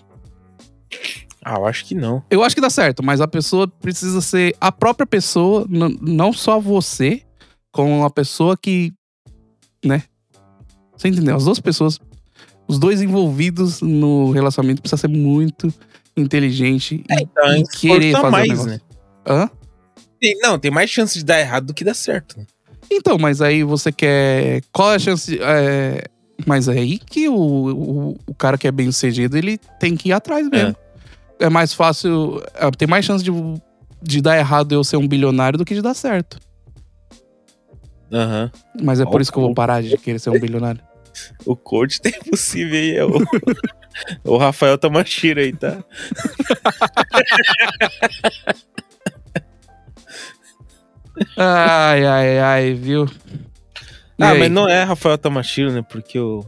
Ah, 1.45 1.55
eu 1.57 1.67
acho 1.67 1.85
que 1.87 1.95
não. 1.95 2.23
Eu 2.31 2.43
acho 2.43 2.55
que 2.55 2.61
dá 2.61 2.69
certo, 2.69 3.03
mas 3.03 3.21
a 3.21 3.29
pessoa 3.29 3.67
precisa 3.67 4.21
ser 4.21 4.55
a 4.61 4.71
própria 4.71 5.07
pessoa, 5.07 5.67
não 5.69 6.33
só 6.33 6.61
você, 6.61 7.23
como 7.73 8.05
a 8.05 8.11
pessoa 8.11 8.57
que. 8.57 8.93
Né? 9.85 10.03
Você 10.97 11.09
entendeu? 11.09 11.37
As 11.37 11.45
duas 11.45 11.61
pessoas, 11.61 11.99
os 12.67 12.79
dois 12.79 13.01
envolvidos 13.01 13.81
no 13.81 14.31
relacionamento, 14.33 14.83
precisa 14.83 15.01
ser 15.01 15.09
muito 15.09 15.73
inteligente 16.17 17.05
e, 17.09 17.15
Então, 17.23 17.57
e 17.57 17.63
querer 17.65 18.07
esforça 18.07 18.31
fazer 18.31 18.49
mais, 18.49 18.49
o 18.61 18.67
negócio. 18.67 18.71
né? 18.71 18.81
Hã? 19.27 19.51
Tem- 20.21 20.37
não, 20.41 20.59
tem 20.59 20.71
mais 20.71 20.91
chance 20.91 21.19
de 21.19 21.25
dar 21.25 21.41
errado 21.41 21.67
do 21.67 21.75
que 21.75 21.85
dar 21.85 21.95
certo. 21.95 22.37
Então, 22.91 23.19
mas 23.19 23.43
aí 23.43 23.63
você 23.63 23.93
quer. 23.93 24.63
Qual 24.73 24.93
é 24.93 24.97
a 24.97 24.99
chance. 24.99 25.39
É... 25.41 26.05
Mas 26.47 26.69
é 26.69 26.73
aí 26.73 26.99
que 26.99 27.29
o, 27.29 27.35
o, 27.35 28.19
o 28.27 28.35
cara 28.35 28.57
que 28.57 28.69
é 28.69 28.71
bem 28.71 28.91
sucedido, 28.93 29.37
ele 29.37 29.59
tem 29.81 29.97
que 29.97 30.11
ir 30.11 30.13
atrás 30.13 30.49
mesmo. 30.49 30.77
É, 31.41 31.49
mais 31.49 31.73
fácil. 31.75 32.41
é, 32.55 32.71
Tem 32.71 32.87
mais 32.87 33.05
chance 33.05 33.25
de, 33.25 33.31
de 34.03 34.21
dar 34.23 34.39
errado 34.39 34.73
eu 34.73 34.85
ser 34.85 34.97
um 34.97 35.07
bilionário 35.07 35.59
do 35.59 35.65
que 35.65 35.75
de 35.75 35.83
dar 35.83 35.95
certo. 35.95 36.39
Aham. 38.13 38.51
Mas 38.83 39.01
é 39.01 39.05
por 39.05 39.21
isso 39.21 39.33
que 39.33 39.39
eu 39.39 39.43
vou 39.43 39.55
parar 39.55 39.83
de 39.83 39.97
querer 39.99 40.19
ser 40.19 40.31
um 40.31 40.41
bilionário. 40.41 40.81
O 41.45 41.57
coach 41.57 42.01
tem 42.01 42.13
possível 42.13 42.79
aí. 42.79 42.97
É 42.97 43.05
o, 43.05 43.11
o 44.23 44.37
Rafael 44.37 44.79
Tamashiro 44.79 45.41
aí, 45.41 45.53
tá? 45.53 45.83
Ai, 51.37 52.05
ai, 52.07 52.39
ai, 52.39 52.75
viu? 52.75 53.07
E 54.19 54.23
Ah, 54.23 54.31
aí? 54.33 54.39
mas 54.41 54.51
não 54.51 54.69
é 54.69 54.83
Rafael 54.83 55.17
Tamashiro, 55.19 55.73
né? 55.73 55.83
Porque 55.83 56.19
o, 56.19 56.45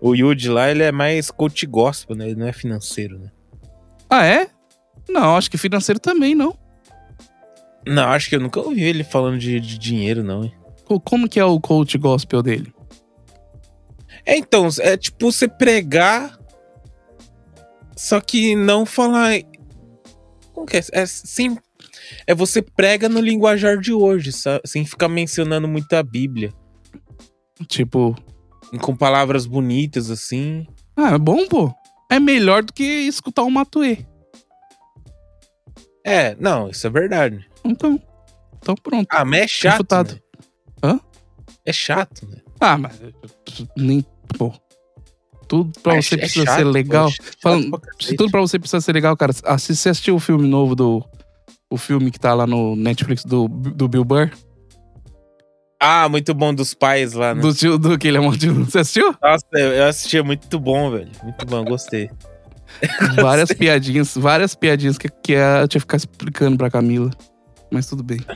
o 0.00 0.14
Yuji 0.14 0.48
lá, 0.48 0.70
ele 0.70 0.82
é 0.82 0.92
mais 0.92 1.30
coach 1.30 1.66
gospel, 1.66 2.16
né? 2.16 2.26
Ele 2.26 2.36
não 2.40 2.46
é 2.46 2.52
financeiro, 2.52 3.18
né? 3.18 3.30
Ah, 4.08 4.24
é? 4.24 4.48
Não, 5.08 5.36
acho 5.36 5.50
que 5.50 5.58
financeiro 5.58 5.98
também, 6.00 6.34
não. 6.34 6.56
Não, 7.86 8.04
acho 8.10 8.28
que 8.28 8.36
eu 8.36 8.40
nunca 8.40 8.60
ouvi 8.60 8.82
ele 8.82 9.02
falando 9.04 9.38
de, 9.38 9.58
de 9.60 9.78
dinheiro, 9.78 10.22
não, 10.22 10.44
hein? 10.44 10.54
Co- 10.84 11.00
Como 11.00 11.28
que 11.28 11.40
é 11.40 11.44
o 11.44 11.58
coach 11.60 11.98
gospel 11.98 12.42
dele? 12.42 12.72
É, 14.24 14.36
então, 14.36 14.68
é 14.80 14.96
tipo 14.96 15.32
você 15.32 15.48
pregar, 15.48 16.38
só 17.96 18.20
que 18.20 18.54
não 18.54 18.86
falar. 18.86 19.32
Como 20.54 20.66
que 20.66 20.76
é? 20.76 20.80
É, 20.92 21.06
sem, 21.06 21.58
é 22.26 22.34
você 22.34 22.60
prega 22.62 23.08
no 23.08 23.20
linguajar 23.20 23.78
de 23.78 23.92
hoje, 23.92 24.32
sa- 24.32 24.60
sem 24.64 24.84
ficar 24.84 25.08
mencionando 25.08 25.66
muito 25.68 25.92
a 25.94 26.02
Bíblia. 26.02 26.52
Tipo, 27.68 28.14
Com 28.80 28.96
palavras 28.96 29.46
bonitas, 29.46 30.10
assim. 30.10 30.66
ah, 30.96 31.10
é 31.14 31.18
bom, 31.18 31.46
pô. 31.46 31.72
É 32.10 32.18
melhor 32.18 32.62
do 32.62 32.72
que 32.72 32.82
escutar 32.84 33.42
um 33.44 33.50
Matuê. 33.50 33.98
É, 36.04 36.34
não, 36.40 36.68
isso 36.68 36.86
é 36.86 36.90
verdade. 36.90 37.46
Então, 37.64 38.00
então 38.56 38.74
pronto. 38.74 39.06
Ah, 39.10 39.24
mas 39.24 39.42
é 39.42 39.46
chato. 39.48 39.86
Né? 39.94 40.18
Hã? 40.82 41.00
É 41.64 41.72
chato, 41.72 42.26
né? 42.28 42.38
Ah, 42.60 42.76
mas. 42.76 43.00
Nem. 43.76 44.04
Pô. 44.36 44.52
Tudo 45.46 45.78
pra 45.80 45.92
Ah, 45.98 46.02
você 46.02 46.14
é 46.14 46.18
precisa 46.18 46.44
chato, 46.46 46.56
ser 46.58 46.64
pô, 46.64 46.70
legal. 46.70 47.08
é 47.08 47.10
chato 47.10 47.36
Falando- 47.40 47.80
Se 48.00 48.16
tudo 48.16 48.30
pra 48.30 48.40
você 48.40 48.58
precisa 48.58 48.80
ser 48.80 48.92
legal, 48.92 49.16
cara, 49.16 49.32
assiste, 49.44 49.76
você 49.82 49.88
assistiu 49.90 50.16
o 50.16 50.20
filme 50.20 50.48
novo 50.48 50.74
do. 50.74 51.04
O 51.72 51.78
filme 51.78 52.10
que 52.10 52.20
tá 52.20 52.34
lá 52.34 52.46
no 52.46 52.76
Netflix 52.76 53.24
do, 53.24 53.48
do 53.48 53.88
Bill 53.88 54.04
Burr? 54.04 54.30
Ah, 55.80 56.06
muito 56.06 56.34
bom 56.34 56.52
dos 56.52 56.74
pais 56.74 57.14
lá, 57.14 57.34
né? 57.34 57.40
Do 57.40 57.54
tio 57.54 57.78
do 57.78 57.96
que 57.96 58.08
ele 58.08 58.18
é 58.18 58.20
um 58.20 58.30
tio. 58.30 58.66
Você 58.66 58.80
assistiu? 58.80 59.16
Nossa, 59.22 59.46
eu 59.54 59.88
assisti, 59.88 60.18
é 60.18 60.22
muito 60.22 60.60
bom, 60.60 60.90
velho. 60.90 61.10
Muito 61.22 61.46
bom, 61.46 61.64
gostei. 61.64 62.10
Várias 63.16 63.54
piadinhas, 63.54 64.14
várias 64.14 64.54
piadinhas 64.54 64.98
que, 64.98 65.08
que 65.08 65.32
eu 65.32 65.66
tinha 65.66 65.78
que 65.78 65.80
ficar 65.80 65.96
explicando 65.96 66.58
pra 66.58 66.70
Camila. 66.70 67.10
Mas 67.70 67.86
tudo 67.86 68.02
bem. 68.02 68.20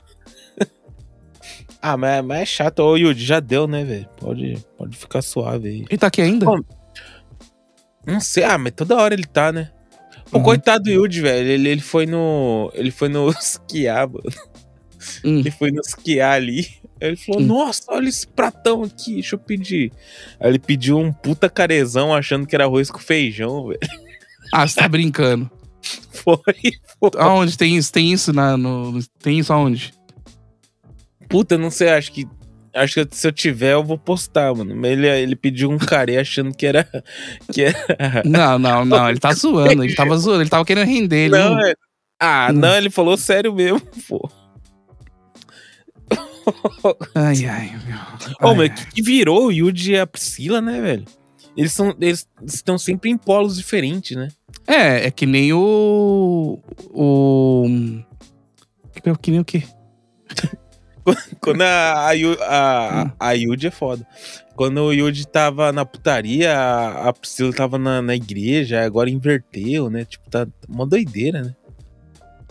Ah, 1.83 1.97
mas, 1.97 2.25
mas 2.25 2.41
é 2.41 2.45
chato. 2.47 2.81
Ô, 2.81 2.97
Yudi, 2.97 3.25
já 3.25 3.39
deu, 3.39 3.69
né, 3.69 3.85
velho? 3.85 4.09
Pode, 4.19 4.59
pode 4.77 4.97
ficar 4.97 5.23
suave 5.23 5.69
aí. 5.69 5.85
Ele 5.89 5.99
tá 5.99 6.09
aqui 6.09 6.21
ainda? 6.21 6.45
Bom, 6.45 6.59
Não 8.05 8.19
sei, 8.19 8.43
ah, 8.43 8.59
mas 8.59 8.73
toda 8.73 8.97
hora 8.97 9.15
ele 9.15 9.27
tá, 9.27 9.53
né? 9.53 9.71
Pô, 10.31 10.39
Uhum. 10.39 10.45
coitado 10.45 10.85
do 10.85 10.91
Yudi, 10.91 11.21
velho. 11.21 11.49
Ele, 11.49 11.69
ele 11.69 11.81
foi 11.81 12.07
no. 12.07 12.71
Ele 12.75 12.91
foi 12.91 13.09
no 13.09 13.29
esquiar, 13.39 14.09
mano. 14.09 14.25
Hum. 15.25 15.39
Ele 15.39 15.51
foi 15.51 15.71
no 15.71 15.81
esquiar 15.81 16.35
ali. 16.35 16.67
Ele 17.01 17.17
falou, 17.17 17.41
Hum. 17.41 17.47
nossa, 17.47 17.83
olha 17.89 18.09
esse 18.09 18.27
pratão 18.27 18.83
aqui, 18.83 19.15
deixa 19.15 19.35
eu 19.37 19.39
pedir. 19.39 19.93
Aí 20.41 20.51
ele 20.51 20.59
pediu 20.59 20.99
um 20.99 21.13
puta 21.13 21.49
carezão 21.49 22.13
achando 22.15 22.47
que 22.47 22.55
era 22.55 22.65
arroz 22.65 22.91
com 22.91 22.99
feijão, 22.99 23.67
velho. 23.69 23.81
Ah, 24.53 24.67
você 24.67 24.81
tá 24.81 24.89
brincando. 24.89 25.51
Foi, 26.11 26.37
foi. 26.99 27.11
Aonde 27.19 27.57
tem 27.57 27.77
isso? 27.77 27.93
Tem 27.93 28.13
isso 28.13 28.33
na, 28.33 28.57
no. 28.57 28.99
Tem 29.23 29.39
isso 29.39 29.53
aonde? 29.53 29.95
Puta, 31.29 31.57
não 31.57 31.71
sei, 31.71 31.91
acho 31.91 32.11
que. 32.11 32.27
Acho 32.77 33.07
que 33.07 33.17
se 33.17 33.27
eu 33.27 33.33
tiver, 33.33 33.73
eu 33.73 33.83
vou 33.83 33.97
postar, 33.99 34.55
mano. 34.55 34.77
Mas 34.77 34.91
ele, 34.93 35.09
ele 35.09 35.35
pediu 35.37 35.71
um 35.71 35.79
carê 35.79 36.19
achando 36.19 36.55
que 36.55 36.67
era. 36.67 36.87
Que 37.53 37.63
era. 37.65 38.23
Não, 38.25 38.59
não, 38.59 38.85
não. 38.85 39.09
Ele 39.09 39.19
tá 39.19 39.33
zoando. 39.33 39.83
Ele 39.83 39.95
tava 39.95 40.17
zoando. 40.19 40.43
Ele 40.43 40.51
tava 40.51 40.65
querendo 40.65 40.87
render. 40.87 41.25
Ele 41.27 41.39
Não, 41.39 41.55
não- 41.55 41.61
é. 41.67 41.75
Ah, 42.21 42.49
Hum. 42.51 42.55
não, 42.55 42.75
ele 42.77 42.89
falou 42.91 43.17
sério 43.17 43.53
mesmo, 43.55 43.81
pô. 44.09 44.31
Ai, 47.15 47.45
ai, 47.47 47.73
meu. 47.87 48.49
Ô, 48.51 48.55
mas 48.55 48.71
que, 48.87 49.03
virou 49.03 49.47
o 49.47 49.53
Yuji 49.53 49.93
e 49.93 49.99
a 49.99 50.07
Priscila, 50.07 50.61
né, 50.61 50.81
velho? 50.81 51.05
Eles 51.57 51.73
são. 51.73 51.95
Eles 52.01 52.27
estão 52.45 52.79
sempre 52.79 53.11
em 53.11 53.17
polos 53.17 53.57
diferentes, 53.57 54.17
né? 54.17 54.29
É, 54.67 55.07
é 55.07 55.11
que 55.11 55.27
nem 55.27 55.53
o. 55.53 56.59
O. 56.91 57.65
Que, 58.95 59.01
que 59.21 59.31
nem 59.31 59.41
o 59.41 59.45
quê? 59.45 59.63
Quando 61.41 61.63
a, 61.63 62.11
a, 62.11 62.13
a, 62.43 63.13
a 63.19 63.33
Yuji 63.33 63.69
é 63.69 63.71
foda. 63.71 64.07
Quando 64.55 64.83
o 64.83 64.93
Yuji 64.93 65.27
tava 65.27 65.73
na 65.73 65.85
putaria, 65.85 66.57
a, 66.57 67.09
a 67.09 67.13
Priscila 67.13 67.53
tava 67.53 67.79
na, 67.79 68.01
na 68.03 68.15
igreja, 68.15 68.85
agora 68.85 69.11
inverteu, 69.11 69.91
né? 69.91 70.05
Tipo, 70.05 70.29
tá 70.31 70.47
uma 70.69 70.87
doideira, 70.87 71.43
né? 71.43 71.55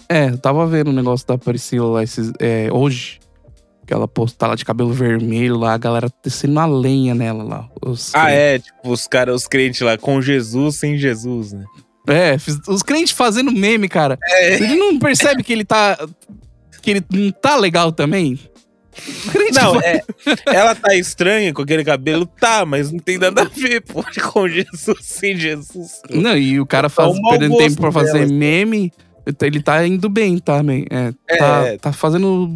É, 0.08 0.30
eu 0.30 0.38
tava 0.38 0.68
vendo 0.68 0.90
o 0.90 0.94
negócio 0.94 1.26
da 1.28 1.38
Priscila 1.38 1.88
lá 1.88 2.04
esses, 2.04 2.32
é, 2.40 2.70
hoje. 2.72 3.20
Que 3.88 3.94
ela 3.94 4.08
postou 4.08 4.50
lá 4.50 4.56
de 4.56 4.66
cabelo 4.66 4.92
vermelho 4.92 5.58
lá, 5.58 5.74
a 5.74 5.78
galera 5.78 6.10
descendo 6.24 6.60
a 6.60 6.66
lenha 6.66 7.14
nela 7.14 7.44
lá. 7.44 7.70
Ah, 8.14 8.32
é, 8.32 8.58
tipo, 8.58 8.90
os 8.90 9.06
caras, 9.06 9.36
os 9.36 9.48
crentes 9.48 9.82
lá, 9.82 9.96
com 9.96 10.20
Jesus, 10.20 10.78
sem 10.78 10.98
Jesus, 10.98 11.54
né? 11.54 11.64
É, 12.08 12.36
os 12.68 12.84
crentes 12.84 13.14
fazendo 13.14 13.52
meme, 13.52 13.88
cara. 13.88 14.18
É. 14.24 14.56
Ele 14.56 14.76
não 14.76 15.00
percebe 15.00 15.44
que 15.44 15.52
ele 15.52 15.66
tá. 15.66 15.98
Que 16.86 16.92
ele 16.92 17.06
não 17.12 17.32
tá 17.32 17.56
legal 17.56 17.92
também? 17.92 18.40
Não, 19.56 19.82
é. 19.82 20.02
Ela 20.46 20.76
tá 20.76 20.96
estranha 20.96 21.52
com 21.52 21.64
aquele 21.64 21.84
cabelo, 21.84 22.28
tá, 22.28 22.64
mas 22.64 22.92
não 22.92 23.00
tem 23.00 23.18
nada 23.18 23.42
a 23.42 23.46
ver, 23.46 23.82
pô, 23.82 24.06
com 24.32 24.48
Jesus, 24.48 24.98
sem 25.02 25.36
Jesus. 25.36 26.02
Não, 26.12 26.38
e 26.38 26.60
o 26.60 26.66
cara 26.66 26.88
faz, 26.88 27.10
o 27.10 27.20
mau 27.20 27.32
perdendo 27.32 27.58
tempo 27.58 27.82
pra 27.82 27.92
fazer 27.92 28.14
delas. 28.14 28.32
meme. 28.32 28.94
Ele 29.42 29.60
tá 29.64 29.86
indo 29.86 30.08
bem 30.08 30.38
também. 30.38 30.86
É, 30.92 31.12
tá, 31.40 31.66
É. 31.66 31.78
tá 31.80 31.92
fazendo. 31.92 32.48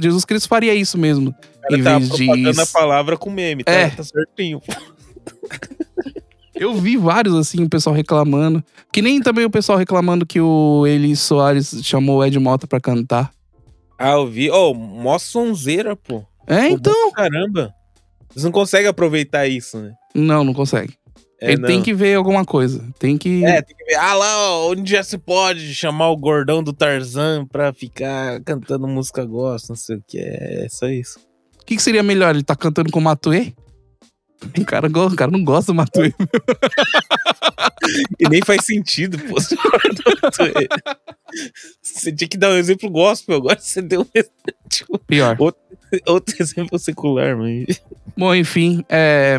Jesus 0.00 0.24
Cristo 0.24 0.48
faria 0.48 0.72
isso 0.72 0.96
mesmo. 0.96 1.34
Em 1.68 1.82
tá 1.82 1.98
vez 1.98 2.10
de 2.10 2.26
propagando 2.26 2.60
a 2.62 2.66
palavra 2.66 3.16
com 3.16 3.28
meme, 3.28 3.64
tá, 3.64 3.72
É. 3.72 3.90
tá 3.90 4.04
certinho. 4.04 4.60
pô. 4.60 4.72
Eu 6.54 6.72
vi 6.76 6.96
vários, 6.96 7.34
assim, 7.34 7.64
o 7.64 7.68
pessoal 7.68 7.96
reclamando. 7.96 8.62
Que 8.92 9.02
nem 9.02 9.20
também 9.20 9.44
o 9.44 9.50
pessoal 9.50 9.76
reclamando 9.76 10.24
que 10.24 10.40
o 10.40 10.86
Eli 10.86 11.16
Soares 11.16 11.74
chamou 11.82 12.18
o 12.18 12.24
Ed 12.24 12.38
Mota 12.38 12.64
pra 12.68 12.80
cantar. 12.80 13.32
Ah, 13.98 14.12
eu 14.12 14.26
vi. 14.26 14.50
Ô, 14.50 14.74
mó 14.74 15.18
sonzeira, 15.18 15.94
pô. 15.96 16.24
É, 16.46 16.68
Pô, 16.68 16.74
então. 16.74 17.12
Caramba. 17.12 17.74
Eles 18.32 18.44
não 18.44 18.50
conseguem 18.50 18.88
aproveitar 18.88 19.46
isso, 19.46 19.78
né? 19.78 19.94
Não, 20.14 20.42
não 20.44 20.52
consegue. 20.52 20.94
É, 21.40 21.52
Ele 21.52 21.62
não. 21.62 21.68
tem 21.68 21.82
que 21.82 21.92
ver 21.94 22.14
alguma 22.14 22.44
coisa. 22.44 22.84
Tem 22.98 23.16
que. 23.18 23.44
É, 23.44 23.62
tem 23.62 23.76
que 23.76 23.84
ver. 23.84 23.94
Ah, 23.96 24.14
lá, 24.14 24.50
ó, 24.50 24.70
onde 24.70 24.90
já 24.90 25.02
se 25.02 25.18
pode 25.18 25.74
chamar 25.74 26.10
o 26.10 26.16
gordão 26.16 26.62
do 26.62 26.72
Tarzan 26.72 27.46
pra 27.46 27.72
ficar 27.72 28.40
cantando 28.42 28.86
música 28.88 29.24
gospel, 29.24 29.70
não 29.70 29.76
sei 29.76 29.96
o 29.96 30.02
que. 30.06 30.18
É 30.18 30.66
só 30.70 30.88
isso. 30.88 31.18
O 31.60 31.64
que, 31.64 31.76
que 31.76 31.82
seria 31.82 32.02
melhor? 32.02 32.34
Ele 32.34 32.44
tá 32.44 32.54
cantando 32.56 32.90
com 32.90 32.98
o 32.98 33.02
Matuê? 33.02 33.52
O 34.58 34.64
cara, 34.64 34.88
o 34.88 35.16
cara 35.16 35.30
não 35.30 35.42
gosta 35.44 35.72
do 35.72 35.76
Matuê. 35.76 36.12
E 38.18 38.26
nem 38.30 38.40
faz 38.42 38.64
sentido, 38.64 39.18
pô. 39.18 39.34
Você 41.82 42.12
tinha 42.12 42.28
que 42.28 42.36
dar 42.38 42.50
um 42.50 42.56
exemplo 42.56 42.90
gospel, 42.90 43.36
agora 43.36 43.58
você 43.60 43.82
deu 43.82 44.02
um 44.02 44.06
tipo, 44.68 44.98
Pior. 45.00 45.36
outro 46.06 46.34
exemplo 46.40 46.78
secular, 46.78 47.36
mas. 47.36 47.82
Bom, 48.16 48.34
enfim, 48.34 48.84
é... 48.88 49.38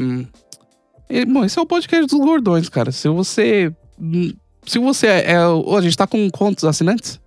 Bom, 1.28 1.43
esse 1.46 1.58
é 1.58 1.62
o 1.62 1.66
podcast 1.66 2.06
dos 2.08 2.20
gordões, 2.20 2.70
cara. 2.70 2.91
Se 2.91 3.08
você... 3.10 3.74
Se 4.66 4.78
você 4.80 5.08
é... 5.08 5.32
é- 5.32 5.38
a 5.38 5.82
gente 5.82 5.98
tá 5.98 6.06
com 6.08 6.30
quantos 6.30 6.64
assinantes? 6.66 7.20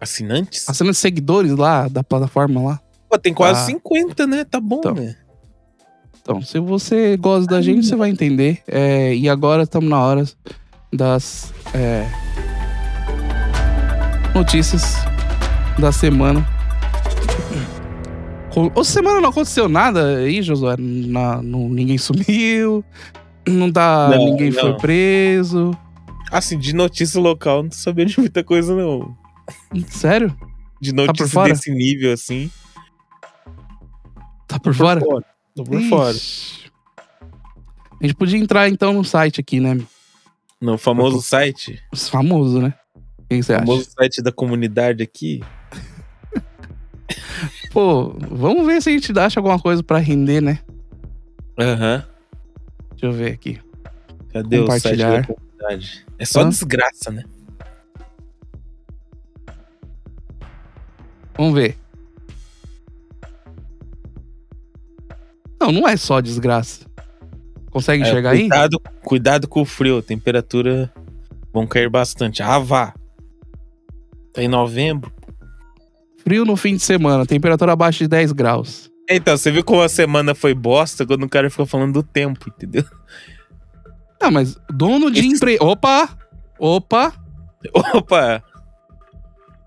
Assinantes? 0.00 0.68
Assinantes 0.68 0.98
seguidores 1.00 1.52
lá, 1.52 1.88
da 1.88 2.04
plataforma 2.04 2.62
lá. 2.62 2.80
Pô, 3.08 3.18
tem 3.18 3.32
quase 3.32 3.60
Ah. 3.62 3.66
50, 3.66 4.26
né? 4.26 4.44
Tá 4.44 4.60
bom, 4.60 4.78
Então. 4.80 4.94
né? 4.94 5.16
Então, 6.28 6.42
se 6.42 6.58
você 6.58 7.16
gosta 7.16 7.46
da 7.48 7.62
gente, 7.62 7.86
você 7.86 7.94
vai 7.94 8.10
entender. 8.10 8.60
É, 8.66 9.14
e 9.14 9.28
agora 9.28 9.62
estamos 9.62 9.88
na 9.88 10.00
hora 10.00 10.24
das 10.92 11.54
é, 11.72 12.04
notícias 14.34 14.96
da 15.78 15.92
semana. 15.92 16.44
Ou 18.74 18.82
semana 18.82 19.20
não 19.20 19.28
aconteceu 19.28 19.68
nada 19.68 20.16
aí, 20.16 20.42
Josué? 20.42 20.74
Na- 20.78 21.40
não- 21.40 21.68
ninguém 21.68 21.96
sumiu, 21.96 22.84
não 23.46 23.70
tá, 23.70 24.08
Não, 24.10 24.24
ninguém 24.24 24.50
foi 24.50 24.70
não. 24.70 24.76
preso. 24.78 25.78
Assim, 26.32 26.58
de 26.58 26.74
notícia 26.74 27.20
local, 27.20 27.62
não 27.62 27.70
sabendo 27.70 28.08
de 28.10 28.18
muita 28.18 28.42
coisa, 28.42 28.74
não. 28.74 29.16
Sério? 29.86 30.36
De 30.80 30.90
por 30.92 31.06
notícia 31.06 31.28
fora? 31.28 31.52
desse 31.52 31.70
nível, 31.70 32.12
assim. 32.12 32.50
Tá 34.48 34.58
por 34.58 34.74
fora? 34.74 35.00
Tô 35.56 35.64
por 35.64 35.80
fora. 35.88 36.14
Ixi. 36.14 36.70
A 37.98 38.06
gente 38.06 38.14
podia 38.14 38.38
entrar 38.38 38.68
então 38.68 38.92
no 38.92 39.02
site 39.02 39.40
aqui, 39.40 39.58
né? 39.58 39.80
No 40.60 40.76
famoso 40.76 41.22
site. 41.22 41.82
Os 41.90 42.10
famosos, 42.10 42.62
né? 42.62 42.74
O 42.94 43.24
que 43.26 43.42
você 43.42 43.54
acha? 43.54 43.64
famoso 43.64 43.90
site 43.90 44.22
da 44.22 44.30
comunidade 44.30 45.02
aqui. 45.02 45.40
Pô, 47.72 48.10
vamos 48.30 48.66
ver 48.66 48.82
se 48.82 48.90
a 48.90 48.92
gente 48.92 49.18
acha 49.18 49.40
alguma 49.40 49.58
coisa 49.58 49.82
pra 49.82 49.96
render, 49.98 50.42
né? 50.42 50.58
Aham. 51.58 52.04
Deixa 52.90 53.06
eu 53.06 53.12
ver 53.12 53.32
aqui. 53.32 53.58
Cadê 54.30 54.58
o 54.58 54.66
site 54.70 54.96
da 54.98 55.22
comunidade? 55.24 56.06
É 56.18 56.24
só 56.26 56.42
Hã? 56.42 56.50
desgraça, 56.50 57.10
né? 57.10 57.24
Vamos 61.34 61.54
ver. 61.54 61.78
Não, 65.60 65.72
não 65.72 65.88
é 65.88 65.96
só 65.96 66.20
desgraça. 66.20 66.84
Consegue 67.70 68.02
É, 68.04 68.06
enxergar 68.08 68.30
aí? 68.30 68.40
cuidado, 68.40 68.80
cuidado 69.04 69.48
com 69.48 69.60
o 69.62 69.64
frio, 69.64 70.00
temperatura 70.02 70.92
vão 71.52 71.66
cair 71.66 71.88
bastante. 71.90 72.42
Ah, 72.42 72.58
vá. 72.58 72.94
Tá 74.32 74.42
em 74.42 74.48
novembro. 74.48 75.12
Frio 76.22 76.44
no 76.44 76.56
fim 76.56 76.74
de 76.74 76.82
semana, 76.82 77.24
temperatura 77.26 77.72
abaixo 77.72 78.00
de 78.00 78.08
10 78.08 78.32
graus. 78.32 78.90
Então, 79.08 79.36
você 79.36 79.50
viu 79.52 79.62
como 79.62 79.82
a 79.82 79.88
semana 79.88 80.34
foi 80.34 80.52
bosta 80.54 81.06
quando 81.06 81.22
o 81.22 81.28
cara 81.28 81.48
ficou 81.48 81.64
falando 81.66 81.92
do 81.94 82.02
tempo, 82.02 82.48
entendeu? 82.48 82.84
Ah, 84.20 84.30
mas 84.30 84.56
dono 84.70 85.10
de 85.10 85.24
empre... 85.26 85.56
Opa! 85.60 86.08
Opa! 86.58 87.12
Opa! 87.94 88.42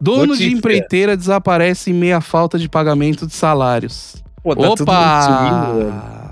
Dono 0.01 0.27
Notícia. 0.27 0.49
de 0.49 0.55
empreiteira 0.55 1.15
desaparece 1.15 1.91
em 1.91 1.93
meia 1.93 2.19
falta 2.21 2.57
de 2.57 2.67
pagamento 2.67 3.27
de 3.27 3.33
salários. 3.33 4.21
Pô, 4.43 4.55
tá. 4.55 4.69
Opa! 4.69 6.29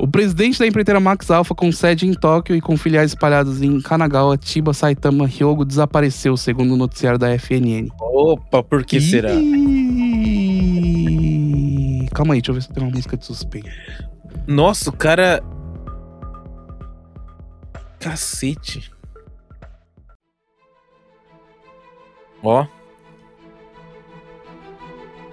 O 0.00 0.06
presidente 0.06 0.60
da 0.60 0.66
empreiteira 0.66 1.00
Max 1.00 1.28
Alpha, 1.28 1.54
com 1.54 1.72
sede 1.72 2.06
em 2.06 2.14
Tóquio 2.14 2.54
e 2.54 2.60
com 2.60 2.76
filiais 2.76 3.10
espalhadas 3.10 3.60
em 3.60 3.80
Kanagawa, 3.80 4.38
Chiba, 4.40 4.72
Saitama, 4.72 5.28
Hyogo, 5.28 5.64
desapareceu, 5.64 6.36
segundo 6.36 6.74
o 6.74 6.76
noticiário 6.76 7.18
da 7.18 7.36
FNN. 7.36 7.88
Opa, 8.00 8.62
por 8.62 8.84
que 8.84 9.00
será? 9.00 9.30
Calma 12.14 12.34
aí, 12.34 12.40
deixa 12.40 12.50
eu 12.50 12.54
ver 12.54 12.62
se 12.62 12.72
tem 12.72 12.82
uma 12.82 12.92
música 12.92 13.16
de 13.16 13.26
suspense. 13.26 13.68
Nossa, 14.46 14.90
o 14.90 14.92
cara. 14.92 15.42
Cacete. 17.98 18.92
Ó. 22.42 22.64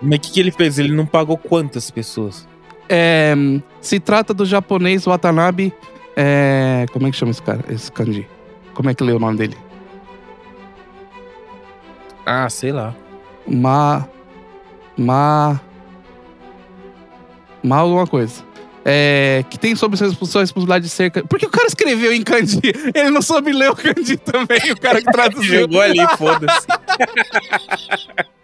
Mas 0.05 0.19
o 0.19 0.21
que, 0.21 0.31
que 0.31 0.39
ele 0.39 0.51
fez? 0.51 0.77
Ele 0.77 0.93
não 0.93 1.05
pagou 1.05 1.37
quantas 1.37 1.89
pessoas? 1.89 2.47
É, 2.87 3.33
se 3.81 3.99
trata 3.99 4.33
do 4.33 4.45
japonês 4.45 5.05
Watanabe. 5.05 5.73
É, 6.15 6.85
como 6.93 7.07
é 7.07 7.11
que 7.11 7.17
chama 7.17 7.31
esse 7.31 7.41
cara? 7.41 7.65
Esse 7.67 7.91
kanji? 7.91 8.27
Como 8.73 8.89
é 8.89 8.93
que 8.93 9.03
lê 9.03 9.11
o 9.11 9.19
nome 9.19 9.37
dele? 9.37 9.57
Ah, 12.25 12.49
sei 12.49 12.71
lá. 12.71 12.95
Ma. 13.47 14.07
Ma. 14.95 15.59
Ma 17.63 17.77
alguma 17.77 18.05
coisa. 18.05 18.43
É, 18.87 19.43
que 19.49 19.57
tem 19.57 19.75
sob 19.75 19.97
sua 19.97 20.07
responsabilidade 20.41 20.85
de 20.85 20.91
cerca. 20.91 21.23
Porque 21.25 21.47
o 21.47 21.49
cara 21.49 21.65
escreveu 21.65 22.13
em 22.13 22.21
kanji. 22.21 22.61
Ele 22.93 23.09
não 23.09 23.21
soube 23.21 23.51
ler 23.51 23.71
o 23.71 23.75
kanji 23.75 24.17
também, 24.17 24.71
o 24.71 24.79
cara 24.79 25.01
que 25.01 25.09
traduziu. 25.11 25.61
Jogou 25.61 25.81
ali, 25.81 26.07
foda-se. 26.15 26.67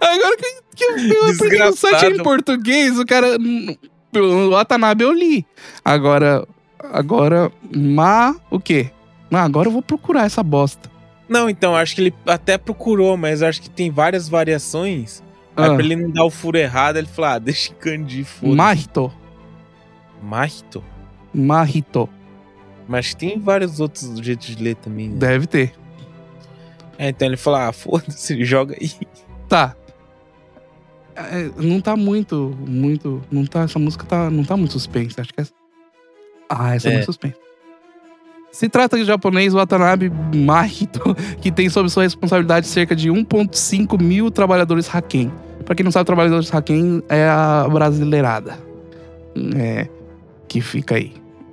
Agora 0.00 0.36
que, 0.36 0.76
que 0.76 0.84
eu, 0.84 1.30
aprendi 1.30 1.58
no 1.58 1.72
site 1.76 2.06
em 2.06 2.22
português, 2.22 2.98
o 2.98 3.06
cara. 3.06 3.36
O 4.14 4.50
Watanabe 4.50 5.04
eu 5.04 5.12
li. 5.12 5.46
Agora. 5.84 6.46
Agora. 6.92 7.50
Ma. 7.74 8.36
O 8.50 8.58
quê? 8.58 8.90
Ah, 9.32 9.44
agora 9.44 9.68
eu 9.68 9.72
vou 9.72 9.82
procurar 9.82 10.24
essa 10.26 10.42
bosta. 10.42 10.90
Não, 11.28 11.48
então, 11.48 11.76
acho 11.76 11.94
que 11.94 12.00
ele 12.00 12.14
até 12.26 12.58
procurou, 12.58 13.16
mas 13.16 13.40
acho 13.42 13.62
que 13.62 13.70
tem 13.70 13.90
várias 13.90 14.28
variações. 14.28 15.22
Aí 15.56 15.70
Ah. 15.70 15.74
pra 15.74 15.84
ele 15.84 15.94
não 15.94 16.10
dar 16.10 16.24
o 16.24 16.30
furo 16.30 16.58
errado, 16.58 16.96
ele 16.96 17.06
falou: 17.06 17.30
ah, 17.30 17.38
deixa 17.40 17.70
em 17.70 17.74
kanji, 17.76 18.24
foda-se. 18.24 18.56
Mahito. 18.56 19.12
Mahito? 20.22 20.84
Mahito. 21.32 22.08
Mas 22.88 23.14
tem 23.14 23.38
vários 23.38 23.78
outros 23.78 24.18
jeitos 24.18 24.48
de 24.56 24.62
ler 24.62 24.74
também, 24.74 25.08
né? 25.10 25.16
Deve 25.18 25.46
ter. 25.46 25.72
É, 26.98 27.08
então 27.10 27.28
ele 27.28 27.36
falou: 27.36 27.60
ah, 27.60 27.72
foda-se, 27.72 28.42
joga 28.44 28.74
aí. 28.80 28.90
Tá. 29.50 29.76
É, 31.16 31.50
não 31.58 31.80
tá 31.80 31.96
muito, 31.96 32.56
muito. 32.66 33.20
Não 33.30 33.44
tá. 33.44 33.62
Essa 33.62 33.78
música 33.78 34.06
tá, 34.06 34.30
não 34.30 34.44
tá 34.44 34.56
muito 34.56 34.72
suspense. 34.72 35.20
Acho 35.20 35.34
que 35.34 35.40
é. 35.42 35.44
Ah, 36.48 36.74
essa 36.76 36.88
é, 36.88 36.92
É. 36.92 36.94
muito 36.94 37.06
suspense. 37.06 37.34
Se 38.52 38.68
trata 38.68 38.96
de 38.96 39.04
japonês 39.04 39.52
Watanabe 39.52 40.10
Mahito, 40.34 41.14
que 41.42 41.50
tem 41.52 41.68
sob 41.68 41.88
sua 41.90 42.04
responsabilidade 42.04 42.66
cerca 42.66 42.96
de 42.96 43.10
1,5 43.10 44.00
mil 44.00 44.30
trabalhadores 44.30 44.92
Haken. 44.92 45.30
Pra 45.64 45.74
quem 45.74 45.84
não 45.84 45.92
sabe, 45.92 46.06
trabalhadores 46.06 46.52
Haken 46.52 47.02
é 47.08 47.28
a 47.28 47.68
brasileirada. 47.70 48.58
É, 49.56 49.88
que 50.48 50.60
fica 50.60 50.94
aí, 50.96 51.12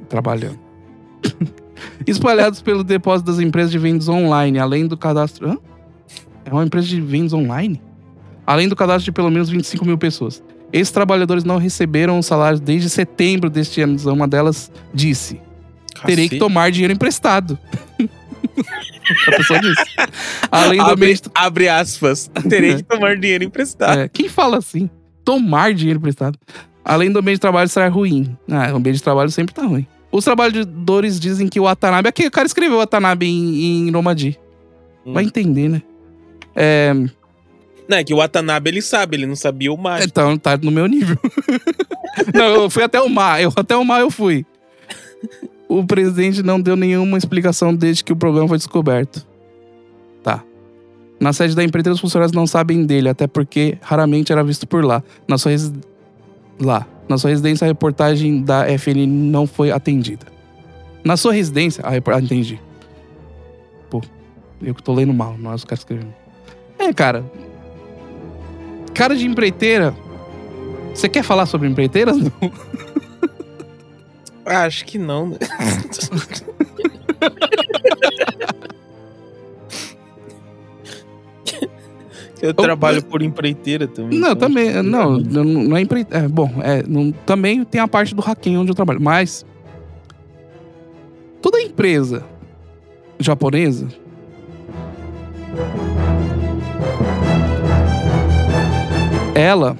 trabalhando. 0.09 0.59
Espalhados 2.07 2.61
pelo 2.61 2.83
depósito 2.83 3.29
das 3.31 3.39
empresas 3.39 3.71
de 3.71 3.77
vendas 3.77 4.07
online, 4.07 4.57
além 4.57 4.87
do 4.87 4.97
cadastro. 4.97 5.49
Hã? 5.51 5.57
É 6.45 6.51
uma 6.51 6.63
empresa 6.63 6.87
de 6.87 6.99
vendas 7.01 7.33
online? 7.33 7.79
Além 8.47 8.69
do 8.69 8.75
cadastro 8.77 9.03
de 9.03 9.11
pelo 9.11 9.29
menos 9.29 9.49
25 9.49 9.85
mil 9.85 9.97
pessoas. 9.97 10.41
Esses 10.71 10.91
trabalhadores 10.91 11.43
não 11.43 11.57
receberam 11.57 12.17
o 12.17 12.23
salário 12.23 12.59
desde 12.59 12.89
setembro 12.89 13.49
deste 13.49 13.81
ano. 13.81 13.97
Uma 14.11 14.27
delas 14.27 14.71
disse: 14.93 15.41
terei 16.05 16.29
que 16.29 16.37
tomar 16.37 16.71
dinheiro 16.71 16.93
emprestado. 16.93 17.59
A 19.27 19.31
pessoa 19.37 19.59
disse. 19.59 19.83
Além 20.51 20.79
do 20.79 20.85
Abre, 20.85 21.05
ambiente. 21.05 21.21
abre 21.33 21.69
aspas. 21.69 22.29
Terei 22.49 22.75
que 22.75 22.83
tomar 22.83 23.15
dinheiro 23.17 23.43
emprestado. 23.43 23.99
É, 23.99 24.07
quem 24.09 24.27
fala 24.27 24.57
assim? 24.57 24.89
Tomar 25.23 25.73
dinheiro 25.73 25.99
emprestado. 25.99 26.37
Além 26.83 27.11
do 27.11 27.19
ambiente 27.19 27.37
de 27.37 27.41
trabalho 27.41 27.69
será 27.69 27.87
ruim. 27.87 28.37
Ah, 28.49 28.71
o 28.73 28.77
ambiente 28.77 28.97
de 28.97 29.03
trabalho 29.03 29.29
sempre 29.29 29.53
tá 29.53 29.65
ruim. 29.65 29.85
Os 30.11 30.23
trabalhadores 30.23 31.19
dizem 31.19 31.47
que 31.47 31.59
o 31.59 31.63
Watanabe. 31.63 32.09
Aqui, 32.09 32.27
o 32.27 32.31
cara 32.31 32.47
escreveu 32.47 32.77
Watanabe 32.77 33.25
em, 33.27 33.87
em 33.87 33.91
Nomadi. 33.91 34.37
Hum. 35.05 35.13
Vai 35.13 35.23
entender, 35.23 35.69
né? 35.69 35.81
É, 36.55 36.93
Não, 37.87 37.97
é 37.97 38.03
que 38.03 38.13
o 38.13 38.17
Watanabe 38.17 38.69
ele 38.69 38.81
sabe, 38.81 39.15
ele 39.15 39.25
não 39.25 39.35
sabia 39.35 39.71
o 39.71 39.77
mágico. 39.77 40.09
então 40.09 40.37
tá 40.37 40.57
no 40.57 40.71
meu 40.71 40.87
nível. 40.87 41.17
não, 42.33 42.45
eu 42.63 42.69
fui 42.69 42.83
até 42.83 42.99
o 43.01 43.09
mar. 43.09 43.41
Eu, 43.41 43.51
até 43.55 43.75
o 43.77 43.83
mar 43.85 44.01
eu 44.01 44.11
fui. 44.11 44.45
O 45.69 45.85
presidente 45.85 46.43
não 46.43 46.59
deu 46.59 46.75
nenhuma 46.75 47.17
explicação 47.17 47.73
desde 47.73 48.03
que 48.03 48.11
o 48.11 48.15
problema 48.15 48.47
foi 48.47 48.57
descoberto. 48.57 49.25
Tá. 50.23 50.43
Na 51.19 51.31
sede 51.33 51.55
da 51.55 51.63
empreiteira, 51.63 51.93
os 51.93 51.99
funcionários 52.01 52.31
não 52.33 52.45
sabem 52.45 52.85
dele, 52.85 53.09
até 53.09 53.25
porque 53.27 53.77
raramente 53.81 54.31
era 54.31 54.43
visto 54.43 54.67
por 54.67 54.83
lá. 54.83 55.01
Na 55.27 55.37
sua, 55.37 55.51
resi- 55.51 55.73
lá. 56.59 56.85
Na 57.09 57.17
sua 57.17 57.29
residência, 57.29 57.65
a 57.65 57.67
reportagem 57.67 58.41
da 58.43 58.65
FN 58.77 59.05
não 59.07 59.47
foi 59.47 59.71
atendida. 59.71 60.27
Na 61.03 61.15
sua 61.17 61.31
residência. 61.33 61.81
Ah, 61.85 61.89
repor- 61.91 62.13
ah, 62.13 62.19
entendi. 62.21 62.59
Pô, 63.89 64.01
eu 64.61 64.75
que 64.75 64.83
tô 64.83 64.93
lendo 64.93 65.13
mal, 65.13 65.37
não 65.37 65.51
é 65.51 65.55
os 65.55 65.63
caras 65.63 65.79
escrevendo. 65.79 66.13
É, 66.77 66.93
cara. 66.93 67.23
Cara 68.97 69.15
de 69.15 69.25
empreiteira. 69.27 69.95
Você 70.93 71.07
quer 71.07 71.23
falar 71.23 71.45
sobre 71.45 71.67
empreiteiras? 71.69 72.17
Não. 72.17 72.31
Ah, 74.45 74.63
acho 74.63 74.83
que 74.85 74.97
não. 74.97 75.27
né? 75.27 75.37
Eu 82.41 82.53
trabalho 82.53 83.03
por 83.03 83.21
empreiteira 83.21 83.87
também. 83.87 84.19
Não, 84.19 84.31
então 84.31 84.47
também. 84.47 84.71
Não, 84.83 85.17
não, 85.17 85.43
não 85.43 85.77
é 85.77 85.81
empreiteira. 85.81 86.25
É, 86.25 86.27
bom, 86.27 86.51
é, 86.61 86.83
não- 86.87 87.11
também 87.11 87.63
tem 87.63 87.81
a 87.81 87.87
parte 87.87 88.13
do 88.13 88.21
hacking 88.21 88.57
onde 88.57 88.71
eu 88.71 88.75
trabalho. 88.75 89.01
Mas. 89.01 89.45
Toda 91.41 91.59
empresa 91.61 92.23
japonesa. 93.19 93.87
Ela. 99.37 99.77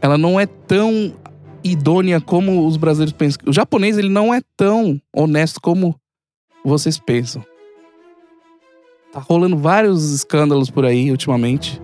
Ela 0.00 0.16
não 0.16 0.38
é 0.38 0.46
tão 0.46 1.12
idônea 1.64 2.20
como 2.20 2.66
os 2.66 2.76
brasileiros 2.76 3.12
pensam. 3.12 3.40
O 3.46 3.52
japonês, 3.52 3.98
ele 3.98 4.08
não 4.08 4.32
é 4.32 4.40
tão 4.56 5.00
honesto 5.12 5.60
como 5.60 5.94
vocês 6.64 6.98
pensam. 6.98 7.44
Tá 9.12 9.18
rolando 9.18 9.56
vários 9.58 10.12
escândalos 10.12 10.70
por 10.70 10.84
aí 10.84 11.10
ultimamente. 11.10 11.82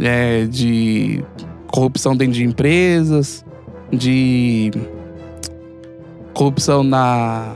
É, 0.00 0.46
de 0.46 1.22
corrupção 1.66 2.16
dentro 2.16 2.34
de 2.34 2.44
empresas, 2.44 3.44
de 3.92 4.70
corrupção 6.32 6.82
na, 6.82 7.54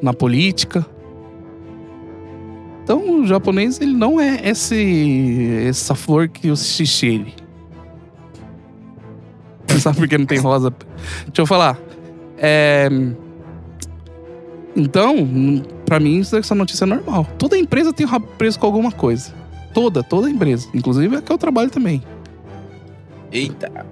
na 0.00 0.14
política. 0.14 0.86
Então, 2.92 3.20
o 3.22 3.26
japonês, 3.26 3.80
ele 3.80 3.94
não 3.94 4.20
é 4.20 4.46
esse, 4.50 5.64
essa 5.66 5.94
flor 5.94 6.28
que 6.28 6.50
o 6.50 6.56
xixere. 6.56 7.34
Sabe 9.80 9.96
por 9.96 10.06
que 10.08 10.18
não 10.18 10.26
tem 10.26 10.38
rosa? 10.38 10.70
Deixa 11.24 11.40
eu 11.40 11.46
falar. 11.46 11.78
É... 12.36 12.90
Então, 14.76 15.16
pra 15.86 15.98
mim, 15.98 16.18
isso- 16.18 16.36
essa 16.36 16.54
notícia 16.54 16.84
é 16.84 16.86
normal. 16.86 17.26
Toda 17.38 17.56
empresa 17.56 17.94
tem 17.94 18.04
rabo 18.04 18.26
preso 18.36 18.58
com 18.58 18.66
alguma 18.66 18.92
coisa. 18.92 19.32
Toda, 19.72 20.02
toda 20.02 20.28
empresa. 20.28 20.68
Inclusive 20.74 21.16
a 21.16 21.22
que 21.22 21.32
eu 21.32 21.38
trabalho 21.38 21.70
também. 21.70 22.02
Eita. 23.32 23.86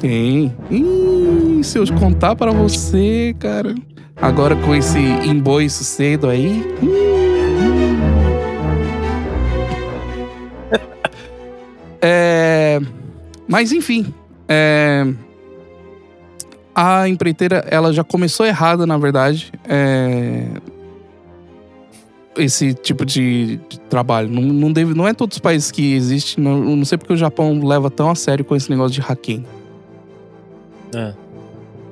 Tem. 0.00 0.54
Ih, 0.70 1.60
se 1.64 1.76
eu 1.76 1.84
contar 1.98 2.36
pra 2.36 2.52
você, 2.52 3.34
cara. 3.36 3.74
Agora 4.14 4.54
com 4.54 4.72
esse 4.76 5.00
emboiço 5.00 5.82
cedo 5.82 6.28
aí. 6.28 6.62
hum. 6.80 7.33
Mas 13.48 13.72
enfim. 13.72 14.12
é, 14.48 15.06
a 16.74 17.08
empreiteira, 17.08 17.64
ela 17.70 17.92
já 17.92 18.02
começou 18.02 18.44
errada, 18.44 18.86
na 18.86 18.98
verdade. 18.98 19.52
É, 19.68 20.48
esse 22.36 22.74
tipo 22.74 23.04
de, 23.04 23.60
de 23.68 23.78
trabalho. 23.80 24.28
Não, 24.28 24.42
não, 24.42 24.72
deve, 24.72 24.92
não 24.92 25.06
é 25.06 25.14
todos 25.14 25.36
os 25.36 25.40
países 25.40 25.70
que 25.70 25.94
existe. 25.94 26.40
Não, 26.40 26.58
não 26.58 26.84
sei 26.84 26.98
porque 26.98 27.12
o 27.12 27.16
Japão 27.16 27.64
leva 27.64 27.90
tão 27.90 28.10
a 28.10 28.14
sério 28.14 28.44
com 28.44 28.56
esse 28.56 28.68
negócio 28.68 28.92
de 28.92 29.00
hacking. 29.00 29.44
Ah. 30.94 31.14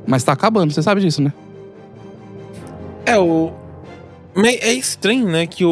Mas 0.07 0.25
tá 0.25 0.33
acabando, 0.33 0.73
você 0.73 0.83
sabe 0.83 1.01
disso, 1.01 1.23
né? 1.23 1.33
É, 3.07 3.17
o. 3.19 3.53
É 4.35 4.73
estranho, 4.73 5.29
né? 5.29 5.47
Que 5.47 5.65
o, 5.65 5.71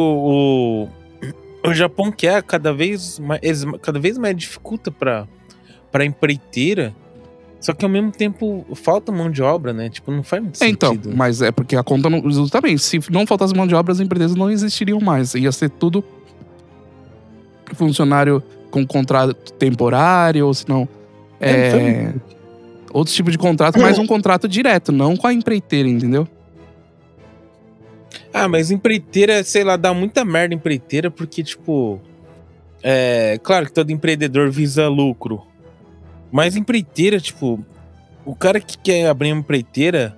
o, 1.63 1.69
o 1.69 1.73
Japão 1.73 2.11
quer 2.11 2.41
cada 2.43 2.73
vez 2.73 3.19
mais. 3.19 3.65
Cada 3.81 3.99
vez 3.99 4.17
mais 4.17 4.37
dificulta 4.37 4.89
pra, 4.89 5.27
pra 5.91 6.05
empreiteira. 6.05 6.95
Só 7.59 7.73
que 7.73 7.85
ao 7.85 7.91
mesmo 7.91 8.11
tempo 8.11 8.65
falta 8.73 9.11
mão 9.11 9.29
de 9.29 9.43
obra, 9.43 9.71
né? 9.71 9.87
Tipo, 9.87 10.11
não 10.11 10.23
faz 10.23 10.41
muito 10.41 10.63
É, 10.63 10.67
então, 10.67 10.93
sentido. 10.93 11.15
mas 11.15 11.41
é 11.43 11.51
porque 11.51 11.75
a 11.75 11.83
conta 11.83 12.09
não. 12.09 12.29
Justamente, 12.31 12.79
se 12.81 12.99
não 13.11 13.27
faltasse 13.27 13.53
mão 13.53 13.67
de 13.67 13.75
obra, 13.75 13.91
as 13.93 13.99
empresas 13.99 14.35
não 14.35 14.49
existiriam 14.49 14.99
mais. 14.99 15.35
Ia 15.35 15.51
ser 15.51 15.69
tudo 15.69 16.03
funcionário 17.75 18.41
com 18.69 18.85
contrato 18.85 19.33
temporário, 19.53 20.47
ou 20.47 20.53
se 20.53 20.67
não, 20.67 20.87
É, 21.39 22.13
outros 22.93 23.15
tipos 23.15 23.31
de 23.31 23.37
contrato, 23.37 23.79
mas 23.79 23.97
um 23.99 24.07
contrato 24.07 24.47
direto, 24.47 24.91
não 24.91 25.15
com 25.15 25.27
a 25.27 25.33
empreiteira, 25.33 25.87
entendeu? 25.87 26.27
Ah, 28.33 28.47
mas 28.47 28.71
empreiteira, 28.71 29.43
sei 29.43 29.63
lá, 29.63 29.75
dá 29.75 29.93
muita 29.93 30.23
merda 30.25 30.55
empreiteira, 30.55 31.11
porque, 31.11 31.43
tipo. 31.43 31.99
É. 32.81 33.37
Claro 33.43 33.65
que 33.67 33.73
todo 33.73 33.91
empreendedor 33.91 34.49
visa 34.49 34.87
lucro. 34.87 35.43
Mas 36.31 36.55
empreiteira, 36.55 37.19
tipo. 37.19 37.63
O 38.23 38.35
cara 38.35 38.59
que 38.59 38.77
quer 38.77 39.07
abrir 39.07 39.31
uma 39.33 39.39
empreiteira. 39.39 40.17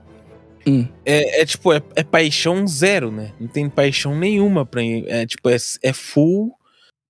Hum. 0.65 0.87
É, 1.05 1.41
é, 1.41 1.45
tipo, 1.45 1.73
é, 1.73 1.81
é 1.95 2.03
paixão 2.03 2.65
zero, 2.67 3.11
né? 3.11 3.31
Não 3.39 3.47
tem 3.47 3.69
paixão 3.69 4.17
nenhuma 4.17 4.65
pra. 4.65 4.81
É 4.83 5.25
tipo, 5.25 5.49
é, 5.49 5.57
é 5.81 5.93
full 5.93 6.53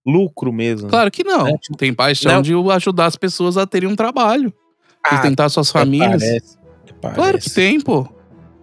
lucro 0.06 0.51
mesmo. 0.51 0.89
Claro 0.89 1.10
que 1.10 1.24
não. 1.24 1.47
É, 1.47 1.58
tipo, 1.58 1.78
tem 1.78 1.93
paixão 1.93 2.36
não. 2.36 2.41
de 2.41 2.54
ajudar 2.72 3.06
as 3.06 3.16
pessoas 3.16 3.58
a 3.58 3.66
terem 3.66 3.89
um 3.89 3.95
trabalho, 3.95 4.54
Ah, 5.04 5.16
sustentar 5.16 5.49
suas 5.49 5.72
famílias. 5.72 6.22
Parece, 6.22 6.58
Claro 7.01 7.16
que 7.16 7.22
parece. 7.22 7.56
tem, 7.56 7.80
pô. 7.80 8.08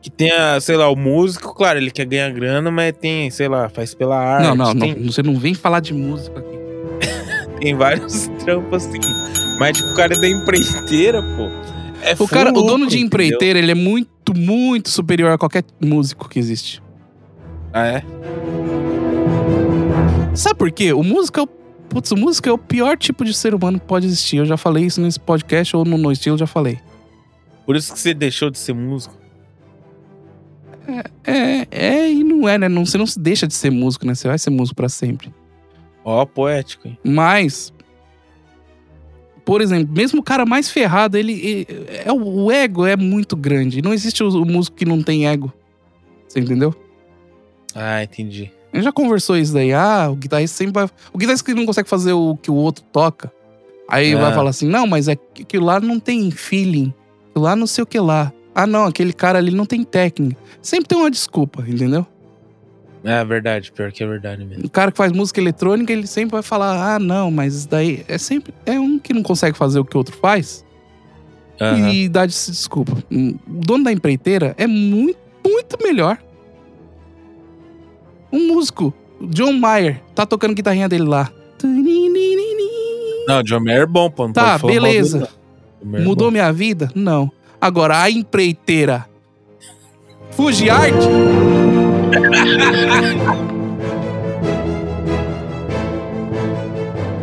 Que 0.03 0.11
tenha, 0.11 0.59
sei 0.61 0.77
lá, 0.77 0.89
o 0.89 0.97
músico, 0.97 1.55
claro, 1.55 1.79
ele 1.79 1.91
quer 1.91 2.07
ganhar 2.07 2.31
grana, 2.31 2.71
mas 2.71 2.95
tem, 2.97 3.31
sei 3.31 3.49
lá, 3.49 3.69
faz 3.69 3.95
pela 3.95 4.17
arte. 4.19 4.47
Não, 4.47 4.55
não, 4.57 4.75
tem, 4.79 4.95
não. 4.95 5.13
Você 5.13 5.23
não 5.23 5.39
vem 5.39 5.55
falar 5.55 5.81
de 5.81 5.93
música 5.93 6.39
aqui. 6.41 6.59
tem 7.61 7.75
vários 7.75 8.29
trampos 8.45 8.87
assim. 8.87 8.99
Mas, 9.61 9.77
tipo, 9.77 9.91
o 9.91 9.95
cara 9.95 10.15
é 10.15 10.19
da 10.19 10.27
empreiteira, 10.27 11.23
pô. 11.23 11.51
É 12.03 12.15
O, 12.19 12.27
cara, 12.27 12.51
o 12.51 12.55
lucro, 12.55 12.67
dono 12.67 12.87
de 12.87 12.97
entendeu? 12.97 13.07
empreiteira, 13.07 13.59
ele 13.59 13.71
é 13.71 13.75
muito, 13.75 14.35
muito 14.35 14.89
superior 14.89 15.31
a 15.33 15.37
qualquer 15.37 15.63
músico 15.79 16.31
que 16.31 16.39
existe. 16.39 16.83
Ah, 17.71 17.87
é? 17.87 18.03
Sabe 20.35 20.55
por 20.59 20.71
quê? 20.73 20.95
O 20.95 21.03
músico 21.03 21.41
é 21.41 21.43
o. 21.43 21.47
Putz, 21.47 22.11
o 22.11 22.17
músico 22.17 22.49
é 22.49 22.53
o 22.53 22.57
pior 22.57 22.97
tipo 22.97 23.23
de 23.25 23.35
ser 23.35 23.55
humano 23.55 23.79
que 23.79 23.85
pode 23.85 24.07
existir. 24.07 24.39
Eu 24.39 24.47
já 24.47 24.57
falei 24.57 24.87
isso 24.87 25.01
nesse 25.01 25.21
podcast 25.21 25.77
ou 25.77 25.85
no 25.85 25.99
No 25.99 26.11
Estilo, 26.11 26.39
já 26.39 26.47
falei. 26.47 26.79
Por 27.67 27.77
isso 27.77 27.93
que 27.93 27.99
você 27.99 28.15
deixou 28.15 28.49
de 28.49 28.57
ser 28.59 28.73
músico. 28.73 29.15
É, 31.27 31.67
é 31.71 32.11
e 32.11 32.25
não 32.25 32.49
é, 32.49 32.57
né? 32.57 32.69
Não, 32.69 32.87
você 32.87 32.97
não 32.97 33.07
se 33.07 33.19
deixa 33.21 33.47
de 33.47 33.53
ser 33.55 33.71
músico, 33.71 34.07
né? 34.07 34.15
Você 34.15 34.27
vai 34.27 34.39
ser 34.39 34.51
músico 34.51 34.77
pra 34.77 34.89
sempre. 34.89 35.35
Ó, 36.05 36.25
poético, 36.25 36.89
hein? 36.89 36.99
Mas, 37.05 37.73
por 39.51 39.61
exemplo, 39.61 39.93
mesmo 39.93 40.21
o 40.21 40.23
cara 40.23 40.47
mais 40.47 40.71
ferrado, 40.71 41.17
ele, 41.19 41.33
ele- 41.33 41.67
é 42.05 42.13
o, 42.13 42.53
ego 42.53 42.87
é 42.87 42.95
muito 42.95 43.35
grande. 43.37 43.83
Não 43.83 43.93
existe 43.93 44.23
o, 44.23 44.29
o 44.29 44.47
músico 44.47 44.77
que 44.77 44.85
não 44.85 45.03
tem 45.03 45.27
ego. 45.27 45.53
Você 46.29 46.39
entendeu? 46.39 46.73
Ah, 47.75 48.01
entendi. 48.03 48.49
A 48.73 48.77
gente 48.77 48.85
já 48.85 48.93
conversou 48.93 49.37
isso 49.37 49.53
daí. 49.53 49.73
Ah, 49.73 50.09
o 50.09 50.15
guitarrista 50.15 50.57
sempre 50.59 50.75
vai. 50.75 50.89
O 51.13 51.19
guitarrista 51.19 51.45
que 51.45 51.53
não 51.59 51.67
consegue 51.67 51.89
fazer 51.89 52.13
o 52.13 52.37
que 52.37 52.49
o 52.49 52.55
outro 52.55 52.85
toca. 52.93 53.33
Aí 53.89 54.15
Ah. 54.15 54.21
vai 54.21 54.33
falar 54.35 54.51
assim: 54.51 54.69
não, 54.69 54.87
mas 54.87 55.09
é 55.09 55.17
que 55.17 55.43
aquilo 55.43 55.67
lá 55.67 55.81
não 55.81 55.99
tem 55.99 56.31
feeling. 56.31 56.95
Aquilo 57.31 57.45
lá 57.45 57.57
não 57.57 57.67
sei 57.67 57.83
o 57.83 57.87
que 57.87 57.99
lá. 57.99 58.33
Ah, 58.55 58.69
não, 58.69 58.85
aquele 58.85 59.13
cara 59.13 59.39
ali 59.39 59.51
não 59.51 59.67
tem 59.67 59.83
técnica. 59.83 60.41
Sempre 60.63 60.87
tem 60.87 60.97
uma 60.99 61.11
desculpa, 61.11 61.65
entendeu? 61.67 62.07
É 63.03 63.25
verdade, 63.25 63.73
pior 63.73 63.91
que 63.93 64.03
é 64.03 64.07
verdade 64.07 64.45
mesmo. 64.45 64.67
O 64.67 64.71
cara 64.71 64.91
que 64.91 64.97
faz 64.99 65.11
música 65.13 65.41
eletrônica, 65.41 65.91
ele 65.93 66.07
sempre 66.07 66.33
vai 66.33 66.43
falar: 66.43 66.95
ah, 66.97 66.99
não, 66.99 67.31
mas 67.31 67.55
isso 67.55 67.69
daí 67.69 68.05
é 68.07 68.19
sempre. 68.19 68.53
É 68.67 68.79
um 68.79 68.99
que 68.99 69.13
não 69.15 69.23
consegue 69.23 69.57
fazer 69.57 69.79
o 69.81 69.85
que 69.85 69.97
o 69.97 69.99
outro 69.99 70.15
faz 70.17 70.65
Aham. 71.61 71.91
e 71.91 72.09
dá 72.09 72.27
de 72.27 72.33
desculpa. 72.35 72.93
Hum, 73.11 73.37
O 73.49 73.65
dono 73.65 73.85
da 73.85 73.93
empreiteira 73.93 74.55
é 74.59 74.67
muito, 74.67 75.19
muito 75.45 75.79
melhor. 75.83 76.19
Um 78.33 78.49
músico, 78.49 78.93
John 79.31 79.53
Mayer, 79.55 80.03
tá 80.15 80.25
tocando 80.27 80.55
guitarrinha 80.55 80.89
dele 80.89 81.05
lá. 81.05 81.31
Não, 83.27 83.43
John 83.43 83.61
Mayer 83.61 83.83
é 83.83 83.87
bom, 83.87 84.11
pô. 84.11 84.27
Não 84.27 84.33
Tá, 84.33 84.59
beleza. 84.59 85.29
dele, 85.83 85.97
é 85.97 86.05
Mudou 86.05 86.31
minha 86.31 86.53
vida? 86.53 86.91
Não. 86.95 87.31
Agora, 87.61 88.01
a 88.01 88.11
empreiteira. 88.11 89.07
Fuji 90.31 90.71
Art? 90.71 90.95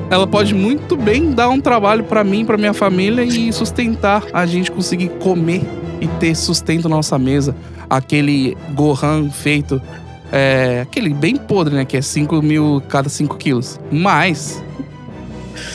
Ela 0.10 0.26
pode 0.26 0.56
muito 0.56 0.96
bem 0.96 1.32
dar 1.32 1.50
um 1.50 1.60
trabalho 1.60 2.04
pra 2.04 2.24
mim, 2.24 2.46
pra 2.46 2.58
minha 2.58 2.74
família 2.74 3.24
e 3.24 3.52
sustentar 3.52 4.24
a 4.32 4.46
gente 4.46 4.72
conseguir 4.72 5.10
comer 5.20 5.62
e 6.00 6.08
ter 6.20 6.34
sustento 6.36 6.88
na 6.88 6.96
nossa 6.96 7.20
mesa. 7.20 7.54
Aquele 7.90 8.56
Gohan 8.74 9.30
feito, 9.30 9.82
é, 10.32 10.82
aquele 10.82 11.10
bem 11.10 11.36
podre, 11.36 11.76
né? 11.76 11.84
Que 11.84 11.98
é 11.98 12.02
5 12.02 12.42
mil 12.42 12.82
cada 12.88 13.10
5 13.10 13.36
quilos. 13.36 13.80
Mas 13.92 14.64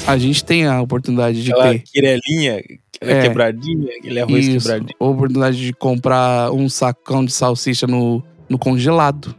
a 0.06 0.16
gente 0.16 0.42
tem 0.42 0.66
a 0.66 0.80
oportunidade 0.80 1.42
de 1.42 1.52
Aquela 1.52 1.72
ter 1.72 1.78
quirelinha, 1.80 2.62
aquela 2.96 3.12
É. 3.18 3.22
quebradinha, 3.22 3.88
aquele 3.98 4.20
arroz 4.20 4.46
isso, 4.46 4.66
quebradinho. 4.66 4.96
a 4.98 5.04
oportunidade 5.04 5.56
de 5.58 5.72
comprar 5.74 6.50
um 6.52 6.68
sacão 6.70 7.22
de 7.24 7.32
salsicha 7.32 7.86
no, 7.86 8.22
no 8.52 8.58
congelado. 8.58 9.34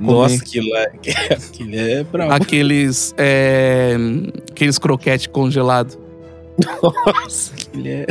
Nossa, 0.00 0.36
aquilo 0.36 0.74
é, 0.74 0.84
aquilo 1.34 1.74
é 1.74 2.02
brabo. 2.02 2.32
Aqueles, 2.32 3.14
é, 3.18 3.96
aqueles 4.50 4.78
croquete 4.78 5.28
congelado. 5.28 5.98
Nossa, 6.82 7.54
aquilo 7.54 7.86
é... 7.86 8.06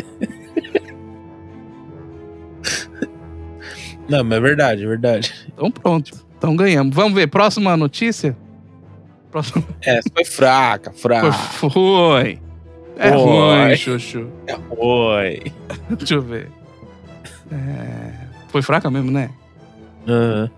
Não, 4.07 4.23
mas 4.23 4.37
é 4.37 4.41
verdade, 4.41 4.83
é 4.83 4.87
verdade. 4.87 5.33
Então 5.53 5.69
pronto. 5.69 6.25
Então 6.37 6.55
ganhamos. 6.55 6.95
Vamos 6.95 7.13
ver. 7.13 7.27
Próxima 7.27 7.75
notícia? 7.75 8.37
Próxima. 9.31 9.63
Essa 9.81 10.09
foi 10.13 10.23
fraca, 10.23 10.93
fraca. 10.93 11.33
Foi. 11.33 12.39
É 12.95 13.11
Foi. 13.11 13.19
ruim, 13.19 13.75
Chuchu. 13.75 14.29
Oi. 14.77 15.51
Deixa 15.97 16.15
eu 16.15 16.21
ver. 16.21 16.49
É, 17.51 18.26
Foi 18.49 18.61
fraca 18.61 18.89
mesmo, 18.89 19.11
né? 19.11 19.29
Aham. 20.07 20.49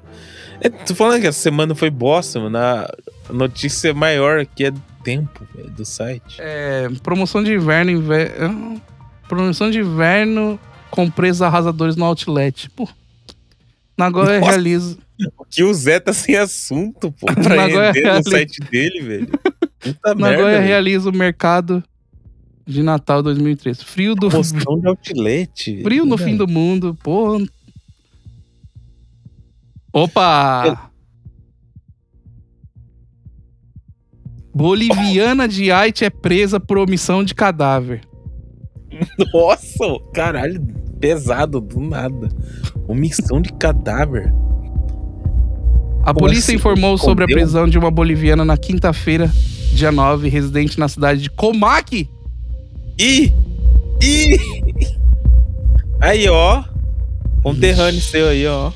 É, 0.61 0.69
tô 0.69 0.93
falando 0.93 1.21
que 1.21 1.27
essa 1.27 1.39
semana 1.39 1.73
foi 1.73 1.89
bosta, 1.89 2.39
mano. 2.39 2.57
A 2.57 2.87
notícia 3.31 3.93
maior 3.93 4.39
aqui 4.39 4.65
é 4.65 4.71
do 4.71 4.81
tempo, 5.03 5.47
velho, 5.55 5.69
do 5.69 5.85
site. 5.85 6.37
É, 6.39 6.87
promoção 7.01 7.41
de 7.41 7.53
inverno, 7.53 7.91
inverno. 7.91 8.81
Promoção 9.27 9.71
de 9.71 9.79
inverno 9.79 10.59
com 10.91 11.09
preços 11.09 11.41
arrasadores 11.41 11.95
no 11.95 12.03
outlet. 12.05 12.69
Pô. 12.71 12.87
Nagoya 13.97 14.39
Nossa. 14.39 14.51
realiza. 14.51 14.97
Que 15.49 15.63
o 15.63 15.73
Zé 15.73 15.99
tá 15.99 16.13
sem 16.13 16.35
assunto, 16.35 17.11
pô, 17.11 17.25
pra 17.35 17.55
Nagoya 17.55 17.91
render 17.91 18.01
no 18.01 18.05
realiza- 18.11 18.29
site 18.31 18.59
dele, 18.71 19.01
velho. 19.01 19.27
Puta 19.79 20.15
merda, 20.15 20.31
Nagoya 20.31 20.55
velho. 20.57 20.67
realiza 20.67 21.09
o 21.09 21.13
mercado 21.15 21.83
de 22.65 22.83
Natal 22.83 23.21
2003. 23.23 23.81
Frio 23.83 24.13
do 24.15 24.29
Promoção 24.29 24.79
de 24.79 24.87
outlet. 24.87 25.71
velho. 25.71 25.83
frio 25.83 26.05
no 26.05 26.17
fim 26.17 26.35
do 26.37 26.47
mundo. 26.47 26.97
Porra. 27.01 27.45
Opa! 29.93 30.89
Boliviana 34.53 35.47
de 35.47 35.71
Haiti 35.71 36.03
é 36.05 36.09
presa 36.09 36.59
por 36.59 36.77
omissão 36.77 37.23
de 37.23 37.33
cadáver. 37.33 38.01
Nossa, 39.33 39.85
caralho, 40.13 40.61
pesado, 40.99 41.61
do 41.61 41.79
nada. 41.79 42.29
Omissão 42.87 43.41
de 43.41 43.53
cadáver. 43.53 44.33
A 46.01 46.13
Como 46.13 46.19
polícia 46.19 46.51
assim? 46.51 46.55
informou 46.55 46.97
sobre 46.97 47.23
a 47.23 47.27
prisão 47.27 47.67
de 47.67 47.77
uma 47.77 47.91
boliviana 47.91 48.43
na 48.43 48.57
quinta-feira, 48.57 49.31
dia 49.73 49.91
9, 49.91 50.27
residente 50.29 50.79
na 50.79 50.87
cidade 50.87 51.21
de 51.21 51.29
Comac. 51.29 52.09
Ih! 52.97 53.33
Ih! 54.01 54.37
Aí, 56.01 56.27
ó. 56.27 56.63
Conterrâneo 57.43 58.01
seu 58.01 58.27
aí, 58.29 58.45
ó. 58.47 58.71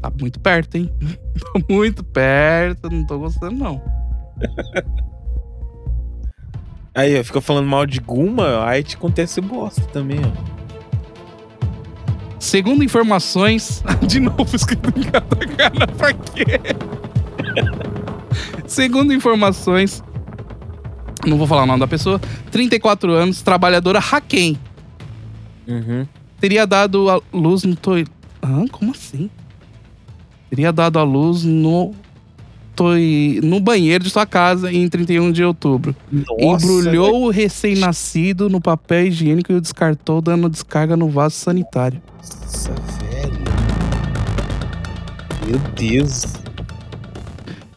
Tá 0.00 0.10
muito 0.20 0.40
perto, 0.40 0.76
hein? 0.76 0.90
Tá 1.40 1.60
muito 1.70 2.04
perto, 2.04 2.90
não 2.90 3.06
tô 3.06 3.18
gostando, 3.18 3.56
não. 3.56 3.82
Aí, 6.94 7.18
ó, 7.18 7.24
fica 7.24 7.40
falando 7.40 7.66
mal 7.66 7.86
de 7.86 7.98
Guma, 8.00 8.64
aí 8.66 8.82
te 8.82 8.96
acontece 8.96 9.40
bosta 9.40 9.82
também, 9.86 10.18
ó. 10.18 10.60
Segundo 12.38 12.82
informações. 12.82 13.84
De 14.06 14.18
novo 14.18 14.56
escrito 14.56 14.92
em 14.98 15.02
katakana, 15.02 15.86
pra 15.96 16.12
quê? 16.12 16.44
Segundo 18.66 19.12
informações. 19.12 20.02
Não 21.26 21.36
vou 21.36 21.46
falar 21.46 21.64
o 21.64 21.66
nome 21.66 21.80
da 21.80 21.86
pessoa. 21.86 22.18
34 22.50 23.12
anos, 23.12 23.42
trabalhadora 23.42 23.98
Haken. 23.98 24.58
Uhum. 25.68 26.06
Teria 26.40 26.66
dado 26.66 27.10
a 27.10 27.20
luz 27.32 27.62
no 27.64 27.76
toi... 27.76 28.06
Hã? 28.42 28.66
Como 28.68 28.92
assim? 28.92 29.30
Teria 30.50 30.72
dado 30.72 30.98
a 30.98 31.02
luz 31.02 31.44
no 31.44 31.94
no 33.42 33.60
banheiro 33.60 34.04
de 34.04 34.08
sua 34.08 34.24
casa 34.24 34.72
em 34.72 34.88
31 34.88 35.32
de 35.32 35.44
outubro. 35.44 35.94
Nossa, 36.10 36.64
Embrulhou 36.64 37.26
o 37.26 37.30
recém-nascido 37.30 38.48
no 38.48 38.58
papel 38.58 39.08
higiênico 39.08 39.52
e 39.52 39.56
o 39.56 39.60
descartou, 39.60 40.22
dando 40.22 40.48
descarga 40.48 40.96
no 40.96 41.08
vaso 41.08 41.34
sanitário. 41.34 42.00
Nossa, 42.22 42.72
velho. 42.98 43.38
Meu 45.46 45.58
Deus. 45.76 46.24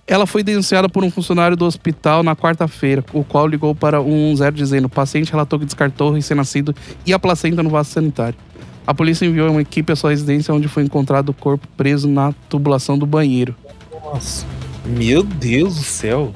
Ela 0.06 0.28
foi 0.28 0.44
denunciada 0.44 0.88
por 0.88 1.04
um 1.04 1.10
funcionário 1.10 1.58
do 1.58 1.66
hospital 1.66 2.24
na 2.24 2.36
quarta-feira, 2.36 3.04
o 3.14 3.24
qual 3.24 3.48
ligou 3.48 3.74
para 3.74 4.00
o 4.00 4.06
110 4.06 4.54
dizendo: 4.54 4.86
o 4.86 4.90
paciente 4.90 5.32
relatou 5.32 5.58
que 5.58 5.66
descartou 5.66 6.12
o 6.12 6.14
recém-nascido 6.14 6.76
e 7.06 7.14
a 7.14 7.20
placenta 7.20 7.64
no 7.64 7.70
vaso 7.70 7.90
sanitário. 7.90 8.38
A 8.86 8.94
polícia 8.94 9.26
enviou 9.26 9.50
uma 9.50 9.62
equipe 9.62 9.92
à 9.92 9.96
sua 9.96 10.10
residência, 10.10 10.54
onde 10.54 10.68
foi 10.68 10.84
encontrado 10.84 11.30
o 11.30 11.34
corpo 11.34 11.68
preso 11.78 12.08
na 12.08 12.34
tubulação 12.50 12.98
do 12.98 13.06
banheiro. 13.06 13.56
Nossa. 13.92 14.46
Meu 14.86 15.24
Deus 15.24 15.76
do 15.76 15.84
céu. 15.84 16.36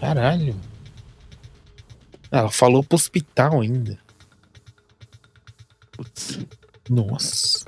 Caralho. 0.00 0.56
Ela 2.30 2.50
falou 2.50 2.82
pro 2.82 2.96
hospital 2.96 3.60
ainda. 3.60 3.98
Putz. 5.92 6.40
Nossa. 6.90 7.64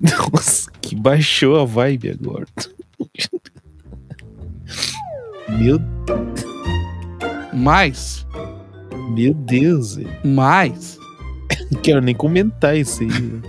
Nossa, 0.00 0.70
que 0.82 0.94
baixou 0.94 1.60
a 1.60 1.64
vibe 1.64 2.10
agora. 2.10 2.46
Meu, 5.48 5.78
Mas, 7.52 8.26
meu 9.10 9.32
Deus, 9.32 9.98
mas, 10.24 10.98
Não 11.70 11.80
quero 11.80 12.00
nem 12.00 12.14
comentar 12.14 12.76
isso 12.76 13.02
aí. 13.02 13.08
velho. 13.08 13.42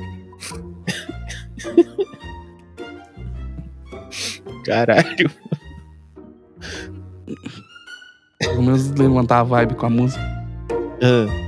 Caralho. 4.65 5.31
pelo 8.39 8.63
menos 8.63 8.89
levantar 8.91 9.39
a 9.39 9.43
vibe 9.43 9.75
com 9.75 9.85
a 9.85 9.89
música. 9.89 10.21
Ah. 11.01 11.45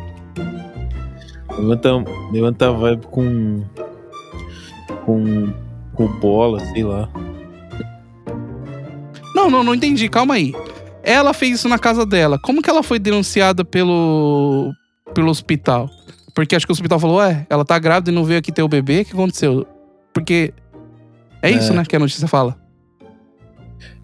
Levanta, 1.57 1.89
levanta 2.31 2.67
a 2.67 2.71
vibe 2.71 3.07
com. 3.07 3.63
Com. 5.05 5.53
Com 5.93 6.07
bola, 6.19 6.59
sei 6.59 6.83
lá. 6.83 7.09
Não, 9.33 9.49
não, 9.49 9.63
não 9.63 9.73
entendi, 9.73 10.07
calma 10.09 10.35
aí. 10.35 10.53
Ela 11.01 11.33
fez 11.33 11.55
isso 11.55 11.69
na 11.69 11.79
casa 11.79 12.05
dela. 12.05 12.37
Como 12.37 12.61
que 12.61 12.69
ela 12.69 12.83
foi 12.83 12.99
denunciada 12.99 13.65
pelo, 13.65 14.71
pelo 15.13 15.31
hospital? 15.31 15.89
Porque 16.38 16.55
acho 16.55 16.67
que 16.67 16.71
o 16.71 16.75
hospital 16.75 16.99
falou, 16.99 17.17
ué, 17.17 17.47
ela 17.49 17.65
tá 17.65 17.79
grávida 17.79 18.11
e 18.11 18.13
não 18.13 18.23
veio 18.23 18.38
aqui 18.38 18.51
ter 18.51 18.61
o 18.61 18.67
bebê, 18.67 19.01
o 19.01 19.05
que 19.05 19.11
aconteceu? 19.11 19.65
Porque 20.13 20.53
é 21.41 21.49
isso, 21.49 21.71
É. 21.73 21.77
né, 21.77 21.83
que 21.83 21.95
a 21.95 21.99
notícia 21.99 22.27
fala. 22.27 22.55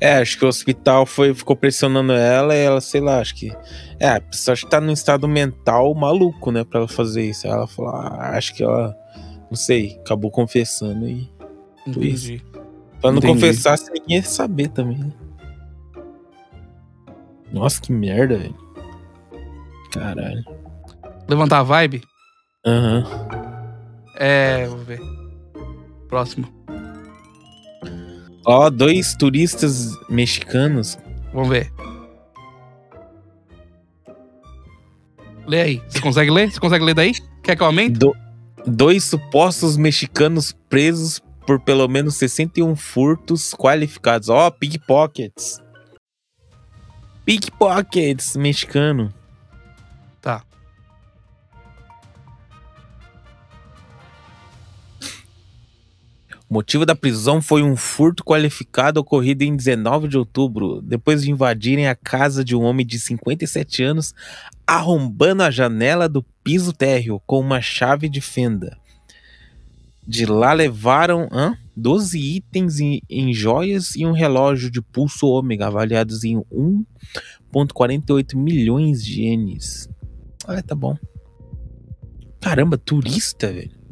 É, 0.02 0.18
acho 0.18 0.40
que 0.40 0.44
o 0.44 0.48
hospital 0.48 1.06
foi, 1.06 1.32
ficou 1.36 1.56
pressionando 1.56 2.12
ela 2.12 2.56
e 2.56 2.60
ela, 2.60 2.82
sei 2.82 3.02
lá, 3.02 3.20
acho 3.20 3.36
que. 3.36 3.56
É, 4.00 4.10
a 4.16 4.20
pessoa 4.22 4.54
acho 4.54 4.66
que 4.66 4.72
tá 4.72 4.82
num 4.82 4.92
estado 4.92 5.28
mental 5.28 5.94
maluco, 5.94 6.50
né, 6.52 6.64
pra 6.64 6.80
ela 6.80 6.88
fazer 6.88 7.24
isso. 7.24 7.46
Ela 7.46 7.68
falou, 7.68 7.92
ah, 7.92 8.32
acho 8.36 8.56
que 8.56 8.64
ela. 8.64 8.96
Não 9.52 9.56
sei, 9.56 10.00
acabou 10.04 10.32
confessando 10.32 11.08
e. 11.08 11.32
Entendi. 11.86 12.44
Pra 13.00 13.12
não 13.12 13.20
Entendi. 13.20 13.34
confessasse, 13.36 13.92
ninguém 13.94 14.18
ia 14.18 14.24
saber 14.24 14.70
também, 14.70 14.98
né? 14.98 15.12
Nossa, 17.52 17.80
que 17.80 17.92
merda, 17.94 18.40
velho. 18.40 18.56
Caralho. 19.92 20.44
Levantar 21.30 21.60
a 21.60 21.64
vibe? 21.64 22.02
Aham. 22.66 23.04
É, 24.16 24.68
vou 24.68 24.78
ver. 24.80 25.00
Próximo. 26.08 26.48
Ó, 28.46 28.70
dois 28.70 29.16
turistas 29.16 29.90
mexicanos. 30.10 30.98
Vamos 31.34 31.50
ver. 31.50 31.72
Lê 35.46 35.62
aí. 35.62 35.82
Você 35.90 36.00
consegue 36.00 36.32
ler? 36.32 36.52
Você 36.52 36.60
consegue 36.60 36.84
ler 36.86 36.94
daí? 36.96 37.12
Quer 37.42 37.56
que 37.56 37.62
eu 37.64 37.68
aumente? 37.68 38.00
do- 38.00 38.16
dois 38.66 39.04
supostos 39.04 39.76
mexicanos 39.76 40.54
presos 40.70 41.22
por 41.46 41.60
pelo 41.60 41.88
menos 41.90 42.16
61 42.16 42.76
furtos 42.76 43.54
qualificados. 43.54 44.30
Ó, 44.30 44.50
pickpockets. 44.52 45.60
Pickpockets 47.26 48.36
mexicano. 48.38 49.14
O 56.54 56.62
motivo 56.62 56.86
da 56.86 56.96
prisão 56.96 57.42
foi 57.42 57.64
um 57.64 57.76
furto 57.76 58.24
qualificado 58.24 59.00
ocorrido 59.00 59.44
em 59.44 59.56
19 59.56 60.08
de 60.08 60.20
outubro, 60.20 60.84
depois 60.84 61.24
de 61.24 61.32
invadirem 61.32 61.88
a 61.88 61.96
casa 61.96 62.46
de 62.46 62.56
um 62.56 62.62
homem 62.62 62.86
de 62.86 63.00
57 63.00 63.82
anos, 63.82 64.14
arrombando 64.68 65.42
a 65.42 65.50
janela 65.50 66.08
do 66.08 66.22
piso 66.44 66.72
térreo 66.72 67.20
com 67.26 67.40
uma 67.40 67.60
chave 67.60 68.08
de 68.08 68.22
fenda. 68.22 68.78
De 70.08 70.28
lá 70.28 70.54
levaram 70.54 71.28
hã? 71.32 71.58
12 71.76 72.20
itens 72.20 72.80
em, 72.80 73.02
em 73.10 73.34
joias 73.34 73.96
e 73.96 74.06
um 74.06 74.12
relógio 74.12 74.70
de 74.70 74.80
pulso 74.80 75.26
ômega 75.26 75.66
avaliados 75.66 76.24
em 76.24 76.40
1,48 77.52 78.36
milhões 78.36 79.04
de 79.04 79.24
ienes. 79.24 79.90
Ah, 80.46 80.62
tá 80.62 80.76
bom. 80.76 80.96
Caramba, 82.40 82.78
turista, 82.78 83.52
velho. 83.52 83.83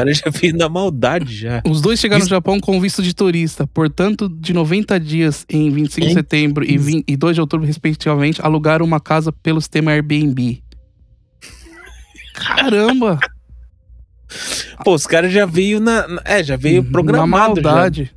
O 0.00 0.02
cara 0.02 0.14
já 0.14 0.32
fez 0.32 0.52
na 0.54 0.68
maldade 0.68 1.36
já. 1.36 1.62
Os 1.68 1.80
dois 1.80 2.00
chegaram 2.00 2.20
Isso- 2.22 2.30
no 2.30 2.36
Japão 2.36 2.58
com 2.58 2.80
visto 2.80 3.02
de 3.02 3.14
turista, 3.14 3.66
portanto, 3.66 4.28
de 4.28 4.52
90 4.54 4.98
dias 4.98 5.44
em 5.50 5.70
25 5.70 6.06
de 6.06 6.12
setembro 6.14 6.64
e, 6.64 6.78
20 6.78 7.04
e 7.06 7.16
2 7.16 7.34
de 7.34 7.40
outubro, 7.40 7.66
respectivamente, 7.66 8.40
alugaram 8.42 8.84
uma 8.86 8.98
casa 9.00 9.30
pelo 9.32 9.60
sistema 9.60 9.90
Airbnb. 9.92 10.62
Caramba! 12.34 13.18
Pô, 14.84 14.94
os 14.94 15.06
caras 15.06 15.32
já 15.32 15.44
veio 15.44 15.80
na. 15.80 16.06
na- 16.08 16.22
É, 16.24 16.42
já 16.42 16.56
veio 16.56 16.82
na 16.82 16.90
programado. 16.90 17.60
Já. 17.60 17.68
maldade. 17.68 18.14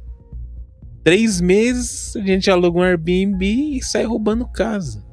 Três 1.04 1.42
meses 1.42 2.16
a 2.16 2.22
gente 2.22 2.50
aluga 2.50 2.80
um 2.80 2.84
Airbnb 2.84 3.46
e 3.78 3.84
sai 3.84 4.06
roubando 4.06 4.48
casa. 4.48 5.04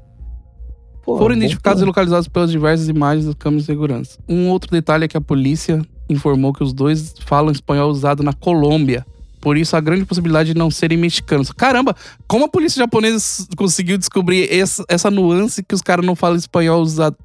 Pô, 1.03 1.19
Foram 1.19 1.35
identificados 1.35 1.83
e 1.83 1.85
localizados 1.87 2.29
pelas 2.29 2.51
diversas 2.51 2.87
imagens 2.89 3.27
das 3.27 3.35
câmeras 3.35 3.63
de 3.65 3.67
segurança. 3.73 4.19
Um 4.29 4.49
outro 4.51 4.71
detalhe 4.71 5.07
é 5.07 5.09
que 5.09 5.17
a 5.17 5.21
polícia 5.21 5.83
informou 6.13 6.53
que 6.53 6.63
os 6.63 6.73
dois 6.73 7.15
falam 7.25 7.53
espanhol 7.53 7.91
usado 7.91 8.23
na 8.23 8.33
Colômbia. 8.33 9.07
Por 9.41 9.57
isso, 9.57 9.75
há 9.75 9.81
grande 9.81 10.05
possibilidade 10.05 10.53
de 10.53 10.59
não 10.59 10.71
serem 10.71 10.99
mexicanos. 10.99 11.51
Caramba, 11.51 11.97
como 12.29 12.45
a 12.45 12.49
polícia 12.49 12.79
japonesa 12.79 13.47
conseguiu 13.57 13.97
descobrir 13.97 14.53
essa, 14.53 14.85
essa 14.87 15.11
nuance 15.11 15.63
que 15.63 15.75
os 15.75 15.81
caras 15.81 16.05
não 16.05 16.15
falam 16.15 16.37
espanhol 16.37 16.83
usado? 16.83 17.17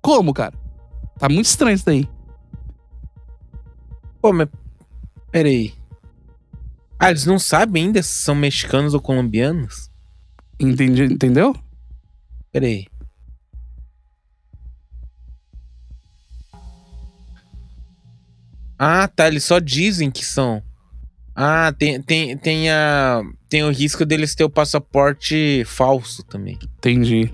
Como, 0.00 0.32
cara? 0.32 0.54
Tá 1.18 1.28
muito 1.28 1.46
estranho 1.46 1.74
isso 1.74 1.86
daí. 1.86 2.08
Pô, 4.20 4.32
mas. 4.32 4.48
Peraí. 5.32 5.74
Ah, 6.98 7.10
eles 7.10 7.26
não 7.26 7.38
sabem 7.38 7.86
ainda 7.86 8.02
se 8.02 8.22
são 8.22 8.34
mexicanos 8.34 8.94
ou 8.94 9.00
colombianos? 9.00 9.90
Entendi, 10.60 11.04
entendeu? 11.04 11.56
Peraí. 12.52 12.86
Ah, 18.84 19.08
tá. 19.08 19.26
Eles 19.28 19.44
só 19.44 19.58
dizem 19.58 20.10
que 20.10 20.24
são. 20.26 20.62
Ah, 21.34 21.72
tem, 21.76 22.00
tem, 22.02 22.36
tem, 22.36 22.70
a, 22.70 23.22
tem 23.48 23.64
o 23.64 23.70
risco 23.70 24.04
deles 24.04 24.34
ter 24.34 24.44
o 24.44 24.50
passaporte 24.50 25.64
falso 25.66 26.22
também. 26.22 26.58
Entendi. 26.78 27.32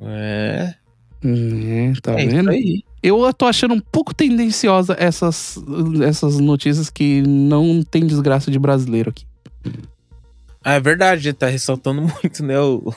É. 0.00 0.74
É, 1.24 1.92
tá 2.00 2.12
é 2.12 2.26
vendo? 2.26 2.50
aí. 2.50 2.82
Eu 3.02 3.32
tô 3.34 3.46
achando 3.46 3.74
um 3.74 3.80
pouco 3.80 4.14
tendenciosa 4.14 4.96
essas, 4.96 5.58
essas 6.06 6.38
notícias 6.38 6.88
que 6.88 7.20
não 7.22 7.82
tem 7.82 8.06
desgraça 8.06 8.48
de 8.48 8.60
brasileiro 8.60 9.10
aqui. 9.10 9.26
Ah, 10.64 10.74
é 10.74 10.80
verdade, 10.80 11.32
tá 11.32 11.48
ressaltando 11.48 12.00
muito, 12.22 12.44
né? 12.44 12.60
O... 12.60 12.94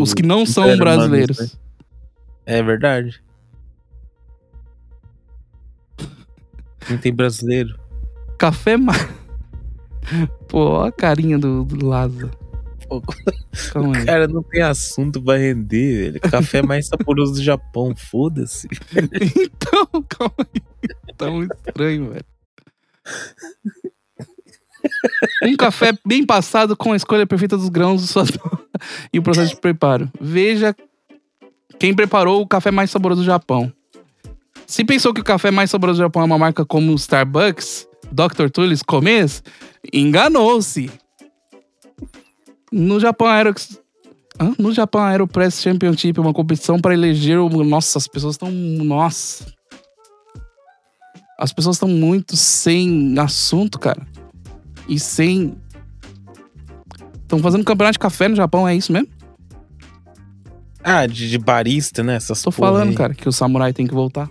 Os 0.00 0.12
O 0.12 0.16
que 0.16 0.22
não 0.22 0.46
são 0.46 0.76
brasileiros. 0.78 1.38
né? 1.38 1.48
É 2.46 2.62
verdade. 2.62 3.22
Não 6.88 6.98
tem 6.98 7.12
brasileiro. 7.12 7.78
Café 8.38 8.76
mais. 8.76 9.08
Pô, 10.48 10.58
ó 10.58 10.84
a 10.86 10.92
carinha 10.92 11.38
do, 11.38 11.64
do 11.64 11.86
Lázaro. 11.86 12.30
Pô, 12.88 13.02
Calma 13.72 13.96
aí. 13.96 14.04
Cara, 14.04 14.28
não 14.28 14.42
tem 14.42 14.62
assunto 14.62 15.22
pra 15.22 15.36
render, 15.36 16.12
velho. 16.12 16.20
Café 16.20 16.62
mais 16.62 16.86
saboroso 16.86 17.34
do 17.34 17.42
Japão, 17.42 17.94
foda-se. 17.96 18.68
Então, 18.94 20.02
calma 20.08 20.34
aí. 20.38 20.62
Tá 21.16 21.30
muito 21.30 21.54
estranho, 21.54 22.10
velho. 22.10 22.24
Um 25.42 25.56
café 25.56 25.92
bem 26.04 26.24
passado 26.26 26.76
com 26.76 26.92
a 26.92 26.96
escolha 26.96 27.26
perfeita 27.26 27.56
dos 27.56 27.68
grãos 27.68 28.02
do 28.02 28.06
sua 28.06 28.24
e 29.12 29.18
o 29.18 29.22
processo 29.22 29.54
de 29.54 29.60
preparo. 29.60 30.10
Veja 30.20 30.76
quem 31.78 31.94
preparou 31.94 32.42
o 32.42 32.46
café 32.46 32.70
mais 32.70 32.90
saboroso 32.90 33.22
do 33.22 33.26
Japão. 33.26 33.72
Se 34.66 34.84
pensou 34.84 35.12
que 35.12 35.20
o 35.20 35.24
café 35.24 35.50
mais 35.50 35.70
saboroso 35.70 35.98
do 35.98 36.04
Japão 36.04 36.22
é 36.22 36.24
uma 36.24 36.38
marca 36.38 36.64
como 36.64 36.92
o 36.92 36.94
Starbucks, 36.94 37.86
Dr. 38.10 38.48
Tullis, 38.52 38.82
Comes, 38.82 39.42
enganou-se. 39.92 40.90
No 42.72 42.98
Japão 42.98 43.28
Aerox? 43.28 43.78
No 44.58 44.72
Japão 44.72 45.02
Aeropress 45.02 45.62
Championship, 45.62 46.18
uma 46.18 46.32
competição 46.32 46.78
para 46.78 46.94
eleger 46.94 47.38
o. 47.38 47.48
Nossa, 47.48 47.98
as 47.98 48.08
pessoas 48.08 48.34
estão. 48.34 48.50
Nossa. 48.50 49.46
As 51.38 51.52
pessoas 51.52 51.76
estão 51.76 51.88
muito 51.88 52.36
sem 52.36 53.18
assunto, 53.18 53.78
cara. 53.78 54.06
E 54.88 54.98
sem 54.98 55.56
Estão 57.34 57.38
fazendo 57.38 57.64
campeonato 57.64 57.94
de 57.94 57.98
café 57.98 58.28
no 58.28 58.36
Japão, 58.36 58.68
é 58.68 58.76
isso 58.76 58.92
mesmo? 58.92 59.08
Ah, 60.82 61.06
de, 61.06 61.28
de 61.28 61.38
barista, 61.38 62.02
né? 62.02 62.16
Essas 62.16 62.42
Tô 62.42 62.50
falando, 62.50 62.90
aí. 62.90 62.94
cara, 62.94 63.14
que 63.14 63.28
o 63.28 63.32
samurai 63.32 63.72
tem 63.72 63.86
que 63.86 63.94
voltar. 63.94 64.28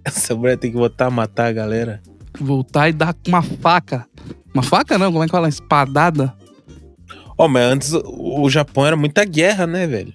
Essa 0.04 0.34
mulher 0.34 0.56
tem 0.56 0.70
que 0.70 0.76
botar 0.76 1.06
a 1.06 1.10
matar 1.10 1.46
a 1.46 1.52
galera. 1.52 2.00
Voltar 2.40 2.88
e 2.88 2.92
dar 2.92 3.12
com 3.14 3.28
uma 3.28 3.42
faca. 3.42 4.06
Uma 4.54 4.62
faca 4.62 4.98
não, 4.98 5.10
como 5.12 5.22
é 5.24 5.26
que 5.26 5.32
fala? 5.32 5.48
Espadada. 5.48 6.34
Ó, 7.36 7.48
mas 7.48 7.62
antes 7.64 7.92
o 8.04 8.48
Japão 8.50 8.86
era 8.86 8.96
muita 8.96 9.24
guerra, 9.24 9.66
né, 9.66 9.86
velho? 9.86 10.12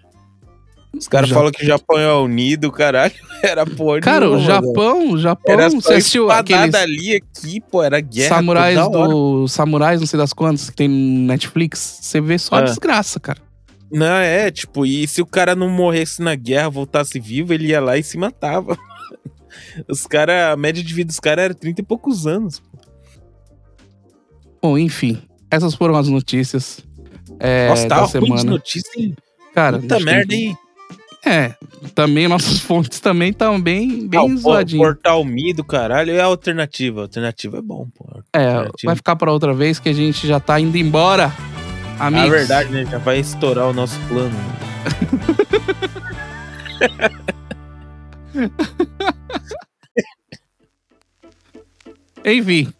Os 0.97 1.09
caras 1.09 1.29
falam 1.29 1.51
que 1.51 1.61
o 1.61 1.65
Japão 1.65 1.99
é 1.99 2.13
unido, 2.13 2.71
caralho. 2.71 3.13
Era 3.43 3.65
porra 3.65 3.99
Cara, 3.99 4.29
o. 4.31 4.39
Japão, 4.39 5.11
o 5.11 5.17
Japão, 5.17 5.53
Era 5.53 5.69
você 5.69 5.95
assistiu 5.95 6.23
espadada 6.29 6.55
aqueles 6.55 6.75
ali, 6.75 7.15
aqui, 7.17 7.59
pô, 7.59 7.83
era 7.83 7.99
guerra. 7.99 8.29
samurais 8.29 8.79
do. 8.89 9.45
Samurais, 9.47 9.99
não 9.99 10.07
sei 10.07 10.17
das 10.17 10.31
quantas, 10.31 10.69
que 10.69 10.75
tem 10.77 10.87
no 10.87 11.27
Netflix. 11.27 11.99
Você 12.01 12.21
vê 12.21 12.39
só 12.39 12.55
Ah. 12.55 12.61
desgraça, 12.61 13.19
cara. 13.19 13.39
Não, 13.91 14.05
é, 14.15 14.49
tipo, 14.49 14.85
e 14.85 15.05
se 15.05 15.21
o 15.21 15.25
cara 15.25 15.53
não 15.53 15.69
morresse 15.69 16.21
na 16.21 16.33
guerra, 16.33 16.69
voltasse 16.69 17.19
vivo, 17.19 17.53
ele 17.53 17.67
ia 17.67 17.81
lá 17.81 17.97
e 17.97 18.03
se 18.03 18.17
matava. 18.17 18.77
Os 19.87 20.05
caras, 20.07 20.53
a 20.53 20.57
média 20.57 20.83
de 20.83 20.93
vida 20.93 21.07
dos 21.07 21.19
caras 21.19 21.45
era 21.45 21.53
30 21.53 21.81
e 21.81 21.83
poucos 21.83 22.25
anos. 22.27 22.61
Bom, 24.61 24.77
enfim. 24.77 25.21
Essas 25.51 25.75
foram 25.75 25.95
as 25.95 26.07
notícias 26.07 26.79
é, 27.39 27.69
Nossa, 27.69 27.87
da 27.87 27.95
tá 27.97 28.05
de 28.05 28.11
semana. 28.11 28.43
notícia, 28.43 28.99
hein? 28.99 29.15
Cara, 29.53 29.79
Puta 29.79 29.95
tem 29.97 30.05
merda, 30.05 30.33
hein? 30.33 30.57
É, 31.25 31.55
também 31.95 32.27
nossas 32.27 32.59
fontes 32.61 32.99
também 32.99 33.31
estão 33.31 33.59
bem, 33.59 34.07
bem 34.07 34.33
Ah, 34.33 34.37
zoadinhas. 34.37 34.85
Portal 34.85 35.23
Mi 35.23 35.53
do 35.53 35.63
caralho 35.63 36.11
é 36.11 36.19
a 36.19 36.25
alternativa. 36.25 37.01
A 37.01 37.03
alternativa 37.03 37.57
é 37.57 37.61
bom, 37.61 37.87
pô. 37.95 38.05
É, 38.33 38.67
vai 38.83 38.95
ficar 38.95 39.15
pra 39.15 39.31
outra 39.31 39.53
vez 39.53 39.79
que 39.79 39.89
a 39.89 39.93
gente 39.93 40.27
já 40.27 40.39
tá 40.39 40.59
indo 40.59 40.77
embora. 40.77 41.31
Amigos. 41.99 42.27
A 42.27 42.31
verdade, 42.31 42.69
né? 42.71 42.85
Já 42.85 42.97
vai 42.97 43.19
estourar 43.19 43.69
o 43.69 43.73
nosso 43.73 43.99
plano. 44.07 44.35
Enfim. 52.25 52.73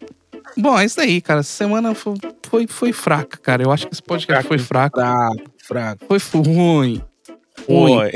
Bom, 0.56 0.76
é 0.78 0.84
isso 0.84 1.00
aí, 1.00 1.20
cara. 1.20 1.40
Essa 1.40 1.52
semana 1.52 1.94
foi, 1.94 2.14
foi, 2.48 2.66
foi 2.66 2.92
fraca, 2.92 3.36
cara. 3.36 3.62
Eu 3.62 3.70
acho 3.70 3.86
que 3.86 3.94
esse 3.94 4.02
podcast 4.02 4.48
foi 4.48 4.58
fraco. 4.58 4.98
Fraco, 4.98 5.50
fraco. 5.64 6.04
Foi 6.06 6.18
ruim. 6.42 7.02
Ruim. 7.68 8.10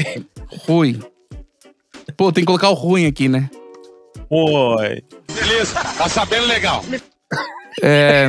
Ruim. 0.66 1.01
Pô, 2.16 2.32
tem 2.32 2.43
que 2.43 2.47
colocar 2.47 2.70
o 2.70 2.74
ruim 2.74 3.07
aqui, 3.07 3.28
né? 3.28 3.49
Oi. 4.30 5.05
Beleza, 5.32 5.74
tá 5.74 6.09
sabendo 6.09 6.47
legal. 6.47 6.84
É... 7.82 8.26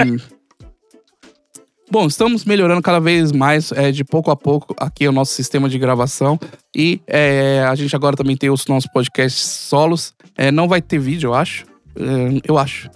Bom, 1.92 2.08
estamos 2.08 2.46
melhorando 2.46 2.82
cada 2.82 3.02
vez 3.02 3.34
mais, 3.34 3.74
é, 3.74 3.92
de 3.92 4.06
pouco 4.06 4.32
a 4.32 4.36
pouco, 4.36 4.74
aqui 4.80 5.06
o 5.06 5.12
nosso 5.12 5.34
sistema 5.34 5.68
de 5.68 5.78
gravação. 5.78 6.40
E 6.74 7.02
é, 7.06 7.66
a 7.68 7.76
gente 7.76 7.94
agora 7.94 8.16
também 8.16 8.38
tem 8.38 8.50
os 8.50 8.66
nossos 8.66 8.90
podcasts 8.90 9.44
solos. 9.44 10.14
É, 10.38 10.52
não 10.52 10.70
vai 10.70 10.82
ter 10.82 10.98
vídeo, 10.98 11.32
eu 11.32 11.34
acho. 11.34 11.66
É, 11.98 12.42
eu 12.48 12.58
acho. 12.58 12.90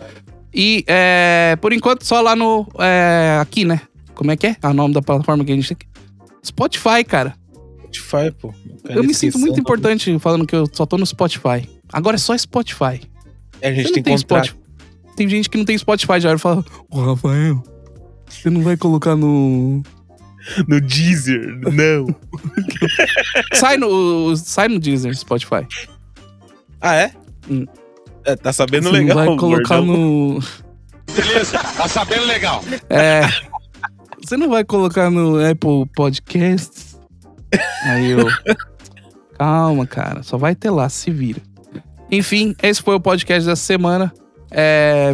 E, 0.54 0.86
é, 0.88 1.58
por 1.60 1.74
enquanto, 1.74 2.06
só 2.06 2.22
lá 2.22 2.38
no... 2.38 2.66
é, 2.80 3.38
aqui, 3.42 3.66
né? 3.66 3.82
Como 4.14 4.32
é 4.32 4.38
que 4.38 4.48
é? 4.48 4.56
O 4.64 4.72
nome 4.72 4.94
da 4.94 5.02
plataforma 5.02 5.44
que 5.44 5.52
a 5.52 5.56
gente 5.56 5.76
tem? 5.76 5.90
Spotify, 6.42 7.04
cara. 7.06 7.36
Spotify, 7.92 8.32
pô. 8.32 8.54
Eu 8.88 9.04
me 9.04 9.14
sinto 9.14 9.38
muito 9.38 9.60
importante 9.60 10.18
falando 10.20 10.48
que 10.48 10.56
eu 10.56 10.70
só 10.72 10.86
tô 10.86 10.98
no 10.98 11.06
Spotify. 11.06 11.68
Agora 11.92 12.16
é 12.16 12.18
só 12.18 12.38
Spotify. 12.38 13.02
nome. 13.62 13.68
A 13.68 13.74
gente 13.74 13.92
tem 13.92 14.04
tem 14.04 14.18
contrato. 14.18 14.46
Spotify. 14.46 15.16
Tem 15.18 15.28
gente 15.28 15.50
que 15.50 15.58
não 15.58 15.66
tem 15.66 15.78
Spotify 15.78 16.22
já. 16.22 16.30
Ele 16.30 16.40
fala, 16.40 16.64
ô 16.90 17.02
Rafael, 17.02 17.62
você 18.28 18.50
não 18.50 18.62
vai 18.62 18.78
colocar 18.78 19.16
no. 19.16 19.82
No 20.68 20.80
Deezer, 20.80 21.60
não. 21.74 22.06
sai 23.54 23.78
no. 23.78 24.36
Sai 24.38 24.68
no 24.68 24.80
Deezer, 24.80 25.16
Spotify. 25.16 25.66
ah, 26.82 26.96
é? 26.96 27.12
Hum. 27.50 27.66
É, 28.24 28.36
tá 28.36 28.52
sabendo 28.54 28.90
Você 28.90 28.98
legal, 28.98 29.18
não 29.18 29.26
vai 29.26 29.38
colocar 29.38 29.78
gordão. 29.80 29.96
no. 29.96 30.40
Beleza, 31.16 31.58
tá 31.60 31.88
sabendo 31.88 32.26
legal. 32.26 32.64
É. 32.90 33.22
Você 34.24 34.36
não 34.38 34.50
vai 34.50 34.64
colocar 34.64 35.10
no 35.12 35.38
Apple 35.40 35.86
Podcasts? 35.96 37.00
Aí 37.84 38.12
eu. 38.12 38.28
Calma, 39.38 39.86
cara. 39.86 40.24
Só 40.24 40.38
vai 40.38 40.56
ter 40.56 40.70
lá, 40.72 40.90
se 40.90 41.12
vira. 41.12 41.42
Enfim, 42.12 42.56
esse 42.62 42.82
foi 42.82 42.96
o 42.96 43.00
podcast 43.00 43.48
dessa 43.48 43.62
semana. 43.62 44.12
É, 44.50 45.12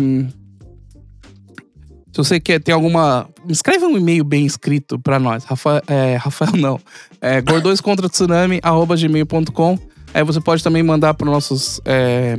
Se 2.11 2.17
você 2.17 2.39
quer 2.39 2.59
ter 2.59 2.73
alguma. 2.73 3.27
Escreve 3.47 3.85
um 3.85 3.97
e-mail 3.97 4.23
bem 4.23 4.45
escrito 4.45 4.99
pra 4.99 5.17
nós. 5.17 5.43
Rafael, 5.45 5.81
é, 5.87 6.15
Rafael 6.15 6.51
não. 6.57 6.79
É, 7.21 7.41
gordões 7.41 7.79
contra 7.79 8.09
tsunami, 8.09 8.59
arroba 8.63 8.95
gmail.com. 8.95 9.79
Aí 10.13 10.23
você 10.23 10.41
pode 10.41 10.63
também 10.63 10.83
mandar 10.83 11.13
para 11.13 11.25
nossos. 11.29 11.79
é, 11.85 12.37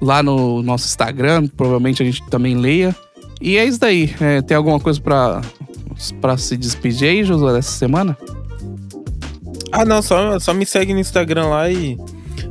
lá 0.00 0.22
no 0.22 0.62
nosso 0.62 0.86
Instagram. 0.86 1.46
Provavelmente 1.48 2.02
a 2.02 2.06
gente 2.06 2.22
também 2.28 2.56
leia. 2.56 2.94
E 3.40 3.56
é 3.56 3.64
isso 3.64 3.80
daí. 3.80 4.14
É, 4.20 4.42
tem 4.42 4.56
alguma 4.56 4.78
coisa 4.78 5.00
pra, 5.00 5.40
pra 6.20 6.36
se 6.36 6.56
despedir 6.56 7.08
aí, 7.08 7.24
Josué, 7.24 7.52
dessa 7.52 7.72
semana? 7.72 8.16
Ah, 9.72 9.84
não, 9.84 10.02
só, 10.02 10.38
só 10.38 10.52
me 10.52 10.66
segue 10.66 10.92
no 10.92 11.00
Instagram 11.00 11.46
lá 11.46 11.70
e 11.70 11.96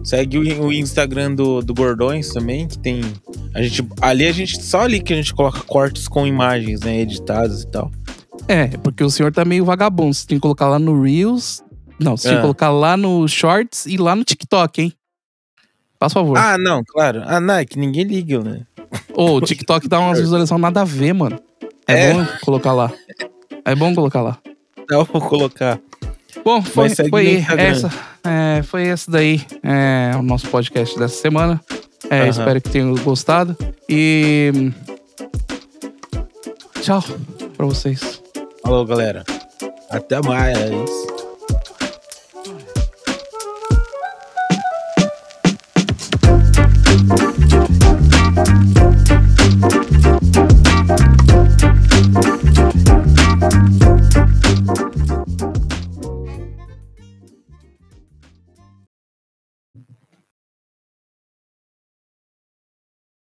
segue 0.03 0.37
o, 0.37 0.65
o 0.65 0.73
Instagram 0.73 1.33
do, 1.35 1.61
do 1.61 1.73
Gordões 1.73 2.29
também, 2.29 2.67
que 2.67 2.77
tem. 2.79 3.01
A 3.53 3.61
gente, 3.61 3.87
ali 4.01 4.25
a 4.27 4.31
gente. 4.31 4.61
Só 4.63 4.81
ali 4.81 5.01
que 5.01 5.13
a 5.13 5.15
gente 5.15 5.33
coloca 5.33 5.59
cortes 5.61 6.07
com 6.07 6.25
imagens, 6.27 6.81
né? 6.81 6.99
Editadas 6.99 7.63
e 7.63 7.67
tal. 7.67 7.91
É, 8.47 8.67
porque 8.77 9.03
o 9.03 9.09
senhor 9.09 9.31
tá 9.31 9.45
meio 9.45 9.63
vagabundo. 9.65 10.13
Você 10.13 10.25
tem 10.27 10.37
que 10.37 10.41
colocar 10.41 10.67
lá 10.67 10.79
no 10.79 11.01
Reels. 11.01 11.63
Não, 11.99 12.17
você 12.17 12.29
tem 12.29 12.37
que 12.37 12.39
É. 12.39 12.41
colocar 12.41 12.69
lá 12.69 12.97
no 12.97 13.27
Shorts 13.27 13.85
e 13.85 13.97
lá 13.97 14.15
no 14.15 14.23
TikTok, 14.23 14.81
hein? 14.81 14.93
Faz 15.99 16.13
favor. 16.13 16.35
Ah, 16.37 16.57
não, 16.57 16.83
claro. 16.83 17.21
Ah, 17.25 17.39
não, 17.39 17.53
é 17.53 17.65
que 17.65 17.77
ninguém 17.77 18.03
liga, 18.03 18.39
né? 18.43 18.65
Ô, 19.13 19.35
o 19.35 19.41
TikTok 19.41 19.87
dá 19.87 19.99
umas 19.99 20.17
visualizações 20.19 20.59
nada 20.59 20.81
a 20.81 20.85
ver, 20.85 21.13
mano. 21.13 21.39
É, 21.87 22.09
É. 22.09 22.13
bom 22.13 22.25
colocar 22.43 22.73
lá. 22.73 22.91
É 23.63 23.75
bom 23.75 23.93
colocar 23.93 24.21
lá. 24.23 24.39
Eu 24.89 25.05
vou 25.05 25.21
colocar. 25.21 25.79
Bom, 26.43 26.61
foi, 26.61 26.89
foi 26.89 27.35
Instagram. 27.35 27.63
essa. 27.63 27.91
é, 28.23 28.63
foi 28.63 28.83
esse 28.87 29.09
daí 29.09 29.41
é, 29.63 30.11
o 30.17 30.21
nosso 30.21 30.47
podcast 30.47 30.97
dessa 30.97 31.15
semana. 31.21 31.61
É, 32.09 32.21
Aham. 32.21 32.29
Espero 32.29 32.61
que 32.61 32.69
tenham 32.69 32.93
gostado. 32.95 33.55
E. 33.87 34.71
Tchau 36.81 37.03
pra 37.55 37.65
vocês. 37.65 38.21
Falou, 38.63 38.85
galera. 38.85 39.23
Até 39.89 40.21
mais. 40.21 41.10